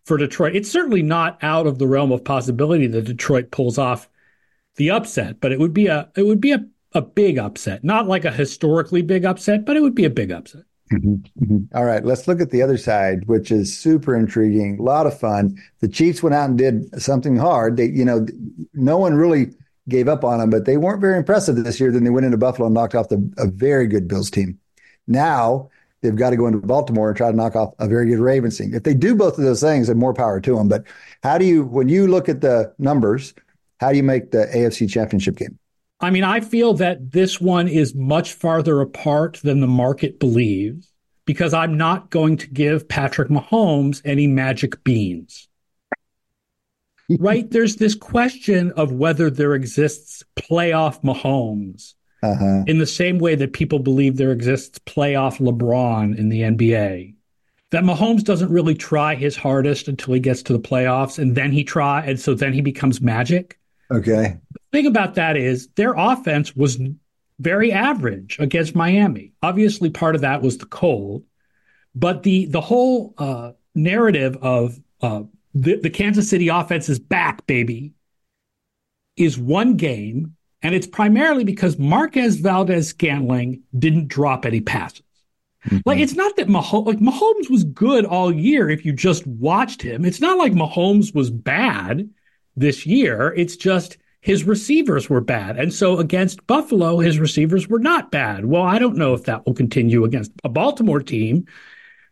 for 0.09 0.17
Detroit. 0.17 0.55
It's 0.55 0.71
certainly 0.71 1.03
not 1.03 1.37
out 1.43 1.67
of 1.67 1.77
the 1.77 1.87
realm 1.87 2.11
of 2.11 2.23
possibility 2.23 2.87
that 2.87 3.05
Detroit 3.05 3.51
pulls 3.51 3.77
off 3.77 4.09
the 4.75 4.89
upset, 4.89 5.39
but 5.39 5.51
it 5.51 5.59
would 5.59 5.71
be 5.71 5.85
a 5.85 6.09
it 6.17 6.23
would 6.23 6.41
be 6.41 6.51
a, 6.51 6.65
a 6.93 7.01
big 7.01 7.37
upset. 7.37 7.83
Not 7.83 8.07
like 8.07 8.25
a 8.25 8.31
historically 8.31 9.03
big 9.03 9.23
upset, 9.23 9.65
but 9.65 9.77
it 9.77 9.81
would 9.81 9.93
be 9.93 10.05
a 10.05 10.09
big 10.09 10.31
upset. 10.31 10.63
Mm-hmm, 10.91 11.43
mm-hmm. 11.43 11.77
All 11.77 11.85
right, 11.85 12.03
let's 12.03 12.27
look 12.27 12.41
at 12.41 12.49
the 12.49 12.63
other 12.63 12.77
side, 12.77 13.27
which 13.27 13.51
is 13.51 13.77
super 13.77 14.15
intriguing, 14.15 14.79
a 14.79 14.81
lot 14.81 15.05
of 15.05 15.17
fun. 15.17 15.55
The 15.81 15.87
Chiefs 15.87 16.23
went 16.23 16.33
out 16.33 16.49
and 16.49 16.57
did 16.57 16.99
something 16.99 17.37
hard. 17.37 17.77
They, 17.77 17.85
you 17.85 18.03
know, 18.03 18.25
no 18.73 18.97
one 18.97 19.13
really 19.13 19.51
gave 19.87 20.07
up 20.07 20.23
on 20.23 20.39
them, 20.39 20.49
but 20.49 20.65
they 20.65 20.77
weren't 20.77 21.01
very 21.01 21.19
impressive 21.19 21.55
this 21.57 21.79
year. 21.79 21.91
Then 21.91 22.03
they 22.03 22.09
went 22.09 22.25
into 22.25 22.39
Buffalo 22.39 22.65
and 22.65 22.73
knocked 22.73 22.95
off 22.95 23.09
the, 23.09 23.31
a 23.37 23.45
very 23.45 23.85
good 23.85 24.07
Bills 24.07 24.31
team. 24.31 24.57
Now 25.05 25.69
they've 26.01 26.15
got 26.15 26.31
to 26.31 26.37
go 26.37 26.47
into 26.47 26.59
Baltimore 26.59 27.09
and 27.09 27.17
try 27.17 27.29
to 27.31 27.35
knock 27.35 27.55
off 27.55 27.73
a 27.79 27.87
very 27.87 28.07
good 28.07 28.19
Ravens 28.19 28.57
team. 28.57 28.73
If 28.73 28.83
they 28.83 28.93
do 28.93 29.15
both 29.15 29.37
of 29.37 29.43
those 29.43 29.61
things, 29.61 29.87
then 29.87 29.97
more 29.97 30.13
power 30.13 30.39
to 30.41 30.55
them. 30.55 30.67
But 30.67 30.85
how 31.23 31.37
do 31.37 31.45
you, 31.45 31.63
when 31.63 31.89
you 31.89 32.07
look 32.07 32.29
at 32.29 32.41
the 32.41 32.73
numbers, 32.77 33.33
how 33.79 33.91
do 33.91 33.97
you 33.97 34.03
make 34.03 34.31
the 34.31 34.45
AFC 34.53 34.89
Championship 34.89 35.35
game? 35.35 35.57
I 36.01 36.11
mean, 36.11 36.23
I 36.23 36.39
feel 36.39 36.73
that 36.75 37.11
this 37.11 37.41
one 37.41 37.67
is 37.67 37.93
much 37.93 38.33
farther 38.33 38.79
apart 38.79 39.39
than 39.43 39.59
the 39.59 39.67
market 39.67 40.19
believes 40.19 40.89
because 41.25 41.53
I'm 41.53 41.77
not 41.77 42.09
going 42.09 42.37
to 42.37 42.47
give 42.47 42.87
Patrick 42.87 43.29
Mahomes 43.29 44.01
any 44.05 44.25
magic 44.25 44.83
beans. 44.83 45.49
right? 47.19 47.49
There's 47.49 47.75
this 47.75 47.95
question 47.95 48.71
of 48.73 48.91
whether 48.91 49.29
there 49.29 49.55
exists 49.55 50.23
playoff 50.37 51.01
Mahomes 51.03 51.95
uh-huh. 52.21 52.63
in 52.67 52.79
the 52.79 52.85
same 52.85 53.19
way 53.19 53.35
that 53.35 53.53
people 53.53 53.79
believe 53.79 54.17
there 54.17 54.31
exists 54.31 54.79
playoff 54.79 55.39
LeBron 55.39 56.17
in 56.17 56.29
the 56.29 56.41
NBA. 56.41 57.15
That 57.71 57.83
Mahomes 57.83 58.23
doesn't 58.23 58.51
really 58.51 58.73
try 58.73 59.15
his 59.15 59.35
hardest 59.35 59.87
until 59.87 60.15
he 60.15 60.19
gets 60.19 60.41
to 60.43 60.53
the 60.53 60.59
playoffs, 60.59 61.19
and 61.19 61.35
then 61.35 61.51
he 61.51 61.63
try, 61.63 62.01
and 62.01 62.19
so 62.19 62.33
then 62.33 62.51
he 62.53 62.61
becomes 62.61 62.99
magic. 62.99 63.59
Okay. 63.91 64.37
The 64.51 64.59
thing 64.71 64.87
about 64.87 65.15
that 65.15 65.37
is 65.37 65.67
their 65.75 65.93
offense 65.93 66.55
was 66.55 66.79
very 67.39 67.71
average 67.71 68.37
against 68.39 68.75
Miami. 68.75 69.33
Obviously, 69.41 69.89
part 69.89 70.15
of 70.15 70.21
that 70.21 70.41
was 70.41 70.57
the 70.57 70.65
cold, 70.65 71.23
but 71.95 72.23
the 72.23 72.45
the 72.47 72.61
whole 72.61 73.13
uh, 73.17 73.51
narrative 73.75 74.37
of 74.41 74.79
uh, 75.01 75.23
the, 75.53 75.77
the 75.77 75.89
Kansas 75.89 76.29
City 76.29 76.49
offense 76.49 76.89
is 76.89 76.99
back, 76.99 77.45
baby, 77.47 77.93
is 79.15 79.37
one 79.37 79.77
game 79.77 80.35
and 80.61 80.75
it's 80.75 80.87
primarily 80.87 81.43
because 81.43 81.77
Marquez 81.77 82.37
Valdes 82.37 82.89
Scantling 82.89 83.63
didn't 83.77 84.07
drop 84.07 84.45
any 84.45 84.61
passes. 84.61 85.03
Mm-hmm. 85.65 85.79
Like 85.85 85.99
it's 85.99 86.15
not 86.15 86.35
that 86.37 86.47
Mahomes 86.47 86.85
like 86.85 86.99
Mahomes 86.99 87.49
was 87.49 87.63
good 87.63 88.05
all 88.05 88.33
year 88.33 88.69
if 88.69 88.85
you 88.85 88.93
just 88.93 89.25
watched 89.27 89.81
him. 89.81 90.05
It's 90.05 90.21
not 90.21 90.37
like 90.37 90.53
Mahomes 90.53 91.13
was 91.13 91.29
bad 91.29 92.09
this 92.55 92.85
year. 92.85 93.33
It's 93.35 93.57
just 93.57 93.97
his 94.21 94.43
receivers 94.43 95.09
were 95.09 95.21
bad. 95.21 95.57
And 95.57 95.73
so 95.73 95.97
against 95.97 96.45
Buffalo, 96.45 96.99
his 96.99 97.19
receivers 97.19 97.67
were 97.67 97.79
not 97.79 98.11
bad. 98.11 98.45
Well, 98.45 98.63
I 98.63 98.79
don't 98.79 98.97
know 98.97 99.13
if 99.13 99.23
that 99.25 99.45
will 99.45 99.53
continue 99.53 100.03
against 100.03 100.31
a 100.43 100.49
Baltimore 100.49 101.01
team 101.01 101.45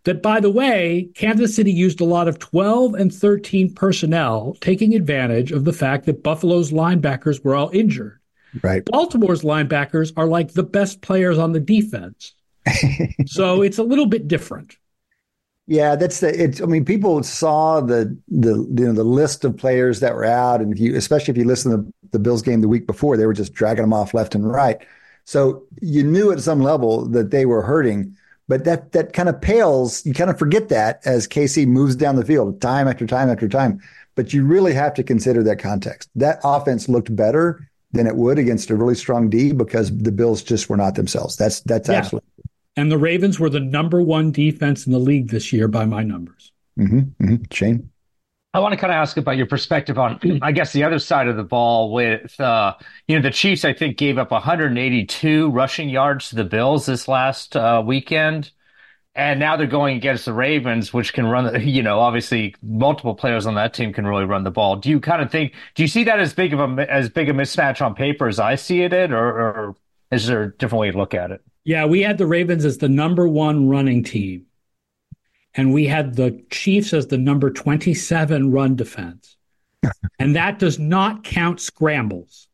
that, 0.06 0.22
by 0.22 0.40
the 0.40 0.50
way, 0.50 1.10
Kansas 1.16 1.54
City 1.54 1.72
used 1.72 2.00
a 2.00 2.06
lot 2.06 2.30
of 2.30 2.40
12 2.40 2.94
and 2.96 3.14
13 3.14 3.74
personnel, 3.74 4.56
taking 4.62 4.96
advantage 4.96 5.52
of 5.52 5.66
the 5.66 5.74
fact 5.74 6.06
that 6.06 6.24
Buffalo's 6.24 6.72
linebackers 6.72 7.44
were 7.44 7.56
all 7.56 7.70
injured. 7.74 8.20
Right. 8.64 8.84
Baltimore's 8.86 9.42
linebackers 9.42 10.12
are 10.18 10.28
like 10.28 10.54
the 10.54 10.64
best 10.64 11.02
players 11.02 11.38
on 11.38 11.52
the 11.52 11.60
defense. 11.60 12.34
so 13.26 13.62
it's 13.62 13.78
a 13.78 13.84
little 13.84 14.06
bit 14.06 14.28
different. 14.28 14.78
Yeah, 15.68 15.98
that's 15.98 16.22
the. 16.22 16.44
It's. 16.44 16.62
I 16.62 16.66
mean, 16.66 16.86
people 16.86 17.22
saw 17.24 17.82
the 17.82 18.18
the 18.30 18.56
you 18.56 18.86
know 18.86 18.94
the 18.94 19.04
list 19.04 19.44
of 19.44 19.58
players 19.58 20.00
that 20.00 20.16
were 20.16 20.24
out, 20.24 20.62
and 20.62 20.72
if 20.72 20.80
you, 20.80 20.96
especially 20.96 21.34
if 21.34 21.38
you 21.38 21.44
listen 21.44 21.72
to 21.72 21.94
the 22.12 22.20
Bills 22.20 22.42
game 22.42 22.62
the 22.62 22.70
week 22.70 22.88
before, 22.88 23.18
they 23.18 23.26
were 23.26 23.34
just 23.34 23.54
dragging 23.54 23.84
them 23.84 23.94
off 23.94 24.14
left 24.14 24.34
and 24.34 24.50
right. 24.50 24.78
So 25.26 25.64
you 25.82 26.04
knew 26.04 26.32
at 26.32 26.40
some 26.40 26.62
level 26.62 27.06
that 27.10 27.32
they 27.32 27.46
were 27.46 27.62
hurting, 27.62 28.16
but 28.48 28.64
that 28.64 28.94
that 28.94 29.12
kind 29.12 29.28
of 29.28 29.42
pales. 29.42 30.06
You 30.06 30.14
kind 30.14 30.30
of 30.30 30.40
forget 30.40 30.70
that 30.70 31.02
as 31.04 31.28
KC 31.28 31.68
moves 31.68 31.98
down 31.98 32.16
the 32.16 32.24
field 32.24 32.62
time 32.62 32.88
after 32.88 33.06
time 33.06 33.30
after 33.30 33.50
time. 33.50 33.82
But 34.16 34.34
you 34.34 34.46
really 34.46 34.74
have 34.74 34.94
to 34.94 35.04
consider 35.04 35.44
that 35.44 35.60
context. 35.60 36.10
That 36.16 36.40
offense 36.46 36.88
looked 36.88 37.14
better 37.14 37.70
than 37.92 38.08
it 38.08 38.16
would 38.16 38.38
against 38.38 38.70
a 38.70 38.76
really 38.76 38.96
strong 38.96 39.30
D 39.30 39.52
because 39.54 39.96
the 39.96 40.12
Bills 40.12 40.44
just 40.44 40.70
were 40.70 40.78
not 40.78 40.96
themselves. 40.96 41.36
That's 41.36 41.62
that's 41.62 41.90
yeah. 41.90 41.96
absolutely. 41.96 42.28
And 42.76 42.92
the 42.92 42.98
Ravens 42.98 43.40
were 43.40 43.50
the 43.50 43.60
number 43.60 44.02
one 44.02 44.32
defense 44.32 44.86
in 44.86 44.94
the 44.94 45.00
league 45.00 45.30
this 45.30 45.52
year 45.52 45.68
by 45.68 45.86
my 45.86 46.04
numbers. 46.04 46.52
Mm-hmm, 46.78 47.00
mm-hmm. 47.24 47.44
Shane. 47.52 47.90
I 48.54 48.60
want 48.60 48.74
to 48.74 48.78
kind 48.78 48.92
of 48.92 48.98
ask 48.98 49.18
about 49.18 49.38
your 49.38 49.46
perspective 49.46 49.98
on, 49.98 50.20
I 50.42 50.52
guess, 50.52 50.74
the 50.74 50.84
other 50.84 51.00
side 51.00 51.28
of 51.28 51.38
the 51.38 51.44
ball 51.44 51.92
with, 51.92 52.40
uh, 52.40 52.76
you 53.08 53.16
know, 53.16 53.22
the 53.22 53.32
Chiefs, 53.32 53.66
I 53.66 53.74
think, 53.74 53.98
gave 53.98 54.18
up 54.18 54.32
182 54.32 55.50
rushing 55.50 55.90
yards 55.90 56.30
to 56.30 56.36
the 56.36 56.44
Bills 56.44 56.86
this 56.86 57.08
last 57.08 57.56
uh, 57.56 57.84
weekend. 57.86 58.52
And 59.18 59.40
now 59.40 59.58
they're 59.58 59.66
going 59.66 59.98
against 59.98 60.26
the 60.26 60.34
Ravens, 60.34 60.94
which 60.94 61.12
can 61.12 61.26
run, 61.26 61.60
you 61.68 61.82
know, 61.82 62.00
obviously 62.00 62.56
multiple 62.62 63.16
players 63.16 63.48
on 63.48 63.56
that 63.56 63.74
team 63.74 63.92
can 63.92 64.06
really 64.06 64.26
run 64.26 64.44
the 64.44 64.52
ball. 64.52 64.76
Do 64.76 64.90
you 64.90 65.00
kind 65.00 65.24
of 65.24 65.32
think, 65.32 65.54
do 65.74 65.82
you 65.82 65.88
see 65.88 66.04
that 66.04 66.20
as 66.20 66.34
big 66.34 66.54
of 66.54 66.60
a, 66.60 66.92
as 66.92 67.10
big 67.10 67.28
a 67.28 67.34
mismatch 67.34 67.84
on 67.84 67.96
paper 67.96 68.28
as 68.28 68.40
I 68.40 68.56
see 68.56 68.84
it, 68.84 68.94
or, 68.94 69.18
or 69.18 69.76
is 70.12 70.28
there 70.28 70.44
a 70.44 70.58
different 70.58 70.82
way 70.82 70.92
to 70.92 70.98
look 70.98 71.16
at 71.16 71.32
it? 71.32 71.42
Yeah, 71.66 71.86
we 71.86 72.02
had 72.02 72.20
the 72.20 72.28
Ravens 72.28 72.64
as 72.64 72.78
the 72.78 72.88
number 72.88 73.28
one 73.28 73.68
running 73.68 74.04
team, 74.04 74.46
and 75.56 75.74
we 75.74 75.88
had 75.88 76.16
the 76.16 76.40
Chiefs 76.52 76.94
as 76.94 77.08
the 77.08 77.18
number 77.18 77.50
27 77.50 78.52
run 78.52 78.76
defense. 78.76 79.36
and 80.20 80.36
that 80.36 80.60
does 80.60 80.78
not 80.78 81.24
count 81.24 81.60
scrambles. 81.60 82.48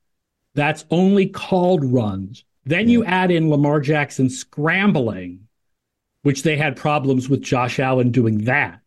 That's 0.56 0.86
only 0.90 1.28
called 1.28 1.84
runs. 1.84 2.46
Then 2.66 2.88
you 2.88 3.04
add 3.04 3.32
in 3.32 3.50
Lamar 3.50 3.82
Jackson 3.82 4.30
scrambling 4.30 5.43
which 6.24 6.44
they 6.44 6.58
had 6.58 6.76
problems 6.76 7.30
with 7.30 7.42
Josh 7.42 7.80
Allen 7.80 8.12
doing 8.12 8.46
that. 8.46 8.82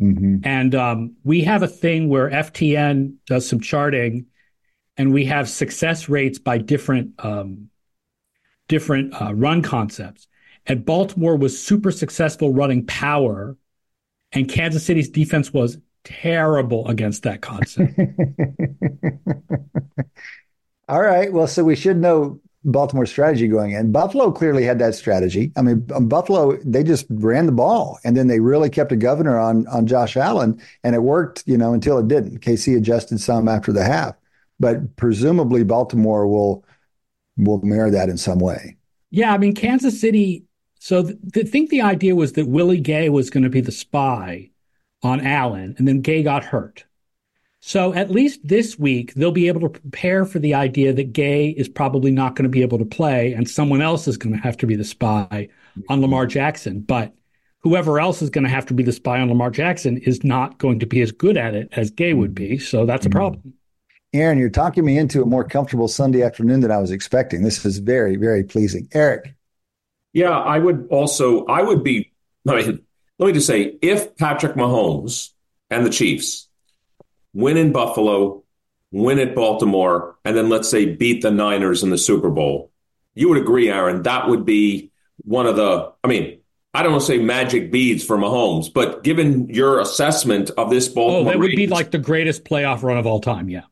Mm-hmm. 0.00 0.38
And 0.44 0.74
um, 0.74 1.16
we 1.24 1.42
have 1.42 1.62
a 1.62 1.68
thing 1.68 2.08
where 2.08 2.30
FTN 2.30 3.14
does 3.26 3.48
some 3.48 3.60
charting, 3.60 4.26
and 4.96 5.12
we 5.12 5.26
have 5.26 5.48
success 5.48 6.08
rates 6.08 6.38
by 6.38 6.58
different 6.58 7.12
um, 7.24 7.70
different 8.68 9.14
uh, 9.20 9.34
run 9.34 9.62
concepts. 9.62 10.26
And 10.66 10.84
Baltimore 10.84 11.36
was 11.36 11.62
super 11.62 11.90
successful 11.90 12.52
running 12.52 12.86
power, 12.86 13.56
and 14.32 14.48
Kansas 14.48 14.84
City's 14.84 15.08
defense 15.08 15.52
was 15.52 15.78
terrible 16.04 16.86
against 16.88 17.24
that 17.24 17.40
concept. 17.40 17.98
All 20.88 21.00
right. 21.02 21.32
Well, 21.32 21.46
so 21.46 21.64
we 21.64 21.76
should 21.76 21.98
know 21.98 22.40
Baltimore 22.64 23.06
strategy 23.06 23.46
going 23.48 23.72
in. 23.72 23.92
Buffalo 23.92 24.32
clearly 24.32 24.64
had 24.64 24.78
that 24.80 24.94
strategy. 24.94 25.52
I 25.56 25.62
mean, 25.62 25.80
Buffalo 26.08 26.56
they 26.64 26.82
just 26.82 27.06
ran 27.08 27.46
the 27.46 27.52
ball, 27.52 27.98
and 28.04 28.16
then 28.16 28.26
they 28.26 28.40
really 28.40 28.68
kept 28.68 28.92
a 28.92 28.96
governor 28.96 29.38
on 29.38 29.66
on 29.68 29.86
Josh 29.86 30.16
Allen, 30.16 30.60
and 30.82 30.94
it 30.94 31.02
worked, 31.02 31.44
you 31.46 31.56
know, 31.56 31.72
until 31.72 31.98
it 31.98 32.08
didn't. 32.08 32.40
KC 32.40 32.76
adjusted 32.76 33.20
some 33.20 33.48
after 33.48 33.72
the 33.72 33.84
half, 33.84 34.16
but 34.58 34.96
presumably 34.96 35.62
Baltimore 35.62 36.26
will 36.26 36.64
will 37.36 37.60
mirror 37.62 37.90
that 37.90 38.08
in 38.08 38.16
some 38.16 38.40
way. 38.40 38.76
Yeah, 39.10 39.32
I 39.32 39.38
mean, 39.38 39.54
Kansas 39.54 40.00
City. 40.00 40.44
So 40.80 41.04
th- 41.04 41.16
I 41.36 41.42
think 41.42 41.70
the 41.70 41.82
idea 41.82 42.14
was 42.14 42.32
that 42.32 42.48
Willie 42.48 42.80
Gay 42.80 43.08
was 43.08 43.30
going 43.30 43.44
to 43.44 43.50
be 43.50 43.60
the 43.60 43.72
spy 43.72 44.50
on 45.02 45.20
Allen, 45.20 45.74
and 45.78 45.86
then 45.86 46.00
Gay 46.00 46.22
got 46.22 46.44
hurt. 46.44 46.84
So 47.68 47.92
at 47.92 48.10
least 48.10 48.40
this 48.42 48.78
week, 48.78 49.12
they'll 49.12 49.30
be 49.30 49.48
able 49.48 49.60
to 49.60 49.68
prepare 49.68 50.24
for 50.24 50.38
the 50.38 50.54
idea 50.54 50.94
that 50.94 51.12
Gay 51.12 51.50
is 51.50 51.68
probably 51.68 52.10
not 52.10 52.34
going 52.34 52.44
to 52.44 52.48
be 52.48 52.62
able 52.62 52.78
to 52.78 52.86
play 52.86 53.34
and 53.34 53.46
someone 53.46 53.82
else 53.82 54.08
is 54.08 54.16
going 54.16 54.34
to 54.34 54.40
have 54.40 54.56
to 54.56 54.66
be 54.66 54.74
the 54.74 54.84
spy 54.84 55.50
on 55.90 56.00
Lamar 56.00 56.24
Jackson. 56.24 56.80
But 56.80 57.12
whoever 57.58 58.00
else 58.00 58.22
is 58.22 58.30
going 58.30 58.44
to 58.44 58.50
have 58.50 58.64
to 58.66 58.74
be 58.74 58.82
the 58.82 58.92
spy 58.92 59.20
on 59.20 59.28
Lamar 59.28 59.50
Jackson 59.50 59.98
is 59.98 60.24
not 60.24 60.56
going 60.56 60.80
to 60.80 60.86
be 60.86 61.02
as 61.02 61.12
good 61.12 61.36
at 61.36 61.54
it 61.54 61.68
as 61.72 61.90
Gay 61.90 62.14
would 62.14 62.34
be. 62.34 62.56
So 62.56 62.86
that's 62.86 63.04
a 63.04 63.10
mm-hmm. 63.10 63.18
problem. 63.18 63.52
Aaron, 64.14 64.38
you're 64.38 64.48
talking 64.48 64.86
me 64.86 64.96
into 64.96 65.20
a 65.20 65.26
more 65.26 65.44
comfortable 65.44 65.88
Sunday 65.88 66.22
afternoon 66.22 66.60
than 66.60 66.70
I 66.70 66.78
was 66.78 66.90
expecting. 66.90 67.42
This 67.42 67.66
is 67.66 67.80
very, 67.80 68.16
very 68.16 68.44
pleasing. 68.44 68.88
Eric. 68.94 69.34
Yeah, 70.14 70.30
I 70.30 70.58
would 70.58 70.88
also, 70.88 71.44
I 71.44 71.60
would 71.60 71.84
be, 71.84 72.12
I 72.48 72.62
mean, 72.62 72.80
let 73.18 73.26
me 73.26 73.34
just 73.34 73.46
say, 73.46 73.76
if 73.82 74.16
Patrick 74.16 74.54
Mahomes 74.54 75.32
and 75.68 75.84
the 75.84 75.90
Chiefs 75.90 76.47
win 77.38 77.56
in 77.56 77.70
Buffalo, 77.70 78.42
win 78.90 79.20
at 79.20 79.36
Baltimore, 79.36 80.16
and 80.24 80.36
then 80.36 80.48
let's 80.48 80.68
say 80.68 80.86
beat 80.86 81.22
the 81.22 81.30
Niners 81.30 81.84
in 81.84 81.90
the 81.90 81.98
Super 81.98 82.30
Bowl, 82.30 82.72
you 83.14 83.28
would 83.28 83.38
agree, 83.38 83.70
Aaron, 83.70 84.02
that 84.02 84.28
would 84.28 84.44
be 84.44 84.90
one 85.18 85.46
of 85.46 85.54
the, 85.54 85.92
I 86.02 86.08
mean, 86.08 86.40
I 86.74 86.82
don't 86.82 86.92
want 86.92 87.02
to 87.02 87.06
say 87.06 87.18
magic 87.18 87.70
beads 87.70 88.04
for 88.04 88.18
Mahomes, 88.18 88.72
but 88.72 89.04
given 89.04 89.48
your 89.50 89.78
assessment 89.78 90.50
of 90.58 90.68
this 90.68 90.88
Baltimore, 90.88 91.20
oh, 91.20 91.24
that 91.32 91.38
would 91.38 91.54
be 91.54 91.68
like 91.68 91.92
the 91.92 91.98
greatest 91.98 92.44
playoff 92.44 92.82
run 92.82 92.98
of 92.98 93.06
all 93.06 93.20
time. 93.20 93.48
Yeah. 93.48 93.62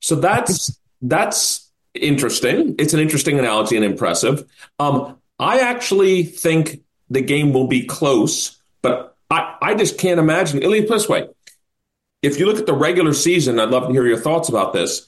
So 0.00 0.16
that's 0.16 0.78
that's 1.00 1.70
interesting. 1.94 2.76
It's 2.78 2.92
an 2.92 3.00
interesting 3.00 3.38
analogy 3.38 3.76
and 3.76 3.84
impressive. 3.84 4.44
Um, 4.78 5.18
I 5.38 5.60
actually 5.60 6.24
think 6.24 6.82
the 7.08 7.22
game 7.22 7.52
will 7.52 7.66
be 7.68 7.84
close, 7.86 8.62
but 8.82 9.16
I, 9.30 9.56
I 9.60 9.74
just 9.74 9.98
can't 9.98 10.20
imagine. 10.20 10.62
At 10.62 10.68
least 10.68 10.88
this 10.88 11.08
way, 11.08 11.28
if 12.24 12.38
you 12.38 12.46
look 12.46 12.58
at 12.58 12.66
the 12.66 12.74
regular 12.74 13.12
season, 13.12 13.60
I'd 13.60 13.70
love 13.70 13.86
to 13.86 13.92
hear 13.92 14.06
your 14.06 14.18
thoughts 14.18 14.48
about 14.48 14.72
this. 14.72 15.06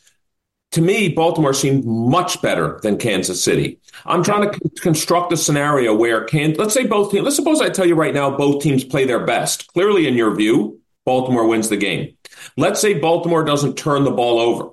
To 0.72 0.82
me, 0.82 1.08
Baltimore 1.08 1.54
seemed 1.54 1.84
much 1.84 2.42
better 2.42 2.78
than 2.82 2.98
Kansas 2.98 3.42
City. 3.42 3.80
I'm 4.04 4.22
trying 4.22 4.50
to 4.50 4.70
construct 4.80 5.32
a 5.32 5.36
scenario 5.36 5.94
where 5.94 6.24
can 6.24 6.54
let's 6.54 6.74
say 6.74 6.86
both 6.86 7.10
teams. 7.10 7.24
Let's 7.24 7.36
suppose 7.36 7.60
I 7.60 7.70
tell 7.70 7.86
you 7.86 7.94
right 7.94 8.12
now 8.12 8.36
both 8.36 8.62
teams 8.62 8.84
play 8.84 9.04
their 9.04 9.24
best. 9.24 9.72
Clearly, 9.72 10.06
in 10.06 10.14
your 10.14 10.34
view, 10.34 10.80
Baltimore 11.04 11.46
wins 11.46 11.68
the 11.68 11.76
game. 11.76 12.16
Let's 12.56 12.80
say 12.80 12.94
Baltimore 12.94 13.44
doesn't 13.44 13.78
turn 13.78 14.04
the 14.04 14.10
ball 14.10 14.38
over. 14.38 14.70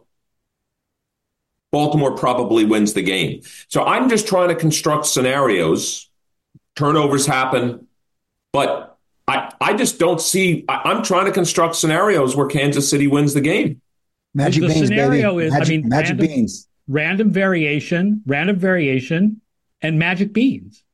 Baltimore 1.72 2.16
probably 2.16 2.66
wins 2.66 2.94
the 2.94 3.02
game. 3.02 3.42
So 3.68 3.84
I'm 3.84 4.10
just 4.10 4.28
trying 4.28 4.50
to 4.50 4.56
construct 4.56 5.06
scenarios. 5.06 6.10
Turnovers 6.76 7.26
happen, 7.26 7.88
but 8.52 8.93
I, 9.28 9.54
I 9.62 9.74
just 9.74 10.00
don't 10.00 10.20
see. 10.20 10.66
I, 10.68 10.92
am 10.92 11.04
trying 11.04 11.26
to 11.26 11.32
construct 11.32 11.76
scenarios 11.76 12.36
where 12.36 12.48
Kansas 12.48 12.90
City 12.90 13.08
wins 13.08 13.34
the 13.34 13.42
game. 13.42 13.82
Magic 14.34 14.62
the 14.64 14.68
beans, 14.70 14.88
scenario 14.88 15.36
baby. 15.36 15.46
is, 15.46 15.54
magic, 15.54 15.68
I 15.68 15.70
mean, 15.70 15.90
magic 15.90 16.10
random, 16.10 16.28
beans. 16.28 16.68
Random 16.88 17.32
variation, 17.32 18.22
random 18.26 18.56
variation, 18.58 19.42
and 19.82 20.00
magic 20.00 20.34
beans. 20.34 20.84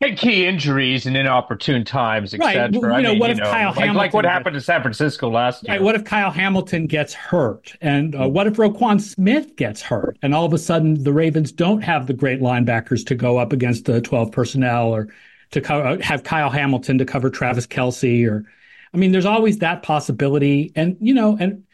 And 0.00 0.16
key 0.16 0.46
injuries 0.46 1.06
and 1.06 1.16
inopportune 1.16 1.84
times, 1.84 2.36
Right. 2.36 2.56
etc. 2.56 2.80
Well, 2.80 3.00
you 3.00 3.06
know, 3.06 3.14
what 3.14 3.30
if 3.30 3.38
Kyle 3.38 3.68
like, 3.68 3.74
Hamilton 3.76 3.96
like 3.96 4.14
what 4.14 4.22
gets- 4.22 4.32
happened 4.32 4.54
to 4.54 4.60
San 4.62 4.80
Francisco 4.80 5.28
last 5.30 5.62
year? 5.62 5.74
Right, 5.74 5.82
what 5.82 5.94
if 5.94 6.04
Kyle 6.04 6.30
Hamilton 6.30 6.86
gets 6.86 7.12
hurt? 7.12 7.76
And 7.80 8.14
uh, 8.16 8.28
what 8.28 8.46
if 8.46 8.54
Roquan 8.54 8.98
Smith 9.00 9.54
gets 9.56 9.82
hurt? 9.82 10.18
And 10.22 10.34
all 10.34 10.46
of 10.46 10.52
a 10.54 10.58
sudden, 10.58 11.04
the 11.04 11.12
Ravens 11.12 11.52
don't 11.52 11.82
have 11.82 12.06
the 12.06 12.14
great 12.14 12.40
linebackers 12.40 13.04
to 13.06 13.14
go 13.14 13.36
up 13.36 13.52
against 13.52 13.84
the 13.84 14.00
12 14.00 14.32
personnel 14.32 14.88
or 14.88 15.08
to 15.50 15.60
co- 15.60 15.80
uh, 15.80 16.02
have 16.02 16.22
Kyle 16.22 16.50
Hamilton 16.50 16.98
to 16.98 17.04
cover 17.04 17.30
Travis 17.30 17.66
Kelce 17.66 18.28
or, 18.28 18.44
I 18.92 18.96
mean, 18.96 19.12
there's 19.12 19.26
always 19.26 19.58
that 19.58 19.82
possibility. 19.82 20.72
And, 20.74 20.96
you 21.00 21.14
know, 21.14 21.36
and 21.38 21.64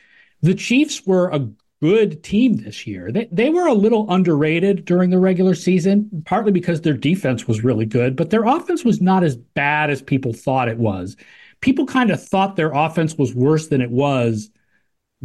the 0.42 0.54
Chiefs 0.54 1.06
were 1.06 1.28
a 1.30 1.48
good 1.80 2.22
team 2.22 2.56
this 2.56 2.86
year. 2.86 3.12
They, 3.12 3.28
they 3.30 3.50
were 3.50 3.66
a 3.66 3.74
little 3.74 4.10
underrated 4.10 4.84
during 4.84 5.10
the 5.10 5.18
regular 5.18 5.54
season, 5.54 6.22
partly 6.24 6.50
because 6.50 6.80
their 6.80 6.94
defense 6.94 7.46
was 7.46 7.62
really 7.62 7.86
good, 7.86 8.16
but 8.16 8.30
their 8.30 8.44
offense 8.44 8.84
was 8.84 9.00
not 9.00 9.22
as 9.22 9.36
bad 9.36 9.90
as 9.90 10.00
people 10.00 10.32
thought 10.32 10.68
it 10.68 10.78
was. 10.78 11.16
People 11.60 11.86
kind 11.86 12.10
of 12.10 12.22
thought 12.22 12.56
their 12.56 12.72
offense 12.72 13.16
was 13.16 13.34
worse 13.34 13.68
than 13.68 13.80
it 13.80 13.90
was 13.90 14.50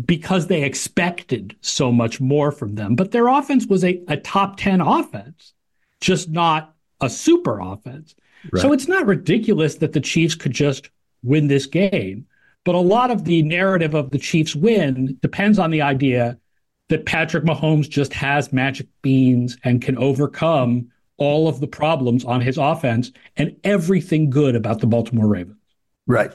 because 0.06 0.48
they 0.48 0.64
expected 0.64 1.56
so 1.62 1.92
much 1.92 2.20
more 2.22 2.52
from 2.52 2.76
them. 2.76 2.96
But 2.96 3.12
their 3.12 3.28
offense 3.28 3.66
was 3.68 3.84
a, 3.84 4.02
a 4.08 4.18
top 4.18 4.58
10 4.58 4.82
offense, 4.82 5.54
just 6.02 6.30
not 6.30 6.76
a 7.02 7.10
super 7.10 7.60
offense. 7.60 8.16
So 8.56 8.72
it's 8.72 8.88
not 8.88 9.06
ridiculous 9.06 9.76
that 9.76 9.94
the 9.94 10.00
Chiefs 10.00 10.36
could 10.36 10.54
just 10.54 10.90
win 11.24 11.48
this 11.48 11.66
game. 11.66 12.26
But 12.66 12.76
a 12.76 12.80
lot 12.80 13.12
of 13.12 13.26
the 13.26 13.42
narrative 13.42 13.94
of 13.94 14.12
the 14.12 14.20
Chiefs 14.20 14.56
win 14.56 15.18
depends 15.22 15.60
on 15.60 15.72
the 15.72 15.82
idea 15.82 16.38
that 16.90 17.06
Patrick 17.06 17.44
Mahomes 17.44 17.90
just 17.90 18.14
has 18.14 18.52
magic 18.52 18.88
beans 19.02 19.58
and 19.64 19.82
can 19.82 19.98
overcome 19.98 20.90
all 21.18 21.48
of 21.48 21.60
the 21.60 21.68
problems 21.68 22.26
on 22.26 22.42
his 22.42 22.58
offense 22.58 23.12
and 23.38 23.56
everything 23.64 24.30
good 24.30 24.56
about 24.56 24.80
the 24.80 24.88
Baltimore 24.88 25.28
Ravens. 25.28 25.58
Right. 26.08 26.32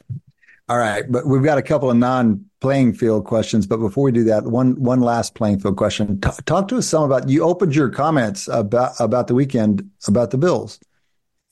All 0.67 0.77
right, 0.77 1.03
but 1.11 1.27
we've 1.27 1.43
got 1.43 1.59
a 1.59 1.61
couple 1.61 1.91
of 1.91 1.97
non-playing 1.97 2.93
field 2.93 3.25
questions. 3.25 3.67
But 3.67 3.77
before 3.77 4.03
we 4.03 4.11
do 4.11 4.23
that, 4.23 4.45
one 4.45 4.81
one 4.81 4.99
last 4.99 5.35
playing 5.35 5.59
field 5.59 5.77
question. 5.77 6.19
T- 6.19 6.31
talk 6.45 6.67
to 6.69 6.77
us 6.77 6.87
some 6.87 7.03
about. 7.03 7.29
You 7.29 7.43
opened 7.43 7.75
your 7.75 7.89
comments 7.89 8.47
about 8.47 8.99
about 8.99 9.27
the 9.27 9.35
weekend 9.35 9.87
about 10.07 10.31
the 10.31 10.39
Bills, 10.39 10.79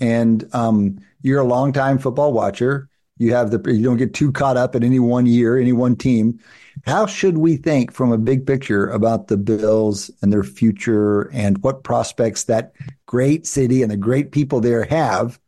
and 0.04 0.54
um, 0.54 1.00
you're 1.22 1.40
a 1.40 1.46
longtime 1.46 1.98
football 1.98 2.34
watcher. 2.34 2.90
You 3.18 3.34
have 3.34 3.52
the 3.52 3.72
you 3.72 3.84
don't 3.84 3.98
get 3.98 4.14
too 4.14 4.34
caught 4.34 4.58
up 4.58 4.76
in 4.76 4.84
any 4.84 5.00
one 5.00 5.26
year, 5.26 5.58
any 5.58 5.72
one 5.72 5.96
team. 5.96 6.40
How 6.86 7.06
should 7.06 7.38
we 7.38 7.56
think 7.56 7.94
from 7.94 8.12
a 8.12 8.18
big 8.18 8.46
picture 8.46 8.90
about 8.90 9.28
the 9.28 9.38
Bills 9.38 10.12
and 10.22 10.34
their 10.34 10.44
future, 10.44 11.30
and 11.32 11.64
what 11.64 11.84
prospects 11.84 12.44
that 12.46 12.74
great 13.06 13.48
city 13.48 13.82
and 13.82 13.90
the 13.90 13.98
great 13.98 14.32
people 14.32 14.60
there 14.60 14.84
have 14.84 15.40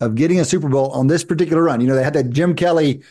of 0.00 0.16
getting 0.16 0.40
a 0.40 0.44
Super 0.44 0.68
Bowl 0.68 0.90
on 0.90 1.06
this 1.06 1.22
particular 1.22 1.62
run. 1.62 1.80
You 1.80 1.86
know, 1.86 1.94
they 1.94 2.02
had 2.02 2.14
that 2.14 2.30
Jim 2.30 2.56
Kelly 2.56 3.02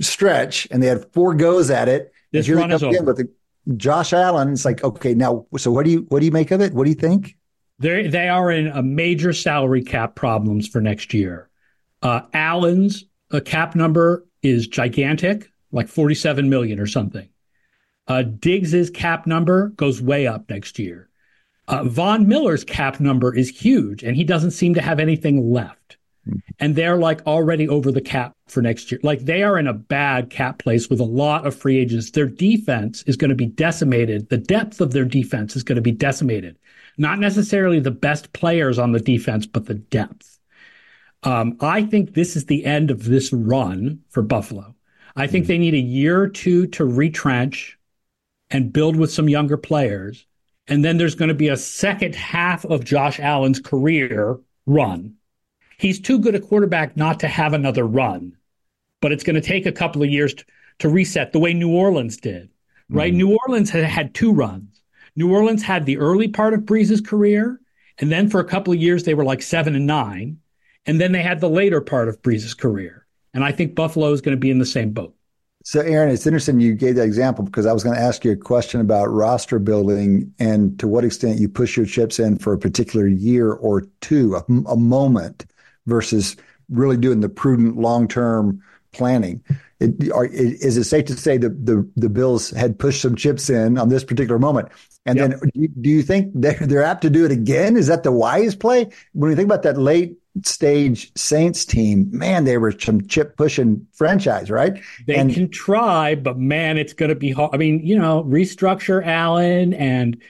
stretch 0.00 0.66
and 0.72 0.82
they 0.82 0.88
had 0.88 1.12
four 1.12 1.34
goes 1.34 1.70
at 1.70 1.88
it. 1.88 2.12
This 2.32 2.48
run 2.48 2.72
is 2.72 2.82
again 2.82 3.02
over. 3.02 3.12
with 3.12 3.18
the, 3.18 3.76
Josh 3.76 4.12
Allen. 4.12 4.52
It's 4.52 4.64
like, 4.64 4.82
okay, 4.82 5.14
now, 5.14 5.46
so 5.56 5.70
what 5.70 5.84
do 5.84 5.92
you 5.92 6.06
what 6.08 6.18
do 6.18 6.26
you 6.26 6.32
make 6.32 6.50
of 6.50 6.60
it? 6.60 6.74
What 6.74 6.84
do 6.84 6.90
you 6.90 6.96
think? 6.96 7.36
They 7.78 8.08
they 8.08 8.28
are 8.28 8.50
in 8.50 8.68
a 8.68 8.82
major 8.82 9.32
salary 9.32 9.82
cap 9.82 10.14
problems 10.14 10.68
for 10.68 10.80
next 10.80 11.14
year. 11.14 11.48
Uh, 12.02 12.22
Allen's 12.32 13.04
uh, 13.30 13.40
cap 13.40 13.74
number 13.74 14.26
is 14.42 14.66
gigantic, 14.66 15.50
like 15.72 15.88
forty 15.88 16.14
seven 16.14 16.48
million 16.48 16.78
or 16.78 16.86
something. 16.86 17.28
Uh, 18.08 18.22
Diggs's 18.22 18.90
cap 18.90 19.26
number 19.26 19.68
goes 19.70 20.02
way 20.02 20.26
up 20.26 20.48
next 20.50 20.78
year. 20.78 21.08
Uh, 21.68 21.84
Von 21.84 22.26
Miller's 22.26 22.64
cap 22.64 23.00
number 23.00 23.34
is 23.34 23.48
huge, 23.48 24.02
and 24.02 24.16
he 24.16 24.24
doesn't 24.24 24.50
seem 24.50 24.74
to 24.74 24.82
have 24.82 24.98
anything 24.98 25.52
left. 25.52 25.96
And 26.60 26.76
they're 26.76 26.98
like 26.98 27.26
already 27.26 27.68
over 27.68 27.90
the 27.90 28.00
cap 28.00 28.32
for 28.46 28.62
next 28.62 28.92
year. 28.92 29.00
Like 29.02 29.20
they 29.20 29.42
are 29.42 29.58
in 29.58 29.66
a 29.66 29.72
bad 29.72 30.30
cap 30.30 30.58
place 30.58 30.88
with 30.88 31.00
a 31.00 31.04
lot 31.04 31.46
of 31.46 31.56
free 31.56 31.78
agents. 31.78 32.12
Their 32.12 32.26
defense 32.28 33.02
is 33.04 33.16
going 33.16 33.30
to 33.30 33.34
be 33.34 33.46
decimated. 33.46 34.28
The 34.28 34.38
depth 34.38 34.80
of 34.80 34.92
their 34.92 35.04
defense 35.04 35.56
is 35.56 35.64
going 35.64 35.76
to 35.76 35.82
be 35.82 35.90
decimated. 35.90 36.56
Not 36.98 37.18
necessarily 37.18 37.80
the 37.80 37.90
best 37.90 38.32
players 38.32 38.78
on 38.78 38.92
the 38.92 39.00
defense, 39.00 39.46
but 39.46 39.66
the 39.66 39.74
depth. 39.74 40.38
Um, 41.22 41.56
I 41.60 41.84
think 41.84 42.14
this 42.14 42.36
is 42.36 42.46
the 42.46 42.64
end 42.64 42.90
of 42.90 43.04
this 43.04 43.32
run 43.32 44.00
for 44.10 44.22
Buffalo. 44.22 44.74
I 45.14 45.26
think 45.26 45.46
they 45.46 45.58
need 45.58 45.74
a 45.74 45.78
year 45.78 46.20
or 46.20 46.28
two 46.28 46.66
to 46.68 46.84
retrench 46.84 47.78
and 48.50 48.72
build 48.72 48.96
with 48.96 49.12
some 49.12 49.28
younger 49.28 49.56
players. 49.56 50.26
And 50.68 50.84
then 50.84 50.96
there's 50.96 51.14
going 51.14 51.28
to 51.28 51.34
be 51.34 51.48
a 51.48 51.56
second 51.56 52.14
half 52.14 52.64
of 52.64 52.84
Josh 52.84 53.18
Allen's 53.20 53.60
career 53.60 54.38
run. 54.66 55.14
He's 55.78 56.00
too 56.00 56.18
good 56.18 56.34
a 56.34 56.40
quarterback 56.40 56.96
not 56.96 57.20
to 57.20 57.28
have 57.28 57.52
another 57.52 57.84
run, 57.84 58.36
but 59.00 59.12
it's 59.12 59.24
going 59.24 59.34
to 59.34 59.40
take 59.40 59.66
a 59.66 59.72
couple 59.72 60.02
of 60.02 60.10
years 60.10 60.34
to, 60.34 60.44
to 60.78 60.88
reset 60.88 61.32
the 61.32 61.40
way 61.40 61.54
New 61.54 61.74
Orleans 61.74 62.16
did, 62.16 62.50
right? 62.88 63.12
New 63.12 63.36
Orleans 63.46 63.70
had 63.70 63.84
had 63.84 64.14
two 64.14 64.32
runs. 64.32 64.71
New 65.16 65.32
Orleans 65.32 65.62
had 65.62 65.86
the 65.86 65.98
early 65.98 66.28
part 66.28 66.54
of 66.54 66.66
Brees's 66.66 67.00
career, 67.00 67.60
and 67.98 68.10
then 68.10 68.28
for 68.28 68.40
a 68.40 68.44
couple 68.44 68.72
of 68.72 68.80
years 68.80 69.04
they 69.04 69.14
were 69.14 69.24
like 69.24 69.42
seven 69.42 69.74
and 69.74 69.86
nine, 69.86 70.38
and 70.86 71.00
then 71.00 71.12
they 71.12 71.22
had 71.22 71.40
the 71.40 71.50
later 71.50 71.80
part 71.80 72.08
of 72.08 72.22
Brees's 72.22 72.54
career. 72.54 73.06
And 73.34 73.44
I 73.44 73.52
think 73.52 73.74
Buffalo 73.74 74.12
is 74.12 74.20
going 74.20 74.36
to 74.36 74.40
be 74.40 74.50
in 74.50 74.58
the 74.58 74.66
same 74.66 74.92
boat. 74.92 75.14
So, 75.64 75.80
Aaron, 75.80 76.12
it's 76.12 76.26
interesting 76.26 76.58
you 76.58 76.74
gave 76.74 76.96
that 76.96 77.04
example 77.04 77.44
because 77.44 77.66
I 77.66 77.72
was 77.72 77.84
going 77.84 77.94
to 77.94 78.02
ask 78.02 78.24
you 78.24 78.32
a 78.32 78.36
question 78.36 78.80
about 78.80 79.06
roster 79.06 79.60
building 79.60 80.32
and 80.40 80.76
to 80.80 80.88
what 80.88 81.04
extent 81.04 81.38
you 81.38 81.48
push 81.48 81.76
your 81.76 81.86
chips 81.86 82.18
in 82.18 82.36
for 82.38 82.52
a 82.52 82.58
particular 82.58 83.06
year 83.06 83.52
or 83.52 83.82
two, 84.00 84.34
a, 84.34 84.44
a 84.68 84.76
moment, 84.76 85.46
versus 85.86 86.36
really 86.68 86.96
doing 86.96 87.20
the 87.20 87.28
prudent 87.28 87.76
long 87.76 88.08
term 88.08 88.60
planning. 88.92 89.42
It, 89.78 90.10
are, 90.12 90.26
is 90.26 90.76
it 90.76 90.84
safe 90.84 91.04
to 91.06 91.16
say 91.16 91.38
that 91.38 91.66
the, 91.66 91.88
the 91.96 92.08
Bills 92.08 92.50
had 92.50 92.78
pushed 92.78 93.00
some 93.00 93.14
chips 93.14 93.48
in 93.48 93.78
on 93.78 93.88
this 93.88 94.04
particular 94.04 94.40
moment? 94.40 94.68
And 95.04 95.18
Yep. 95.18 95.30
then 95.40 95.50
do 95.80 95.90
you, 95.90 96.02
think 96.02 96.32
they're, 96.34 96.54
they're 96.60 96.82
apt 96.82 97.02
to 97.02 97.10
do 97.10 97.24
it 97.24 97.32
again? 97.32 97.76
Is 97.76 97.88
that 97.88 98.02
the 98.02 98.12
wise 98.12 98.54
play? 98.54 98.88
When 99.12 99.30
you 99.30 99.36
think 99.36 99.46
about 99.46 99.62
that 99.64 99.78
late 99.78 100.16
stage 100.44 101.12
Saints 101.16 101.64
team, 101.64 102.08
man, 102.12 102.44
they 102.44 102.56
were 102.56 102.72
some 102.72 103.06
chip 103.08 103.36
pushing 103.36 103.86
franchise, 103.92 104.50
right? 104.50 104.80
They 105.06 105.16
and, 105.16 105.34
can 105.34 105.50
try, 105.50 106.14
but 106.14 106.38
man, 106.38 106.78
it's 106.78 106.92
going 106.92 107.08
to 107.08 107.14
be 107.14 107.32
hard. 107.32 107.50
I 107.52 107.56
mean, 107.58 107.84
you 107.84 107.98
know, 107.98 108.22
restructure 108.24 109.04
Allen 109.04 109.74
and 109.74 110.22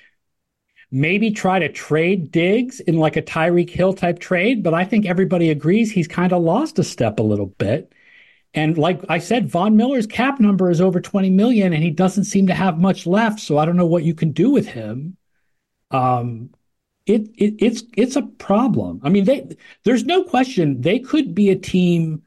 maybe 0.91 1.31
try 1.31 1.59
to 1.59 1.69
trade 1.71 2.31
Diggs 2.31 2.81
in 2.81 2.99
like 2.99 3.17
a 3.17 3.23
Tyreek 3.23 3.71
Hill 3.71 3.93
type 3.95 4.19
trade. 4.19 4.63
But 4.63 4.75
I 4.75 4.85
think 4.85 5.07
everybody 5.07 5.51
agrees 5.51 5.91
he's 5.91 6.09
kind 6.09 6.33
of 6.33 6.43
lost 6.43 6.79
a 6.79 6.85
step 6.85 7.19
a 7.19 7.23
little 7.23 7.47
bit. 7.47 7.93
And 8.55 8.77
like 8.77 9.01
I 9.09 9.19
said, 9.19 9.49
Von 9.49 9.77
Miller's 9.77 10.07
cap 10.07 10.39
number 10.39 10.71
is 10.71 10.81
over 10.81 11.01
20 11.01 11.31
million 11.31 11.73
and 11.73 11.83
he 11.83 11.91
doesn't 11.91 12.25
seem 12.25 12.47
to 12.49 12.55
have 12.55 12.79
much 12.79 13.07
left. 13.07 13.41
So 13.41 13.59
I 13.59 13.65
don't 13.65 13.77
know 13.77 13.87
what 13.87 14.05
you 14.05 14.15
can 14.15 14.33
do 14.33 14.51
with 14.51 14.67
him. 14.67 15.17
Um, 15.91 16.51
it, 17.07 17.29
it 17.37 17.57
it's 17.59 17.83
it's 17.97 18.17
a 18.17 18.23
problem. 18.23 19.01
I 19.03 19.09
mean, 19.09 19.25
they 19.25 19.57
there's 19.85 20.05
no 20.05 20.23
question 20.23 20.81
they 20.81 21.01
could 21.01 21.35
be 21.35 21.51
a 21.51 21.57
team. 21.57 22.23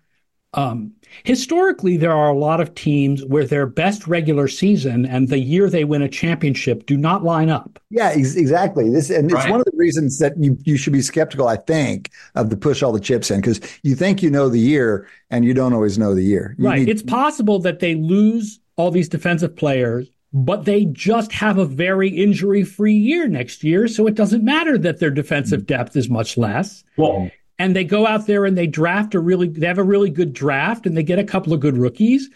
Um, 0.53 0.93
historically, 1.23 1.97
there 1.97 2.11
are 2.11 2.29
a 2.29 2.37
lot 2.37 2.61
of 2.61 2.75
teams 2.75 3.23
where 3.25 3.45
their 3.45 3.65
best 3.65 4.07
regular 4.07 4.47
season 4.47 5.05
and 5.05 5.29
the 5.29 5.39
year 5.39 5.69
they 5.69 5.83
win 5.83 6.01
a 6.01 6.09
championship 6.09 6.85
do 6.85 6.97
not 6.97 7.23
line 7.23 7.49
up. 7.49 7.79
Yeah, 7.89 8.09
ex- 8.09 8.35
exactly. 8.35 8.89
This 8.89 9.09
and 9.09 9.31
right. 9.31 9.43
it's 9.43 9.51
one 9.51 9.59
of 9.59 9.65
the 9.65 9.77
reasons 9.77 10.19
that 10.19 10.33
you 10.37 10.57
you 10.63 10.77
should 10.77 10.93
be 10.93 11.01
skeptical. 11.01 11.47
I 11.47 11.57
think 11.57 12.11
of 12.35 12.49
the 12.49 12.57
push 12.57 12.83
all 12.83 12.91
the 12.91 12.99
chips 12.99 13.31
in 13.31 13.41
because 13.41 13.59
you 13.83 13.95
think 13.95 14.21
you 14.21 14.29
know 14.29 14.49
the 14.49 14.59
year 14.59 15.07
and 15.29 15.45
you 15.45 15.53
don't 15.53 15.73
always 15.73 15.97
know 15.97 16.13
the 16.13 16.23
year. 16.23 16.55
You 16.57 16.67
right. 16.67 16.79
Need- 16.79 16.89
it's 16.89 17.03
possible 17.03 17.59
that 17.59 17.79
they 17.79 17.95
lose 17.95 18.59
all 18.75 18.91
these 18.91 19.09
defensive 19.09 19.55
players 19.55 20.09
but 20.37 20.65
they 20.65 20.83
just 20.83 21.31
have 21.31 21.57
a 21.57 21.65
very 21.65 22.09
injury 22.09 22.65
free 22.65 22.93
year 22.93 23.25
next 23.25 23.63
year. 23.63 23.87
So 23.87 24.05
it 24.05 24.15
doesn't 24.15 24.43
matter 24.43 24.77
that 24.79 24.99
their 24.99 25.09
defensive 25.09 25.61
mm. 25.61 25.67
depth 25.67 25.95
is 25.95 26.09
much 26.09 26.37
less. 26.37 26.83
Well, 26.97 27.31
and 27.57 27.75
they 27.75 27.83
go 27.83 28.05
out 28.05 28.27
there 28.27 28.45
and 28.45 28.57
they 28.57 28.67
draft 28.67 29.15
a 29.15 29.19
really, 29.19 29.47
they 29.47 29.67
have 29.67 29.77
a 29.77 29.83
really 29.83 30.09
good 30.09 30.33
draft 30.33 30.85
and 30.85 30.95
they 30.95 31.03
get 31.03 31.19
a 31.19 31.23
couple 31.23 31.53
of 31.53 31.59
good 31.59 31.77
rookies 31.77 32.29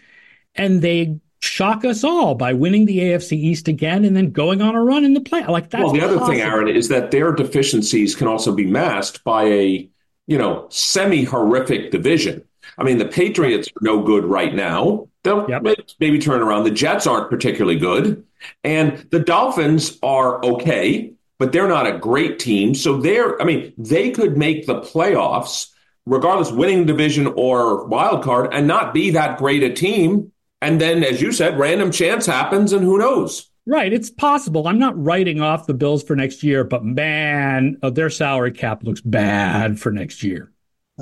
and 0.55 0.81
they 0.81 1.19
shock 1.41 1.85
us 1.85 2.03
all 2.03 2.35
by 2.35 2.53
winning 2.53 2.85
the 2.85 2.99
AFC 2.99 3.33
East 3.33 3.67
again 3.67 4.03
and 4.05 4.15
then 4.15 4.31
going 4.31 4.61
on 4.61 4.75
a 4.75 4.83
run 4.83 5.03
in 5.03 5.13
the 5.13 5.21
play. 5.21 5.45
Like 5.45 5.69
that. 5.71 5.81
Well, 5.81 5.93
the 5.93 6.01
other 6.01 6.19
thing, 6.25 6.41
Aaron, 6.41 6.67
is 6.67 6.89
that 6.89 7.11
their 7.11 7.31
deficiencies 7.31 8.15
can 8.15 8.27
also 8.27 8.53
be 8.53 8.65
masked 8.65 9.23
by 9.23 9.43
a, 9.43 9.89
you 10.27 10.37
know, 10.37 10.67
semi 10.69 11.23
horrific 11.23 11.91
division. 11.91 12.43
I 12.77 12.83
mean, 12.83 12.97
the 12.97 13.05
Patriots 13.05 13.67
are 13.69 13.81
no 13.81 14.03
good 14.03 14.25
right 14.25 14.53
now. 14.53 15.07
They'll 15.23 15.49
yep. 15.49 15.63
maybe 15.99 16.19
turn 16.19 16.41
around. 16.41 16.63
The 16.63 16.71
Jets 16.71 17.07
aren't 17.07 17.29
particularly 17.29 17.77
good. 17.77 18.25
And 18.63 19.05
the 19.11 19.19
Dolphins 19.19 19.97
are 20.01 20.43
okay, 20.43 21.11
but 21.39 21.51
they're 21.51 21.67
not 21.67 21.87
a 21.87 21.97
great 21.97 22.37
team. 22.37 22.75
So 22.75 22.97
they're, 22.97 23.41
I 23.41 23.45
mean, 23.45 23.73
they 23.77 24.11
could 24.11 24.37
make 24.37 24.67
the 24.67 24.81
playoffs, 24.81 25.69
regardless 26.05 26.51
winning 26.51 26.85
division 26.85 27.27
or 27.27 27.87
wild 27.87 28.23
card, 28.23 28.53
and 28.53 28.67
not 28.67 28.93
be 28.93 29.11
that 29.11 29.39
great 29.39 29.63
a 29.63 29.73
team. 29.73 30.31
And 30.61 30.79
then, 30.79 31.03
as 31.03 31.21
you 31.21 31.31
said, 31.31 31.57
random 31.57 31.91
chance 31.91 32.25
happens, 32.25 32.73
and 32.73 32.83
who 32.83 32.97
knows? 32.99 33.49
Right. 33.65 33.93
It's 33.93 34.09
possible. 34.09 34.67
I'm 34.67 34.79
not 34.79 35.01
writing 35.01 35.41
off 35.41 35.67
the 35.67 35.73
Bills 35.73 36.03
for 36.03 36.15
next 36.15 36.43
year, 36.43 36.63
but 36.63 36.83
man, 36.83 37.77
uh, 37.81 37.89
their 37.89 38.09
salary 38.09 38.51
cap 38.51 38.83
looks 38.83 39.01
bad 39.01 39.79
for 39.79 39.91
next 39.91 40.21
year. 40.21 40.51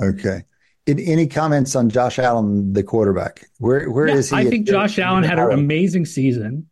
Okay 0.00 0.44
any 0.88 1.26
comments 1.26 1.76
on 1.76 1.90
Josh 1.90 2.18
Allen, 2.18 2.72
the 2.72 2.82
quarterback? 2.82 3.46
Where 3.58 3.90
where 3.90 4.08
yeah, 4.08 4.14
is 4.14 4.30
he? 4.30 4.36
I 4.36 4.44
think 4.48 4.66
Josh 4.66 4.98
Allen 4.98 5.24
had 5.24 5.38
an 5.38 5.52
amazing 5.52 6.06
season. 6.06 6.67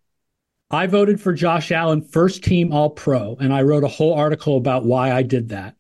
I 0.70 0.86
voted 0.86 1.20
for 1.20 1.32
Josh 1.32 1.70
Allen 1.70 2.02
first 2.02 2.42
team 2.42 2.72
All 2.72 2.90
Pro, 2.90 3.36
and 3.36 3.52
I 3.52 3.62
wrote 3.62 3.84
a 3.84 3.88
whole 3.88 4.14
article 4.14 4.56
about 4.56 4.84
why 4.84 5.12
I 5.12 5.22
did 5.22 5.50
that. 5.50 5.76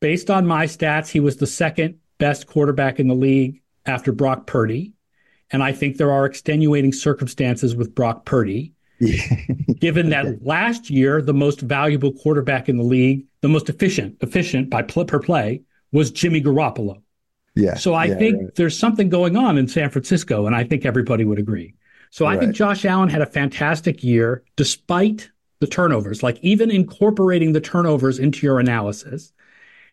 Based 0.00 0.30
on 0.30 0.46
my 0.46 0.66
stats, 0.66 1.08
he 1.08 1.20
was 1.20 1.36
the 1.36 1.46
second 1.46 1.98
best 2.18 2.46
quarterback 2.46 3.00
in 3.00 3.08
the 3.08 3.14
league 3.14 3.60
after 3.84 4.12
Brock 4.12 4.46
Purdy. 4.46 4.92
And 5.50 5.62
I 5.62 5.72
think 5.72 5.96
there 5.96 6.12
are 6.12 6.24
extenuating 6.24 6.92
circumstances 6.92 7.74
with 7.74 7.94
Brock 7.94 8.24
Purdy. 8.24 8.72
given 9.80 10.10
that 10.10 10.44
last 10.44 10.88
year, 10.88 11.20
the 11.20 11.34
most 11.34 11.60
valuable 11.60 12.12
quarterback 12.12 12.68
in 12.68 12.76
the 12.76 12.84
league, 12.84 13.26
the 13.40 13.48
most 13.48 13.68
efficient, 13.68 14.16
efficient 14.20 14.70
by 14.70 14.82
pl- 14.82 15.04
per 15.04 15.18
play, 15.18 15.60
was 15.90 16.12
Jimmy 16.12 16.40
Garoppolo. 16.40 17.02
Yeah. 17.56 17.74
So 17.74 17.94
I 17.94 18.04
yeah, 18.04 18.14
think 18.18 18.36
right. 18.40 18.54
there's 18.54 18.78
something 18.78 19.08
going 19.08 19.36
on 19.36 19.58
in 19.58 19.66
San 19.66 19.90
Francisco, 19.90 20.46
and 20.46 20.54
I 20.54 20.62
think 20.62 20.86
everybody 20.86 21.24
would 21.24 21.40
agree. 21.40 21.74
So 22.12 22.26
I 22.26 22.36
think 22.36 22.54
Josh 22.54 22.84
Allen 22.84 23.08
had 23.08 23.22
a 23.22 23.26
fantastic 23.26 24.04
year 24.04 24.44
despite 24.56 25.30
the 25.60 25.66
turnovers, 25.66 26.22
like 26.22 26.38
even 26.42 26.70
incorporating 26.70 27.52
the 27.52 27.60
turnovers 27.60 28.18
into 28.18 28.44
your 28.44 28.60
analysis. 28.60 29.32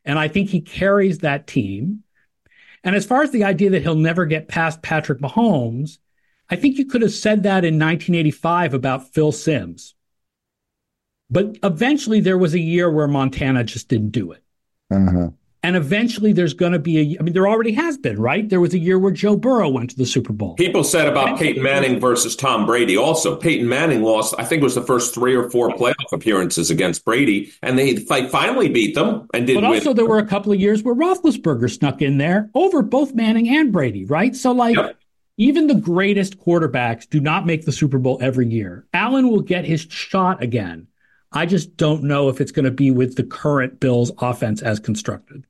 And 0.03 0.19
I 0.19 0.27
think 0.27 0.49
he 0.49 0.59
carries 0.59 1.19
that 1.19 1.47
team. 1.47 2.03
And 2.83 2.93
as 2.93 3.05
far 3.05 3.23
as 3.23 3.31
the 3.31 3.45
idea 3.45 3.69
that 3.69 3.83
he'll 3.83 3.95
never 3.95 4.25
get 4.25 4.49
past 4.49 4.81
Patrick 4.81 5.19
Mahomes, 5.19 5.97
I 6.49 6.57
think 6.57 6.77
you 6.77 6.85
could 6.85 7.03
have 7.03 7.13
said 7.13 7.43
that 7.43 7.63
in 7.63 7.75
1985 7.75 8.73
about 8.73 9.13
Phil 9.13 9.31
Simms. 9.31 9.95
But 11.29 11.57
eventually 11.63 12.19
there 12.19 12.37
was 12.37 12.53
a 12.53 12.59
year 12.59 12.91
where 12.91 13.07
Montana 13.07 13.63
just 13.63 13.87
didn't 13.87 14.09
do 14.09 14.33
it. 14.33 14.43
Uh-huh. 14.91 15.29
And 15.61 15.75
eventually 15.75 16.31
there's 16.31 16.53
going 16.53 16.71
to 16.71 16.79
be 16.79 17.15
a, 17.15 17.19
I 17.19 17.23
mean, 17.23 17.33
there 17.33 17.47
already 17.47 17.73
has 17.73 17.97
been, 17.97 18.19
right? 18.19 18.47
There 18.47 18.61
was 18.61 18.73
a 18.73 18.79
year 18.79 18.97
where 18.97 19.11
Joe 19.11 19.35
Burrow 19.35 19.67
went 19.67 19.89
to 19.89 19.97
the 19.97 20.05
Super 20.05 20.31
Bowl. 20.31 20.55
People 20.55 20.85
said 20.85 21.07
about 21.07 21.37
Peyton 21.37 21.61
Manning 21.61 21.99
versus 21.99 22.35
Tom 22.35 22.65
Brady 22.65 22.95
also. 22.95 23.35
Peyton 23.35 23.67
Manning 23.67 24.01
lost, 24.01 24.33
I 24.37 24.45
think 24.45 24.61
it 24.61 24.63
was 24.63 24.75
the 24.75 24.81
first 24.81 25.13
three 25.13 25.35
or 25.35 25.49
four 25.49 25.69
playoff 25.71 26.13
appearances 26.13 26.71
against 26.71 27.03
Brady, 27.03 27.51
and 27.61 27.77
they 27.77 27.97
finally 27.97 28.69
beat 28.69 28.95
them 28.95 29.27
and 29.33 29.45
did 29.45 29.55
But 29.55 29.65
also, 29.65 29.93
there 29.93 30.05
were 30.05 30.19
a 30.19 30.25
couple 30.25 30.53
of 30.53 30.59
years 30.61 30.81
where 30.81 30.95
Roethlisberger 30.95 31.69
snuck 31.69 32.01
in 32.01 32.19
there 32.19 32.49
over 32.53 32.81
both 32.81 33.13
Manning 33.13 33.49
and 33.49 33.73
Brady, 33.73 34.05
right? 34.05 34.33
So, 34.37 34.53
like, 34.53 34.77
yep. 34.77 34.97
even 35.37 35.67
the 35.67 35.75
greatest 35.75 36.39
quarterbacks 36.39 37.09
do 37.09 37.19
not 37.19 37.45
make 37.45 37.65
the 37.65 37.73
Super 37.73 37.99
Bowl 37.99 38.17
every 38.21 38.47
year. 38.47 38.87
Allen 38.93 39.29
will 39.29 39.41
get 39.41 39.65
his 39.65 39.81
shot 39.81 40.41
again. 40.41 40.87
I 41.33 41.45
just 41.45 41.75
don't 41.75 42.03
know 42.03 42.29
if 42.29 42.39
it's 42.39 42.53
going 42.53 42.65
to 42.65 42.71
be 42.71 42.91
with 42.91 43.15
the 43.15 43.23
current 43.23 43.79
Bills 43.79 44.11
offense 44.19 44.61
as 44.61 44.79
constructed 44.79 45.43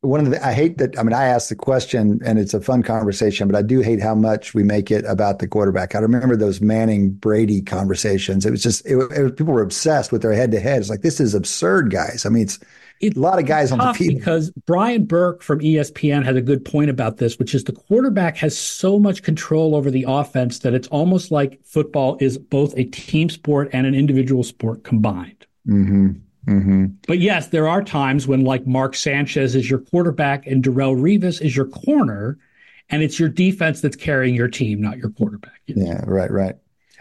one 0.00 0.20
of 0.20 0.30
the 0.30 0.44
I 0.46 0.52
hate 0.52 0.78
that 0.78 0.96
I 0.98 1.02
mean 1.02 1.12
I 1.12 1.24
asked 1.24 1.48
the 1.48 1.56
question 1.56 2.20
and 2.24 2.38
it's 2.38 2.54
a 2.54 2.60
fun 2.60 2.82
conversation, 2.82 3.48
but 3.48 3.56
I 3.56 3.62
do 3.62 3.80
hate 3.80 4.00
how 4.00 4.14
much 4.14 4.54
we 4.54 4.62
make 4.62 4.90
it 4.90 5.04
about 5.06 5.40
the 5.40 5.48
quarterback. 5.48 5.94
I 5.94 5.98
remember 5.98 6.36
those 6.36 6.60
Manning 6.60 7.10
Brady 7.10 7.60
conversations. 7.60 8.46
It 8.46 8.52
was 8.52 8.62
just 8.62 8.86
it, 8.86 8.96
it 8.96 9.22
was, 9.22 9.32
people 9.32 9.54
were 9.54 9.62
obsessed 9.62 10.12
with 10.12 10.22
their 10.22 10.32
head 10.32 10.52
to 10.52 10.60
head. 10.60 10.80
It's 10.80 10.90
like 10.90 11.02
this 11.02 11.18
is 11.18 11.34
absurd, 11.34 11.90
guys. 11.90 12.24
I 12.24 12.28
mean, 12.28 12.44
it's 12.44 12.60
it, 13.00 13.16
a 13.16 13.20
lot 13.20 13.40
of 13.40 13.46
guys 13.46 13.72
on 13.72 13.78
the 13.78 13.92
field. 13.92 14.18
Because 14.18 14.50
Brian 14.66 15.04
Burke 15.04 15.42
from 15.42 15.58
ESPN 15.60 16.24
has 16.24 16.36
a 16.36 16.42
good 16.42 16.64
point 16.64 16.90
about 16.90 17.16
this, 17.16 17.38
which 17.38 17.54
is 17.54 17.64
the 17.64 17.72
quarterback 17.72 18.36
has 18.36 18.56
so 18.56 19.00
much 19.00 19.24
control 19.24 19.74
over 19.74 19.90
the 19.90 20.04
offense 20.06 20.60
that 20.60 20.74
it's 20.74 20.88
almost 20.88 21.32
like 21.32 21.60
football 21.64 22.16
is 22.20 22.38
both 22.38 22.72
a 22.76 22.84
team 22.84 23.30
sport 23.30 23.68
and 23.72 23.86
an 23.86 23.94
individual 23.96 24.44
sport 24.44 24.84
combined. 24.84 25.46
Mm-hmm. 25.66 26.12
Mm-hmm. 26.48 26.86
But 27.06 27.18
yes, 27.18 27.48
there 27.48 27.68
are 27.68 27.82
times 27.82 28.26
when 28.26 28.44
like 28.44 28.66
Mark 28.66 28.94
Sanchez 28.94 29.54
is 29.54 29.68
your 29.68 29.80
quarterback 29.80 30.46
and 30.46 30.64
Darrelle 30.64 30.98
Revis 30.98 31.42
is 31.42 31.54
your 31.54 31.66
corner, 31.66 32.38
and 32.88 33.02
it's 33.02 33.20
your 33.20 33.28
defense 33.28 33.82
that's 33.82 33.96
carrying 33.96 34.34
your 34.34 34.48
team, 34.48 34.80
not 34.80 34.96
your 34.96 35.10
quarterback. 35.10 35.60
Yeah, 35.66 36.02
right, 36.06 36.30
right. 36.30 36.56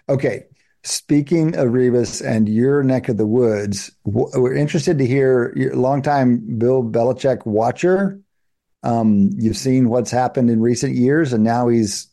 Okay. 0.10 0.46
Speaking 0.84 1.56
of 1.56 1.70
Revis 1.70 2.26
and 2.26 2.48
your 2.48 2.84
neck 2.84 3.10
of 3.10 3.18
the 3.18 3.26
woods, 3.26 3.92
we're 4.04 4.54
interested 4.54 4.98
to 4.98 5.06
hear 5.06 5.54
your 5.56 5.76
longtime 5.76 6.58
Bill 6.58 6.84
Belichick 6.84 7.46
watcher. 7.46 8.20
Um, 8.84 9.32
you've 9.34 9.58
seen 9.58 9.90
what's 9.90 10.12
happened 10.12 10.50
in 10.50 10.62
recent 10.62 10.96
years, 10.96 11.34
and 11.34 11.44
now 11.44 11.68
he's 11.68 12.08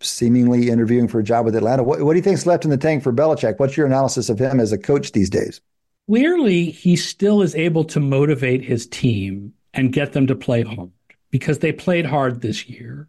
seemingly 0.00 0.70
interviewing 0.70 1.08
for 1.08 1.20
a 1.20 1.24
job 1.24 1.44
with 1.44 1.56
Atlanta. 1.56 1.82
What, 1.82 2.00
what 2.02 2.12
do 2.12 2.18
you 2.18 2.22
think's 2.22 2.46
left 2.46 2.64
in 2.64 2.70
the 2.70 2.76
tank 2.76 3.02
for 3.02 3.12
Belichick? 3.12 3.58
What's 3.58 3.76
your 3.76 3.86
analysis 3.86 4.28
of 4.28 4.38
him 4.38 4.60
as 4.60 4.72
a 4.72 4.78
coach 4.78 5.12
these 5.12 5.30
days? 5.30 5.60
Clearly 6.08 6.70
he 6.70 6.96
still 6.96 7.42
is 7.42 7.54
able 7.54 7.84
to 7.84 8.00
motivate 8.00 8.62
his 8.62 8.86
team 8.86 9.52
and 9.74 9.92
get 9.92 10.12
them 10.12 10.26
to 10.26 10.34
play 10.34 10.62
hard 10.62 10.90
because 11.30 11.58
they 11.58 11.72
played 11.72 12.06
hard 12.06 12.40
this 12.40 12.68
year. 12.68 13.08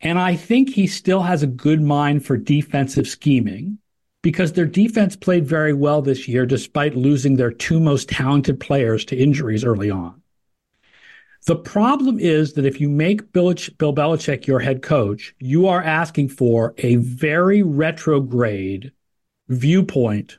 And 0.00 0.18
I 0.18 0.36
think 0.36 0.70
he 0.70 0.86
still 0.86 1.22
has 1.22 1.42
a 1.42 1.48
good 1.48 1.80
mind 1.80 2.26
for 2.26 2.36
defensive 2.36 3.08
scheming 3.08 3.78
because 4.22 4.52
their 4.52 4.66
defense 4.66 5.16
played 5.16 5.46
very 5.46 5.72
well 5.72 6.02
this 6.02 6.28
year 6.28 6.46
despite 6.46 6.96
losing 6.96 7.36
their 7.36 7.52
two 7.52 7.80
most 7.80 8.08
talented 8.08 8.58
players 8.60 9.04
to 9.06 9.16
injuries 9.16 9.64
early 9.64 9.90
on. 9.90 10.20
The 11.46 11.56
problem 11.56 12.18
is 12.18 12.54
that 12.54 12.64
if 12.64 12.80
you 12.80 12.88
make 12.88 13.32
Bill, 13.32 13.54
Bill 13.78 13.94
Belichick 13.94 14.46
your 14.46 14.60
head 14.60 14.82
coach, 14.82 15.34
you 15.38 15.68
are 15.68 15.82
asking 15.82 16.30
for 16.30 16.74
a 16.78 16.96
very 16.96 17.62
retrograde 17.62 18.92
viewpoint 19.48 20.38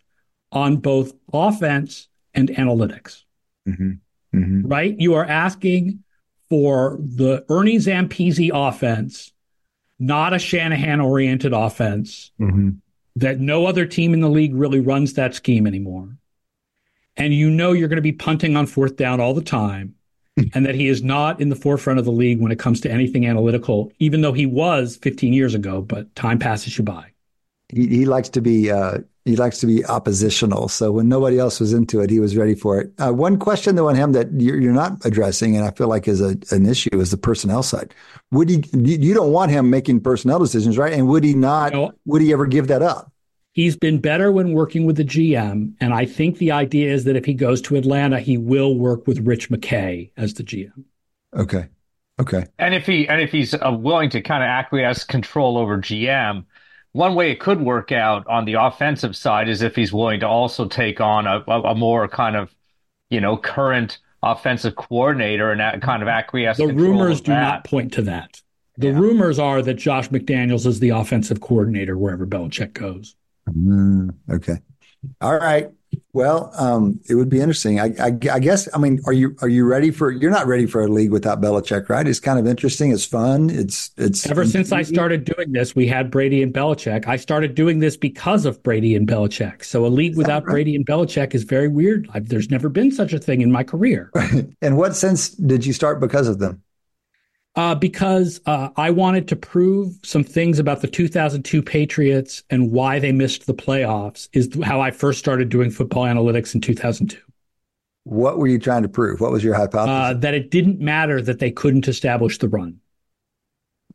on 0.55 0.77
both 0.77 1.13
offense 1.31 2.07
and 2.33 2.49
analytics. 2.49 3.23
Mm-hmm. 3.67 3.91
Mm-hmm. 4.35 4.67
Right? 4.67 4.95
You 4.97 5.13
are 5.13 5.25
asking 5.25 6.03
for 6.49 6.97
the 6.99 7.45
Ernie 7.49 7.77
Zampese 7.77 8.49
offense, 8.53 9.31
not 9.99 10.33
a 10.33 10.39
Shanahan 10.39 11.01
oriented 11.01 11.53
offense, 11.53 12.31
mm-hmm. 12.39 12.71
that 13.17 13.39
no 13.39 13.65
other 13.65 13.85
team 13.85 14.13
in 14.13 14.21
the 14.21 14.29
league 14.29 14.55
really 14.55 14.79
runs 14.79 15.13
that 15.13 15.35
scheme 15.35 15.67
anymore. 15.67 16.17
And 17.17 17.33
you 17.33 17.49
know 17.49 17.71
you're 17.71 17.87
going 17.87 17.97
to 17.97 18.01
be 18.01 18.11
punting 18.11 18.55
on 18.55 18.65
fourth 18.65 18.95
down 18.95 19.19
all 19.19 19.33
the 19.33 19.43
time. 19.43 19.95
and 20.53 20.65
that 20.65 20.75
he 20.75 20.89
is 20.89 21.01
not 21.01 21.39
in 21.39 21.47
the 21.47 21.55
forefront 21.55 21.97
of 21.97 22.03
the 22.03 22.11
league 22.11 22.41
when 22.41 22.51
it 22.51 22.59
comes 22.59 22.81
to 22.81 22.91
anything 22.91 23.25
analytical, 23.25 23.89
even 23.99 24.19
though 24.19 24.33
he 24.33 24.45
was 24.45 24.97
15 24.97 25.31
years 25.31 25.55
ago, 25.55 25.81
but 25.81 26.13
time 26.13 26.37
passes 26.37 26.77
you 26.77 26.83
by. 26.83 27.05
He, 27.69 27.87
he 27.87 28.05
likes 28.05 28.27
to 28.29 28.41
be 28.41 28.69
uh, 28.69 28.97
he 29.25 29.35
likes 29.35 29.57
to 29.59 29.65
be 29.65 29.83
oppositional. 29.85 30.67
So 30.69 30.91
when 30.91 31.09
nobody 31.09 31.39
else 31.39 31.59
was 31.59 31.73
into 31.73 31.99
it, 31.99 32.11
he 32.11 32.19
was 32.19 32.37
ready 32.37 32.53
for 32.53 32.79
it. 32.79 32.93
Uh, 32.99 33.11
one 33.11 33.37
question 33.37 33.75
though 33.75 33.89
on 33.89 33.95
him 33.95 34.11
that 34.11 34.31
you're, 34.39 34.59
you're, 34.61 34.71
not 34.71 35.03
addressing, 35.03 35.55
and 35.55 35.65
I 35.65 35.71
feel 35.71 35.87
like 35.87 36.07
is 36.07 36.21
a, 36.21 36.37
an 36.51 36.65
issue, 36.67 36.99
is 36.99 37.11
the 37.11 37.17
personnel 37.17 37.63
side. 37.63 37.93
Would 38.31 38.49
he? 38.49 38.63
You 38.73 39.13
don't 39.13 39.31
want 39.31 39.51
him 39.51 39.69
making 39.69 40.01
personnel 40.01 40.39
decisions, 40.39 40.77
right? 40.77 40.93
And 40.93 41.07
would 41.07 41.23
he 41.23 41.33
not? 41.33 41.73
No. 41.73 41.91
Would 42.05 42.21
he 42.21 42.31
ever 42.33 42.45
give 42.45 42.67
that 42.67 42.81
up? 42.81 43.11
He's 43.53 43.77
been 43.77 43.99
better 43.99 44.31
when 44.31 44.51
working 44.51 44.85
with 44.85 44.97
the 44.97 45.05
GM, 45.05 45.73
and 45.79 45.93
I 45.93 46.05
think 46.05 46.37
the 46.37 46.51
idea 46.51 46.91
is 46.93 47.05
that 47.05 47.15
if 47.15 47.25
he 47.25 47.33
goes 47.33 47.61
to 47.63 47.77
Atlanta, 47.77 48.19
he 48.19 48.37
will 48.37 48.77
work 48.77 49.07
with 49.07 49.19
Rich 49.25 49.49
McKay 49.49 50.11
as 50.17 50.33
the 50.33 50.43
GM. 50.43 50.83
Okay. 51.33 51.69
Okay. 52.19 52.45
And 52.59 52.73
if 52.73 52.85
he 52.85 53.07
and 53.07 53.21
if 53.21 53.31
he's 53.31 53.53
uh, 53.53 53.75
willing 53.77 54.09
to 54.11 54.21
kind 54.21 54.43
of 54.43 54.47
acquiesce 54.47 55.03
control 55.03 55.57
over 55.57 55.77
GM, 55.77 56.45
one 56.95 57.13
way 57.13 57.29
it 57.29 57.41
could 57.41 57.59
work 57.59 57.91
out 57.91 58.25
on 58.27 58.45
the 58.45 58.53
offensive 58.53 59.17
side 59.17 59.49
is 59.49 59.61
if 59.61 59.75
he's 59.75 59.91
willing 59.91 60.21
to 60.21 60.27
also 60.27 60.65
take 60.65 61.01
on 61.01 61.27
a, 61.27 61.41
a 61.41 61.75
more 61.75 62.07
kind 62.07 62.37
of, 62.37 62.55
you 63.09 63.19
know, 63.19 63.35
current 63.35 63.97
offensive 64.23 64.77
coordinator 64.77 65.51
and 65.51 65.81
kind 65.81 66.01
of 66.01 66.07
acquiesce. 66.07 66.55
The 66.55 66.67
rumors 66.67 67.19
do 67.19 67.33
not 67.33 67.65
point 67.65 67.91
to 67.93 68.01
that. 68.03 68.41
The 68.77 68.87
yeah. 68.87 68.97
rumors 68.97 69.39
are 69.39 69.61
that 69.61 69.73
Josh 69.73 70.07
McDaniels 70.07 70.65
is 70.65 70.79
the 70.79 70.91
offensive 70.91 71.41
coordinator 71.41 71.97
wherever 71.97 72.25
Belichick 72.25 72.71
goes. 72.71 73.17
Mm, 73.49 74.15
okay. 74.31 74.59
All 75.19 75.37
right. 75.37 75.69
Well, 76.13 76.51
um, 76.57 76.99
it 77.09 77.15
would 77.15 77.29
be 77.29 77.39
interesting. 77.39 77.79
I, 77.79 77.93
I, 77.99 78.07
I, 78.31 78.39
guess. 78.39 78.69
I 78.73 78.77
mean, 78.77 79.01
are 79.05 79.13
you 79.13 79.35
are 79.41 79.47
you 79.47 79.65
ready 79.65 79.91
for? 79.91 80.11
You're 80.11 80.31
not 80.31 80.47
ready 80.47 80.65
for 80.65 80.83
a 80.83 80.87
league 80.87 81.11
without 81.11 81.41
Belichick, 81.41 81.89
right? 81.89 82.07
It's 82.07 82.19
kind 82.19 82.39
of 82.39 82.47
interesting. 82.47 82.91
It's 82.91 83.05
fun. 83.05 83.49
It's 83.49 83.91
it's. 83.97 84.25
Ever 84.25 84.45
since 84.45 84.71
I 84.71 84.81
started 84.81 85.25
doing 85.25 85.51
this, 85.51 85.75
we 85.75 85.87
had 85.87 86.09
Brady 86.09 86.41
and 86.41 86.53
Belichick. 86.53 87.07
I 87.07 87.17
started 87.17 87.55
doing 87.55 87.79
this 87.79 87.97
because 87.97 88.45
of 88.45 88.61
Brady 88.63 88.95
and 88.95 89.07
Belichick. 89.07 89.63
So 89.63 89.85
a 89.85 89.87
league 89.87 90.15
without 90.15 90.45
right? 90.45 90.53
Brady 90.53 90.75
and 90.75 90.85
Belichick 90.85 91.35
is 91.35 91.43
very 91.43 91.67
weird. 91.67 92.09
I've, 92.13 92.29
there's 92.29 92.49
never 92.49 92.69
been 92.69 92.91
such 92.91 93.13
a 93.13 93.19
thing 93.19 93.41
in 93.41 93.51
my 93.51 93.63
career. 93.63 94.11
in 94.61 94.75
what 94.75 94.95
sense 94.95 95.29
did 95.29 95.65
you 95.65 95.73
start 95.73 95.99
because 95.99 96.27
of 96.27 96.39
them? 96.39 96.61
Uh, 97.55 97.73
because 97.73 98.41
uh, 98.47 98.69
I 98.75 98.89
wanted 98.89 99.29
to 99.29 99.35
prove 99.35 99.97
some 100.03 100.25
things 100.25 100.59
about 100.59 100.81
the 100.81 100.87
2002 100.87 101.61
Patriots 101.61 102.43
and 102.49 102.71
why 102.71 102.99
they 102.99 103.13
missed 103.13 103.47
the 103.47 103.53
playoffs. 103.53 104.27
Is 104.33 104.49
how 104.63 104.81
I 104.81 104.91
first 104.91 105.19
started 105.19 105.49
doing 105.49 105.71
football 105.71 106.03
analytics 106.03 106.53
in 106.53 106.59
2002. 106.59 107.17
What 108.03 108.37
were 108.37 108.47
you 108.47 108.59
trying 108.59 108.83
to 108.83 108.89
prove? 108.89 109.21
What 109.21 109.31
was 109.31 109.43
your 109.43 109.55
hypothesis? 109.55 110.17
Uh, 110.17 110.19
that 110.19 110.33
it 110.33 110.51
didn't 110.51 110.79
matter 110.79 111.21
that 111.21 111.39
they 111.39 111.49
couldn't 111.49 111.87
establish 111.87 112.37
the 112.37 112.49
run. 112.49 112.79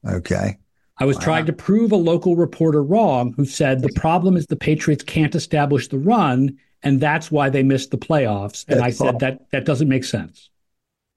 Okay. 0.09 0.59
I 0.99 1.05
was 1.05 1.17
wow. 1.17 1.25
trying 1.25 1.47
to 1.47 1.53
prove 1.53 1.93
a 1.93 1.97
local 1.97 2.37
reporter 2.37 2.83
wrong 2.83 3.33
who 3.37 3.45
said 3.45 3.83
the 3.83 3.93
problem 3.95 4.37
is 4.37 4.47
the 4.47 4.57
Patriots 4.57 5.05
can't 5.05 5.35
establish 5.35 5.89
the 5.89 5.99
run, 5.99 6.59
and 6.83 7.01
that's 7.01 7.31
why 7.31 7.51
they 7.51 7.63
missed 7.63 7.91
the 7.91 7.99
playoffs. 7.99 8.65
And 8.69 8.81
that's 8.81 9.01
I 9.01 9.05
said 9.05 9.19
that 9.21 9.51
that 9.51 9.65
doesn't 9.65 9.89
make 9.89 10.05
sense. 10.05 10.51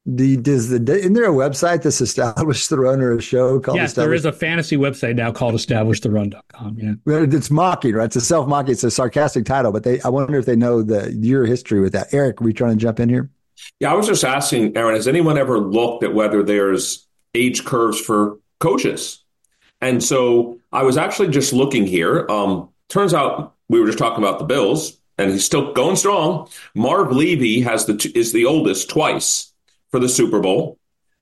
The, 0.06 0.36
does 0.36 0.68
the 0.68 0.80
isn't 0.98 1.14
there 1.14 1.24
a 1.24 1.34
website 1.34 1.84
that's 1.84 2.02
established 2.02 2.70
the 2.70 2.78
run 2.78 3.00
or 3.02 3.14
a 3.14 3.22
show 3.22 3.58
called? 3.62 3.78
Yes, 3.78 3.94
there 3.94 4.14
is 4.14 4.26
a 4.26 4.34
fantasy 4.34 4.76
website 4.76 5.16
now 5.16 5.32
called 5.32 5.54
establishtheRun.com. 5.54 6.78
Yeah, 6.78 6.96
it's 7.06 7.50
mocking, 7.50 7.96
right? 7.96 8.06
It's 8.06 8.18
a 8.18 8.22
self 8.22 8.46
mocking. 8.46 8.74
It's 8.74 8.84
a 8.84 8.92
sarcastic 8.92 9.46
title, 9.46 9.72
but 9.72 9.84
they 9.84 10.02
I 10.02 10.10
wonder 10.10 10.38
if 10.38 10.46
they 10.46 10.58
know 10.58 10.84
the 10.84 11.14
your 11.14 11.46
history 11.46 11.80
with 11.80 11.94
that. 11.94 12.14
Eric, 12.14 12.42
are 12.42 12.44
we 12.44 12.52
trying 12.52 12.78
to 12.78 12.82
jump 12.82 13.00
in 13.00 13.08
here? 13.08 13.30
Yeah, 13.80 13.92
I 13.92 13.94
was 13.94 14.08
just 14.08 14.26
asking, 14.26 14.76
Aaron. 14.76 14.96
Has 14.96 15.08
anyone 15.08 15.38
ever 15.38 15.58
looked 15.58 16.04
at 16.04 16.14
whether 16.14 16.44
there's 16.44 17.08
age 17.34 17.64
curves 17.64 17.98
for 17.98 18.40
coaches? 18.60 19.24
And 19.80 20.04
so 20.04 20.60
I 20.74 20.84
was 20.84 20.98
actually 20.98 21.30
just 21.30 21.54
looking 21.54 21.88
here. 21.88 22.30
Um, 22.30 22.70
turns 22.90 23.14
out 23.14 23.56
we 23.70 23.80
were 23.80 23.86
just 23.86 24.00
talking 24.00 24.22
about 24.22 24.40
the 24.40 24.46
Bills, 24.46 24.98
and 25.18 25.32
he's 25.32 25.46
still 25.46 25.72
going 25.72 25.96
strong. 25.96 26.50
Marv 26.76 27.14
Levy 27.14 27.62
has 27.62 27.86
the 27.86 28.12
is 28.16 28.34
the 28.34 28.46
oldest 28.46 28.90
twice 28.90 29.53
for 29.94 30.00
the 30.00 30.10
Super 30.10 30.40
Bowl. 30.40 30.80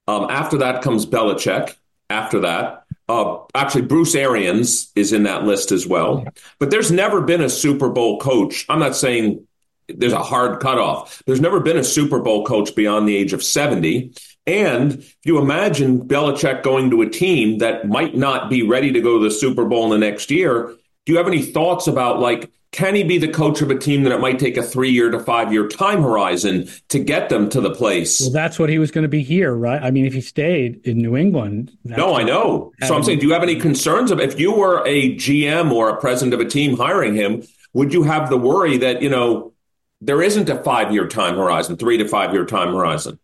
Um, 0.08 0.28
after 0.30 0.56
that 0.56 0.80
comes 0.80 1.04
Belichick. 1.04 1.76
After 2.08 2.40
that, 2.40 2.84
uh, 3.06 3.40
actually, 3.54 3.82
Bruce 3.82 4.14
Arians 4.14 4.90
is 4.96 5.12
in 5.12 5.24
that 5.24 5.44
list 5.44 5.72
as 5.72 5.86
well. 5.86 6.26
But 6.58 6.70
there's 6.70 6.90
never 6.90 7.20
been 7.20 7.42
a 7.42 7.50
Super 7.50 7.90
Bowl 7.90 8.18
coach. 8.18 8.64
I'm 8.70 8.78
not 8.78 8.96
saying 8.96 9.46
there's 9.88 10.14
a 10.14 10.22
hard 10.22 10.60
cutoff. 10.60 11.22
There's 11.26 11.40
never 11.40 11.60
been 11.60 11.76
a 11.76 11.84
Super 11.84 12.18
Bowl 12.18 12.46
coach 12.46 12.74
beyond 12.74 13.06
the 13.06 13.14
age 13.14 13.34
of 13.34 13.44
70. 13.44 14.14
And 14.46 14.94
if 14.94 15.16
you 15.24 15.38
imagine 15.38 16.08
Belichick 16.08 16.62
going 16.62 16.88
to 16.92 17.02
a 17.02 17.10
team 17.10 17.58
that 17.58 17.86
might 17.86 18.16
not 18.16 18.48
be 18.48 18.62
ready 18.62 18.90
to 18.92 19.02
go 19.02 19.18
to 19.18 19.24
the 19.24 19.30
Super 19.30 19.66
Bowl 19.66 19.84
in 19.84 20.00
the 20.00 20.06
next 20.06 20.30
year, 20.30 20.74
do 21.04 21.12
you 21.12 21.18
have 21.18 21.28
any 21.28 21.42
thoughts 21.42 21.88
about 21.88 22.20
like 22.20 22.50
can 22.72 22.94
he 22.94 23.04
be 23.04 23.18
the 23.18 23.28
coach 23.28 23.60
of 23.60 23.70
a 23.70 23.78
team 23.78 24.02
that 24.02 24.12
it 24.12 24.20
might 24.20 24.38
take 24.38 24.56
a 24.56 24.62
three 24.62 24.90
year 24.90 25.10
to 25.10 25.20
five 25.20 25.52
year 25.52 25.68
time 25.68 26.02
horizon 26.02 26.68
to 26.88 26.98
get 26.98 27.28
them 27.28 27.48
to 27.50 27.60
the 27.60 27.70
place? 27.70 28.20
Well, 28.20 28.30
that's 28.30 28.58
what 28.58 28.70
he 28.70 28.78
was 28.78 28.90
going 28.90 29.02
to 29.02 29.08
be 29.08 29.22
here, 29.22 29.54
right? 29.54 29.80
I 29.82 29.90
mean, 29.90 30.06
if 30.06 30.14
he 30.14 30.22
stayed 30.22 30.86
in 30.86 30.98
New 30.98 31.14
England. 31.14 31.76
No, 31.84 32.16
I 32.16 32.22
know. 32.22 32.72
So 32.84 32.96
I'm 32.96 33.04
saying, 33.04 33.18
do 33.18 33.26
you 33.26 33.34
have 33.34 33.42
any 33.42 33.56
concerns 33.56 34.10
of 34.10 34.18
if 34.20 34.40
you 34.40 34.52
were 34.52 34.82
a 34.86 35.14
GM 35.16 35.70
or 35.70 35.90
a 35.90 36.00
president 36.00 36.32
of 36.32 36.40
a 36.40 36.48
team 36.48 36.76
hiring 36.76 37.14
him, 37.14 37.42
would 37.74 37.92
you 37.92 38.04
have 38.04 38.30
the 38.30 38.38
worry 38.38 38.78
that, 38.78 39.02
you 39.02 39.10
know, 39.10 39.52
there 40.00 40.22
isn't 40.22 40.48
a 40.48 40.62
five 40.62 40.92
year 40.92 41.06
time 41.06 41.36
horizon, 41.36 41.76
three 41.76 41.98
to 41.98 42.08
five 42.08 42.32
year 42.32 42.46
time 42.46 42.72
horizon? 42.72 43.18